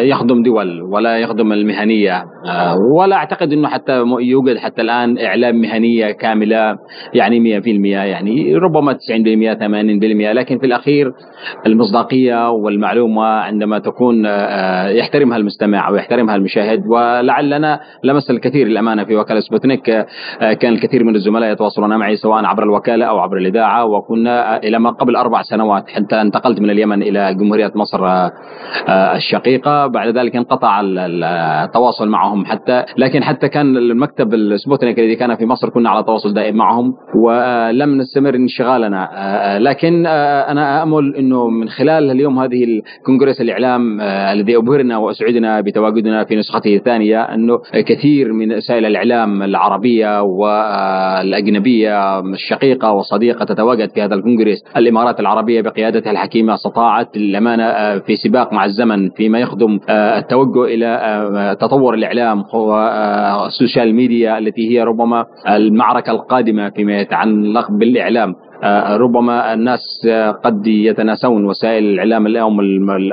يخدم 0.00 0.42
دول 0.42 0.82
ولا 0.82 1.18
يخدم 1.18 1.52
المهنية. 1.52 2.24
آه، 2.46 2.76
ولا 2.78 3.16
أعتقد 3.16 3.52
إنه 3.52 3.68
حتى 3.68 4.02
يوجد 4.20 4.56
حتى 4.56 4.82
الآن 4.82 5.18
إعلام 5.18 5.60
مهنية 5.60 6.10
كاملة 6.10 6.76
يعني 7.14 7.60
100% 7.60 7.66
يعني 7.96 8.56
ربما 8.56 8.92
90% 8.92 8.96
80% 9.54 10.32
لكن 10.32 10.58
في 10.58 10.66
الأخير 10.66 11.12
المصداقية 11.66 12.50
والمعلومة 12.50 13.24
عندما 13.24 13.78
تكون 13.78 14.26
آه، 14.26 14.88
يحترمها 14.88 15.36
المستمع 15.36 15.88
أو 15.88 15.94
يحترمها 15.94 16.36
المشاهد 16.36 16.86
ولعلنا 16.86 17.80
لمس 18.04 18.30
الكثير 18.42 18.66
للأمانة 18.66 19.04
في 19.04 19.16
وكالة 19.16 19.40
سبوتنيك. 19.40 19.90
آه، 19.90 20.52
كان 20.52 20.72
الكثير 20.72 21.04
من 21.04 21.14
الزملاء 21.14 21.52
يتواصلون 21.52 21.96
معي 21.96 22.16
سواء 22.16 22.44
عبر 22.44 22.62
الوكالة 22.62 23.04
أو 23.04 23.18
عبر 23.18 23.36
الإذاعة 23.36 23.84
وكنا 23.84 24.56
إلى 24.56 24.78
ما 24.78 24.90
قبل 24.90 25.16
أربع 25.16 25.42
سنوات 25.42 25.88
حتى 25.88 26.20
انتقلت 26.20 26.60
من 26.60 26.70
اليمن 26.70 27.02
إلى 27.02 27.34
جمهورية 27.34 27.72
مصر 27.74 28.06
آه، 28.06 28.32
آه، 28.88 29.16
الشقيقة. 29.16 29.86
بعد 29.86 30.18
ذلك 30.18 30.36
انقطع 30.36 30.80
التواصل 30.84 32.08
معهم 32.08 32.44
حتى 32.44 32.84
لكن 32.98 33.24
حتى 33.24 33.48
كان 33.48 33.76
المكتب 33.76 34.56
سبوتنيك 34.56 34.98
الذي 34.98 35.16
كان 35.16 35.36
في 35.36 35.46
مصر 35.46 35.68
كنا 35.68 35.90
على 35.90 36.02
تواصل 36.02 36.34
دائم 36.34 36.56
معهم 36.56 36.94
ولم 37.14 37.98
نستمر 37.98 38.34
انشغالنا. 38.34 39.08
لكن 39.60 40.06
أنا 40.06 40.82
امل 40.82 41.16
إنه 41.16 41.48
من 41.48 41.68
خلال 41.68 42.10
اليوم 42.10 42.38
هذه 42.38 42.64
الكونغرس 42.64 43.40
الإعلام 43.40 44.00
الذي 44.00 44.56
أبهرنا 44.56 44.96
وأسعدنا 44.96 45.60
بتواجدنا 45.60 46.24
في 46.24 46.36
نسخته 46.36 46.76
الثانية 46.76 47.22
إنه 47.22 47.58
كثير 47.74 48.31
من 48.32 48.52
وسائل 48.52 48.86
الإعلام 48.86 49.42
العربية 49.42 50.22
والأجنبية 50.22 52.20
الشقيقة 52.20 52.92
والصديقة 52.92 53.44
تتواجد 53.44 53.90
في 53.90 54.02
هذا 54.02 54.14
الكونغرس، 54.14 54.64
الإمارات 54.76 55.20
العربية 55.20 55.60
بقيادتها 55.60 56.10
الحكيمة 56.10 56.54
استطاعت 56.54 57.16
للأمانة 57.16 57.64
آه، 57.64 57.98
في 57.98 58.16
سباق 58.16 58.52
مع 58.52 58.64
الزمن 58.64 59.10
فيما 59.10 59.38
يخدم 59.38 59.80
آه، 59.88 60.18
التوجه 60.18 60.64
إلى 60.64 60.86
آه، 60.86 61.52
تطور 61.52 61.94
الإعلام 61.94 62.44
وال 62.54 62.89
social 62.89 63.94
media 63.94 64.38
التي 64.38 64.70
هي 64.70 64.82
ربما 64.82 65.26
المعركة 65.48 66.10
القادمة 66.10 66.70
فيما 66.70 67.00
يتعلق 67.00 67.70
بالإعلام. 67.70 68.34
ربما 68.96 69.54
الناس 69.54 70.08
قد 70.44 70.66
يتناسون 70.66 71.44
وسائل 71.44 71.84
الإعلام 71.84 72.26
اليوم 72.26 72.60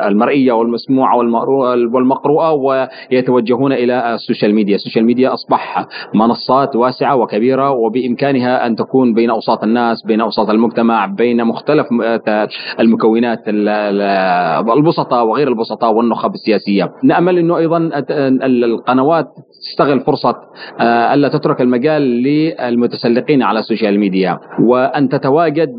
المرئية 0.07 0.51
والمسموعة 0.51 1.17
والمقروءة 1.93 2.51
ويتوجهون 2.51 3.73
إلى 3.73 4.13
ال 4.13 4.19
social 4.19 4.55
media، 4.55 4.75
ال 4.75 4.80
social 4.80 5.05
media 5.05 5.33
أصبح 5.33 5.85
منصات 6.15 6.75
واسعة 6.75 7.15
وكبيرة 7.15 7.71
وبإمكانها 7.71 8.65
أن 8.65 8.75
تكون 8.75 9.13
بين 9.13 9.29
أوساط 9.29 9.63
الناس، 9.63 10.05
بين 10.05 10.21
أوساط 10.21 10.49
المجتمع، 10.49 11.05
بين 11.05 11.45
مختلف 11.45 11.87
المكونات 12.79 13.39
البسطاء 14.77 15.25
وغير 15.25 15.47
البسطاء 15.47 15.93
والنخب 15.93 16.33
السياسية. 16.33 16.91
نأمل 17.03 17.37
إنه 17.37 17.57
أيضا 17.57 17.89
القنوات 18.43 19.25
تستغل 19.71 19.99
فرصة 19.99 20.35
آه، 20.79 21.13
ألا 21.13 21.27
تترك 21.27 21.61
المجال 21.61 22.01
للمتسلقين 22.01 23.43
على 23.43 23.59
ال 23.59 23.65
social 23.65 23.99
media 23.99 24.39
وأن 24.63 25.09
تتواجد 25.09 25.38
تتواجد 25.39 25.69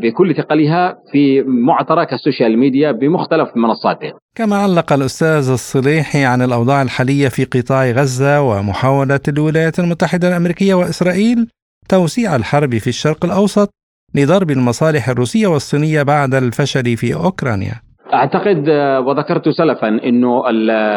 بكل 0.00 0.34
ثقلها 0.34 0.98
في 1.12 1.42
معترك 1.42 2.12
ال 2.12 2.19
social 2.19 2.58
media 2.58 2.92
بمختلف 2.92 3.48
منصاته. 3.56 4.12
كما 4.34 4.56
علق 4.56 4.92
الأستاذ 4.92 5.50
الصليحي 5.50 6.24
عن 6.24 6.42
الأوضاع 6.42 6.82
الحالية 6.82 7.28
في 7.28 7.44
قطاع 7.44 7.90
غزة 7.90 8.42
ومحاولة 8.42 9.20
الولايات 9.28 9.78
المتحدة 9.78 10.28
الأمريكية 10.28 10.74
وإسرائيل 10.74 11.48
توسيع 11.88 12.36
الحرب 12.36 12.78
في 12.78 12.86
الشرق 12.86 13.24
الأوسط 13.24 13.70
لضرب 14.14 14.50
المصالح 14.50 15.08
الروسية 15.08 15.46
والصينية 15.46 16.02
بعد 16.02 16.34
الفشل 16.34 16.96
في 16.96 17.14
أوكرانيا. 17.14 17.85
أعتقد 18.14 18.68
آه، 18.68 19.00
وذكرت 19.00 19.48
سلفا 19.48 19.88
إنه 19.88 20.42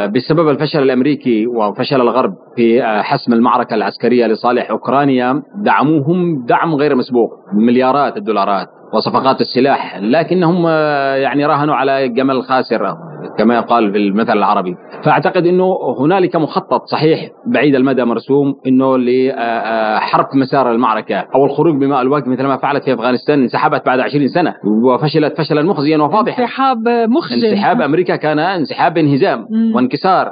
بسبب 0.08 0.50
الفشل 0.50 0.84
الأمريكي 0.84 1.48
وفشل 1.48 2.02
الغرب 2.02 2.34
في 2.56 2.84
آه، 2.84 3.02
حسم 3.02 3.34
المعركة 3.34 3.74
العسكرية 3.76 4.28
لصالح 4.28 4.70
أوكرانيا 4.72 5.42
دعموهم 5.56 6.46
دعم 6.46 6.76
غير 6.76 6.96
مسبوق 6.96 7.30
مليارات 7.54 8.18
الدولارات 8.18 8.68
وصفقات 8.94 9.42
السلاح 9.42 9.98
لكنهم 10.02 10.66
آه، 10.68 11.16
يعني 11.16 11.46
راهنوا 11.46 11.76
على 11.76 12.10
جمل 12.10 12.44
خاسر 12.44 12.96
كما 13.38 13.56
يقال 13.56 13.92
في 13.92 13.98
المثل 13.98 14.38
العربي. 14.38 14.76
فأعتقد 15.04 15.46
إنه 15.46 15.78
هنالك 16.00 16.36
مخطط 16.36 16.86
صحيح 16.86 17.30
بعيد 17.48 17.76
المدى 17.76 18.04
مرسوم 18.04 18.56
إنه 18.68 18.98
لحرف 18.98 20.36
مسار 20.36 20.72
المعركة 20.72 21.26
أو 21.36 21.46
الخروج 21.46 21.76
بماء 21.76 22.02
الوجه 22.02 22.30
مثل 22.30 22.44
ما 22.44 22.58
فعلت 22.58 22.84
في 22.84 22.94
أفغانستان 22.94 23.42
انسحبت 23.42 23.86
بعد 23.86 24.00
20 24.00 24.28
سنة 24.28 24.54
وفشلت 24.84 25.38
فشلا 25.38 25.62
مخزيا 25.62 25.98
وفاضحا. 25.98 26.44
انسحاب 26.44 26.88
مخزي 26.88 27.52
انسحاب 27.52 27.82
أمريكا 27.82 28.16
كان 28.16 28.40
انسحاب 28.40 28.98
انهزام 28.98 29.46
وانكسار. 29.76 30.32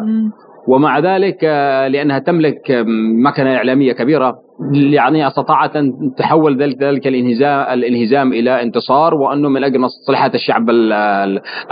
ومع 0.67 0.99
ذلك 0.99 1.43
لأنها 1.91 2.19
تملك 2.19 2.85
مكنة 3.25 3.55
إعلامية 3.55 3.93
كبيرة 3.93 4.35
يعني 4.73 5.27
أستطاعت 5.27 5.75
أن 5.75 5.91
تحول 6.17 6.61
ذلك 6.61 6.83
ذلك 6.83 7.07
الانهزام 7.07 7.73
الإنهزام 7.73 8.33
إلى 8.33 8.63
انتصار 8.63 9.13
وأنه 9.15 9.49
من 9.49 9.63
أجل 9.63 9.79
مصلحة 9.79 10.31
الشعب 10.35 10.69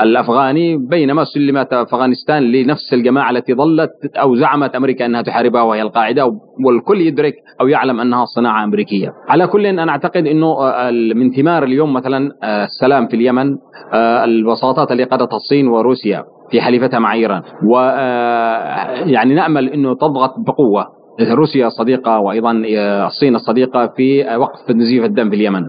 الأفغاني 0.01 0.77
بينما 0.77 1.23
سلمت 1.23 1.73
أفغانستان 1.73 2.43
لنفس 2.43 2.93
الجماعة 2.93 3.31
التي 3.31 3.53
ظلت 3.53 3.91
أو 4.15 4.35
زعمت 4.35 4.75
أمريكا 4.75 5.05
أنها 5.05 5.21
تحاربها 5.21 5.61
وهي 5.61 5.81
القاعدة 5.81 6.25
والكل 6.65 7.01
يدرك 7.01 7.33
أو 7.61 7.67
يعلم 7.67 7.99
أنها 7.99 8.25
صناعة 8.25 8.63
أمريكية. 8.63 9.13
على 9.29 9.47
كل 9.47 9.65
أنا 9.65 9.91
أعتقد 9.91 10.27
إنه 10.27 10.47
آه، 10.47 10.91
من 10.91 11.31
ثمار 11.31 11.63
اليوم 11.63 11.93
مثلا 11.93 12.31
آه، 12.43 12.63
السلام 12.63 13.07
في 13.07 13.15
اليمن 13.15 13.57
الوساطات 14.23 14.91
اللي 14.91 15.03
قادتها 15.03 15.35
الصين 15.35 15.67
وروسيا 15.67 16.23
في 16.51 16.61
حليفتها 16.61 16.99
مع 16.99 17.13
إيران 17.13 17.41
و 17.71 17.79
يعني 19.05 19.33
نأمل 19.33 19.69
إنه 19.69 19.95
تضغط 19.95 20.33
بقوة 20.47 20.94
روسيا 21.21 21.67
الصديقه 21.67 22.19
وأيضا 22.19 22.63
الصين 23.07 23.35
الصديقة 23.35 23.87
في 23.87 24.35
وقف 24.37 24.71
نزيف 24.71 25.03
الدم 25.03 25.29
في 25.29 25.35
اليمن. 25.35 25.63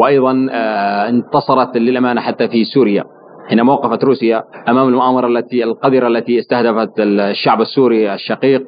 وأيضا 0.00 0.46
آه، 0.50 1.08
انتصرت 1.08 1.76
للأمانة 1.76 2.20
حتى 2.20 2.48
في 2.48 2.64
سوريا. 2.64 3.04
حينما 3.48 3.72
وقفت 3.72 4.04
روسيا 4.04 4.42
أمام 4.68 4.88
المؤامرة 4.88 5.26
التي 5.26 5.64
القذرة 5.64 6.08
التي 6.08 6.38
استهدفت 6.38 6.92
الشعب 6.98 7.60
السوري 7.60 8.14
الشقيق 8.14 8.62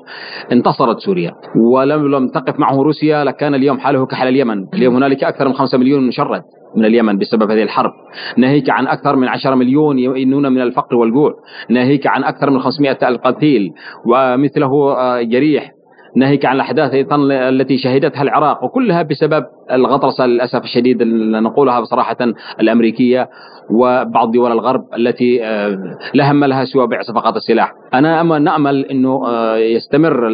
انتصرت 0.52 0.98
سوريا. 0.98 1.32
ولم 1.56 2.14
لم 2.14 2.28
تقف 2.28 2.58
معه 2.58 2.82
روسيا 2.82 3.24
لكان 3.24 3.54
اليوم 3.54 3.78
حاله 3.78 4.06
كحال 4.06 4.28
اليمن. 4.28 4.66
اليوم 4.74 4.96
هنالك 4.96 5.24
أكثر 5.24 5.48
من 5.48 5.54
5 5.54 5.78
مليون 5.78 6.06
مشرد 6.06 6.42
من 6.76 6.84
اليمن 6.84 7.18
بسبب 7.18 7.50
هذه 7.50 7.62
الحرب. 7.62 7.92
ناهيك 8.36 8.70
عن 8.70 8.86
أكثر 8.86 9.16
من 9.16 9.28
10 9.28 9.54
مليون 9.54 9.98
يئنون 9.98 10.52
من 10.52 10.60
الفقر 10.60 10.96
والجوع. 10.96 11.34
ناهيك 11.70 12.06
عن 12.06 12.24
أكثر 12.24 12.50
من 12.50 12.60
500 12.60 12.98
ألف 13.02 13.20
قتيل. 13.20 13.70
ومثله 14.06 14.92
آه، 14.98 15.22
جريح. 15.22 15.70
ناهيك 16.16 16.46
عن 16.46 16.56
الأحداث 16.56 16.90
التي 17.30 17.78
شهدتها 17.78 18.22
العراق 18.22 18.64
وكلها 18.64 19.02
بسبب 19.02 19.44
الغطرسة 19.72 20.26
للأسف 20.26 20.64
الشديد 20.64 21.02
نقولها 21.42 21.80
بصراحه 21.80 22.16
الأمريكية 22.60 23.28
وبعض 23.70 24.30
دول 24.30 24.52
الغرب 24.52 24.84
التي 24.96 25.44
آه، 25.44 25.78
لا 26.14 26.30
هم 26.30 26.44
لها 26.44 26.64
سوى 26.64 26.86
بيع 26.86 27.02
صفقات 27.02 27.36
السلاح. 27.36 27.72
أنا 27.94 28.22
نأمل 28.22 28.84
إنه 28.84 29.26
آه، 29.26 29.56
يستمر 29.56 30.28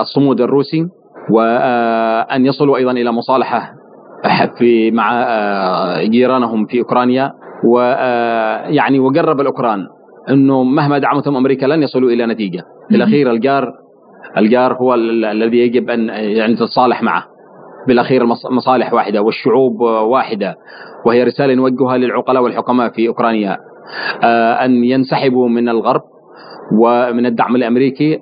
الصمود 0.00 0.40
الروسي 0.40 0.86
وان 1.30 2.46
يصلوا 2.46 2.76
أيضا 2.76 2.90
إلى 2.90 3.12
مصالحة 3.12 3.72
في 4.58 4.90
مع 4.90 5.26
جيرانهم 6.02 6.66
في 6.66 6.78
أوكرانيا 6.78 7.32
ويعني 7.64 8.98
وقرب 8.98 9.40
الأوكران 9.40 9.86
إنه 10.30 10.62
مهما 10.62 10.98
دعمتهم 10.98 11.36
أمريكا 11.36 11.66
لن 11.66 11.82
يصلوا 11.82 12.10
إلى 12.10 12.26
نتيجة 12.26 12.62
في 12.88 12.96
الأخير 12.96 13.30
الجار 13.30 13.81
الجار 14.38 14.74
هو 14.74 14.94
الذي 14.94 15.58
يجب 15.58 15.90
أن 15.90 16.08
يعني 16.08 16.54
تتصالح 16.54 17.02
معه. 17.02 17.24
بالأخير 17.86 18.26
مصالح 18.50 18.92
واحدة 18.92 19.22
والشعوب 19.22 19.80
واحدة 19.80 20.56
وهي 21.06 21.24
رسالة 21.24 21.54
نوجهها 21.54 21.96
للعقلاء 21.98 22.42
والحكماء 22.42 22.90
في 22.90 23.08
أوكرانيا 23.08 23.58
آه، 24.22 24.52
أن 24.64 24.84
ينسحبوا 24.84 25.48
من 25.48 25.68
الغرب 25.68 26.02
ومن 26.78 27.26
الدعم 27.26 27.56
الأمريكي 27.56 28.18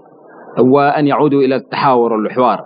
وأن 0.59 1.07
يعودوا 1.07 1.43
إلى 1.43 1.57
التحاور 1.57 2.13
والحوار 2.13 2.61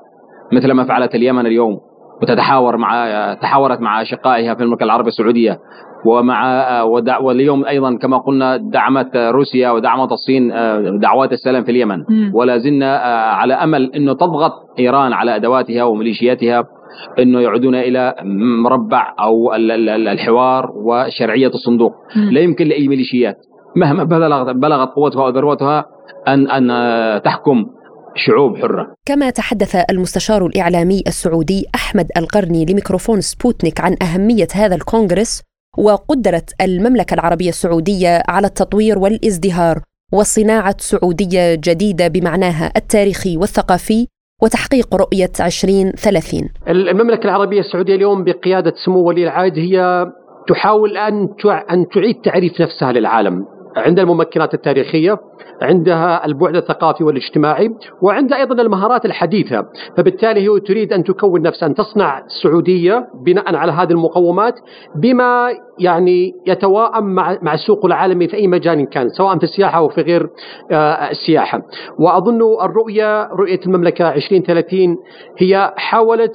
مثل 0.52 0.72
ما 0.72 0.84
فعلت 0.84 1.14
اليمن 1.14 1.46
اليوم. 1.46 1.80
وتتحاور 2.24 2.76
مع 2.76 3.34
تحاورت 3.34 3.80
مع 3.80 4.02
أشقائها 4.02 4.54
في 4.54 4.62
المملكه 4.62 4.84
العربيه 4.84 5.08
السعودية 5.08 5.58
ومع 6.06 6.82
ودع 6.82 7.18
واليوم 7.18 7.64
أيضا 7.64 7.96
كما 7.96 8.18
قلنا 8.18 8.56
دعمت 8.56 9.16
روسيا 9.16 9.70
ودعمت 9.70 10.12
الصين 10.12 10.48
دعوات 11.00 11.32
السلام 11.32 11.64
في 11.64 11.70
اليمن. 11.70 12.04
ولا 12.34 12.58
زلنا 12.58 12.96
على 13.40 13.54
أمل 13.54 13.94
إنه 13.94 14.12
تضغط 14.12 14.52
إيران 14.78 15.12
على 15.12 15.36
أدواتها 15.36 15.84
وميليشياتها 15.84 16.64
إنه 17.18 17.40
يعودون 17.40 17.74
إلى 17.74 18.14
مربع 18.64 19.14
أو 19.20 19.54
الحوار 19.54 20.70
وشرعية 20.84 21.48
الصندوق. 21.48 21.92
لا 22.30 22.40
يمكن 22.40 22.66
لأي 22.66 22.88
ميليشيات 22.88 23.36
مهما 23.76 24.04
بلغت 24.04 24.56
بلغت 24.56 24.88
قوتها 24.88 25.24
وذروتها 25.24 25.84
ان 26.28 26.50
أن 26.50 27.22
تحكم 27.22 27.64
شعوب 28.16 28.56
حرة. 28.56 28.94
كما 29.06 29.30
تحدث 29.30 29.76
المستشار 29.90 30.46
الإعلامي 30.46 31.02
السعودي 31.06 31.66
أحمد 31.74 32.06
القرني 32.16 32.64
لميكروفون 32.64 33.20
سبوتنيك 33.20 33.80
عن 33.80 33.96
أهمية 34.02 34.48
هذا 34.54 34.74
الكونغرس 34.74 35.42
وقدرت 35.78 36.50
المملكة 36.60 37.14
العربية 37.14 37.48
السعودية 37.48 38.22
على 38.28 38.46
التطوير 38.46 38.98
والازدهار 38.98 39.80
وصناعة 40.12 40.76
سعودية 40.78 41.54
جديدة 41.54 42.08
بمعناها 42.08 42.72
التاريخي 42.76 43.36
والثقافي 43.36 44.06
وتحقيق 44.42 44.94
رؤية 44.94 45.32
2030 45.40 46.48
المملكة 46.68 47.24
العربية 47.24 47.60
السعودية 47.60 47.94
اليوم 47.94 48.24
بقيادة 48.24 48.72
سمو 48.84 49.08
ولي 49.08 49.24
العهد 49.24 49.58
هي 49.58 50.06
تحاول 50.48 50.96
أن 50.96 51.28
أن 51.70 51.86
تعيد 51.94 52.16
تعريف 52.24 52.60
نفسها 52.60 52.92
للعالم. 52.92 53.46
عندها 53.76 54.04
الممكنات 54.04 54.54
التاريخية 54.54 55.18
عندها 55.62 56.26
البعد 56.26 56.56
الثقافي 56.56 57.04
والاجتماعي 57.04 57.70
وعندها 58.02 58.38
أيضا 58.38 58.62
المهارات 58.62 59.04
الحديثة. 59.04 59.64
فبالتالي 59.96 60.40
هي 60.40 60.60
تريد 60.60 60.92
أن 60.92 61.04
تكون 61.04 61.42
نفسها 61.42 61.68
أن 61.68 61.74
تصنع 61.74 62.24
السعودية 62.24 63.06
بناء 63.24 63.56
على 63.56 63.72
هذه 63.72 63.90
المقومات 63.90 64.54
بما 64.96 65.48
يعني 65.78 66.32
يتواءم 66.46 67.04
مع 67.04 67.38
مع 67.42 67.54
السوق 67.54 67.84
العالمي 67.84 68.28
في 68.28 68.36
أي 68.36 68.46
مجال 68.46 68.88
كان 68.88 69.08
سواء 69.08 69.38
في 69.38 69.44
السياحة 69.44 69.78
أو 69.78 69.88
في 69.88 70.00
غير 70.00 70.28
آه، 70.72 71.10
السياحة. 71.10 71.62
وأظن 71.98 72.40
الرؤية 72.64 73.26
رؤية 73.26 73.60
المملكة 73.66 74.14
2030 74.14 74.96
هي 75.38 75.74
حاولت 75.76 76.34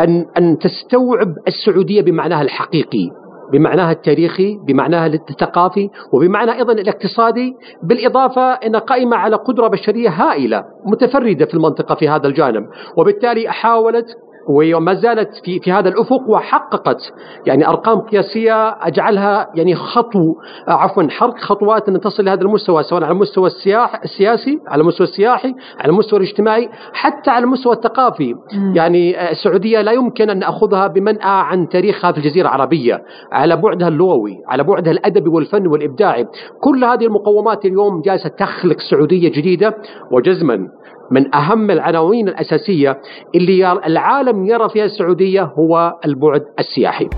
أن 0.00 0.26
أن 0.38 0.58
تستوعب 0.58 1.28
السعودية 1.48 2.02
بمعناها 2.02 2.42
الحقيقي. 2.42 3.10
بمعناها 3.52 3.92
التاريخي 3.92 4.58
بمعناها 4.66 5.06
الثقافي 5.06 5.90
وبمعنى 6.12 6.52
أيضا 6.52 6.72
الاقتصادي 6.72 7.54
بالإضافة 7.82 8.42
أنها 8.42 8.80
قائمة 8.80 9.16
على 9.16 9.36
قدرة 9.36 9.68
بشرية 9.68 10.08
هائلة 10.08 10.64
متفردة 10.84 11.46
في 11.46 11.54
المنطقة 11.54 11.94
في 11.94 12.08
هذا 12.08 12.26
الجانب. 12.26 12.66
وبالتالي 12.96 13.48
حاولت 13.48 14.06
وما 14.48 14.94
زالت 14.94 15.30
في 15.44 15.60
في 15.60 15.72
هذا 15.72 15.88
الأفق 15.88 16.30
وحققت. 16.30 17.12
يعني 17.46 17.68
أرقام 17.68 18.00
قياسية 18.00 18.68
أجعلها 18.68 19.50
يعني 19.54 19.74
خطو 19.74 20.34
عفوا 20.68 21.02
حرق 21.10 21.38
خطوات 21.38 21.88
أن 21.88 22.00
تصل 22.00 22.24
لهذا 22.24 22.42
المستوى 22.42 22.82
سواء 22.82 23.04
على 23.04 23.12
المستوى 23.12 23.46
السياح 23.46 24.02
السياسي 24.02 24.60
على 24.68 24.80
المستوى 24.82 25.06
السياحي 25.06 25.54
على 25.80 25.92
المستوى 25.92 26.18
الاجتماعي 26.20 26.68
حتى 26.92 27.30
على 27.30 27.44
المستوى 27.44 27.72
الثقافي. 27.72 28.34
مم. 28.34 28.72
يعني 28.76 29.30
السعودية 29.30 29.80
لا 29.80 29.92
يمكن 29.92 30.30
أن 30.30 30.38
ناخذها 30.38 30.86
بمنأى 30.86 31.18
عن 31.22 31.68
تاريخها 31.68 32.12
في 32.12 32.18
الجزيرة 32.18 32.48
العربية. 32.48 33.02
على 33.32 33.56
بعدها 33.56 33.88
اللغوي 33.88 34.38
على 34.48 34.64
بعدها 34.64 34.92
الادبي 34.92 35.28
والفني 35.28 35.68
والابداعي 35.68 36.26
كل 36.60 36.84
هذه 36.84 37.06
المقومات 37.06 37.64
اليوم 37.64 38.00
جالسة 38.00 38.28
تخلق 38.28 38.76
سعودية 38.90 39.28
جديدة 39.28 39.74
وجزما. 40.12 40.68
من 41.10 41.34
أهم 41.34 41.70
العناوين 41.70 42.28
الأساسية 42.28 43.00
اللي 43.34 43.72
العالم 43.72 44.46
يرى 44.46 44.68
فيها 44.68 44.84
السعودية 44.84 45.42
هو 45.42 45.92
البعد 46.04 46.42
السياحي. 46.58 47.08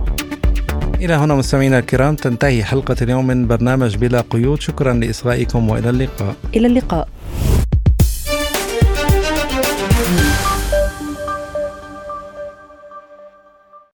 إلى 1.00 1.14
هنا 1.14 1.34
مستمعينا 1.34 1.78
الكرام 1.78 2.14
تنتهي 2.14 2.64
حلقة 2.64 2.96
اليوم 3.02 3.26
من 3.26 3.46
برنامج 3.46 3.96
بلا 3.96 4.20
قيود. 4.20 4.60
شكرا 4.60 4.92
لإصغائكم 4.92 5.70
وإلى 5.70 5.90
اللقاء. 5.90 6.34
إلى 6.56 6.66
اللقاء. 6.66 7.08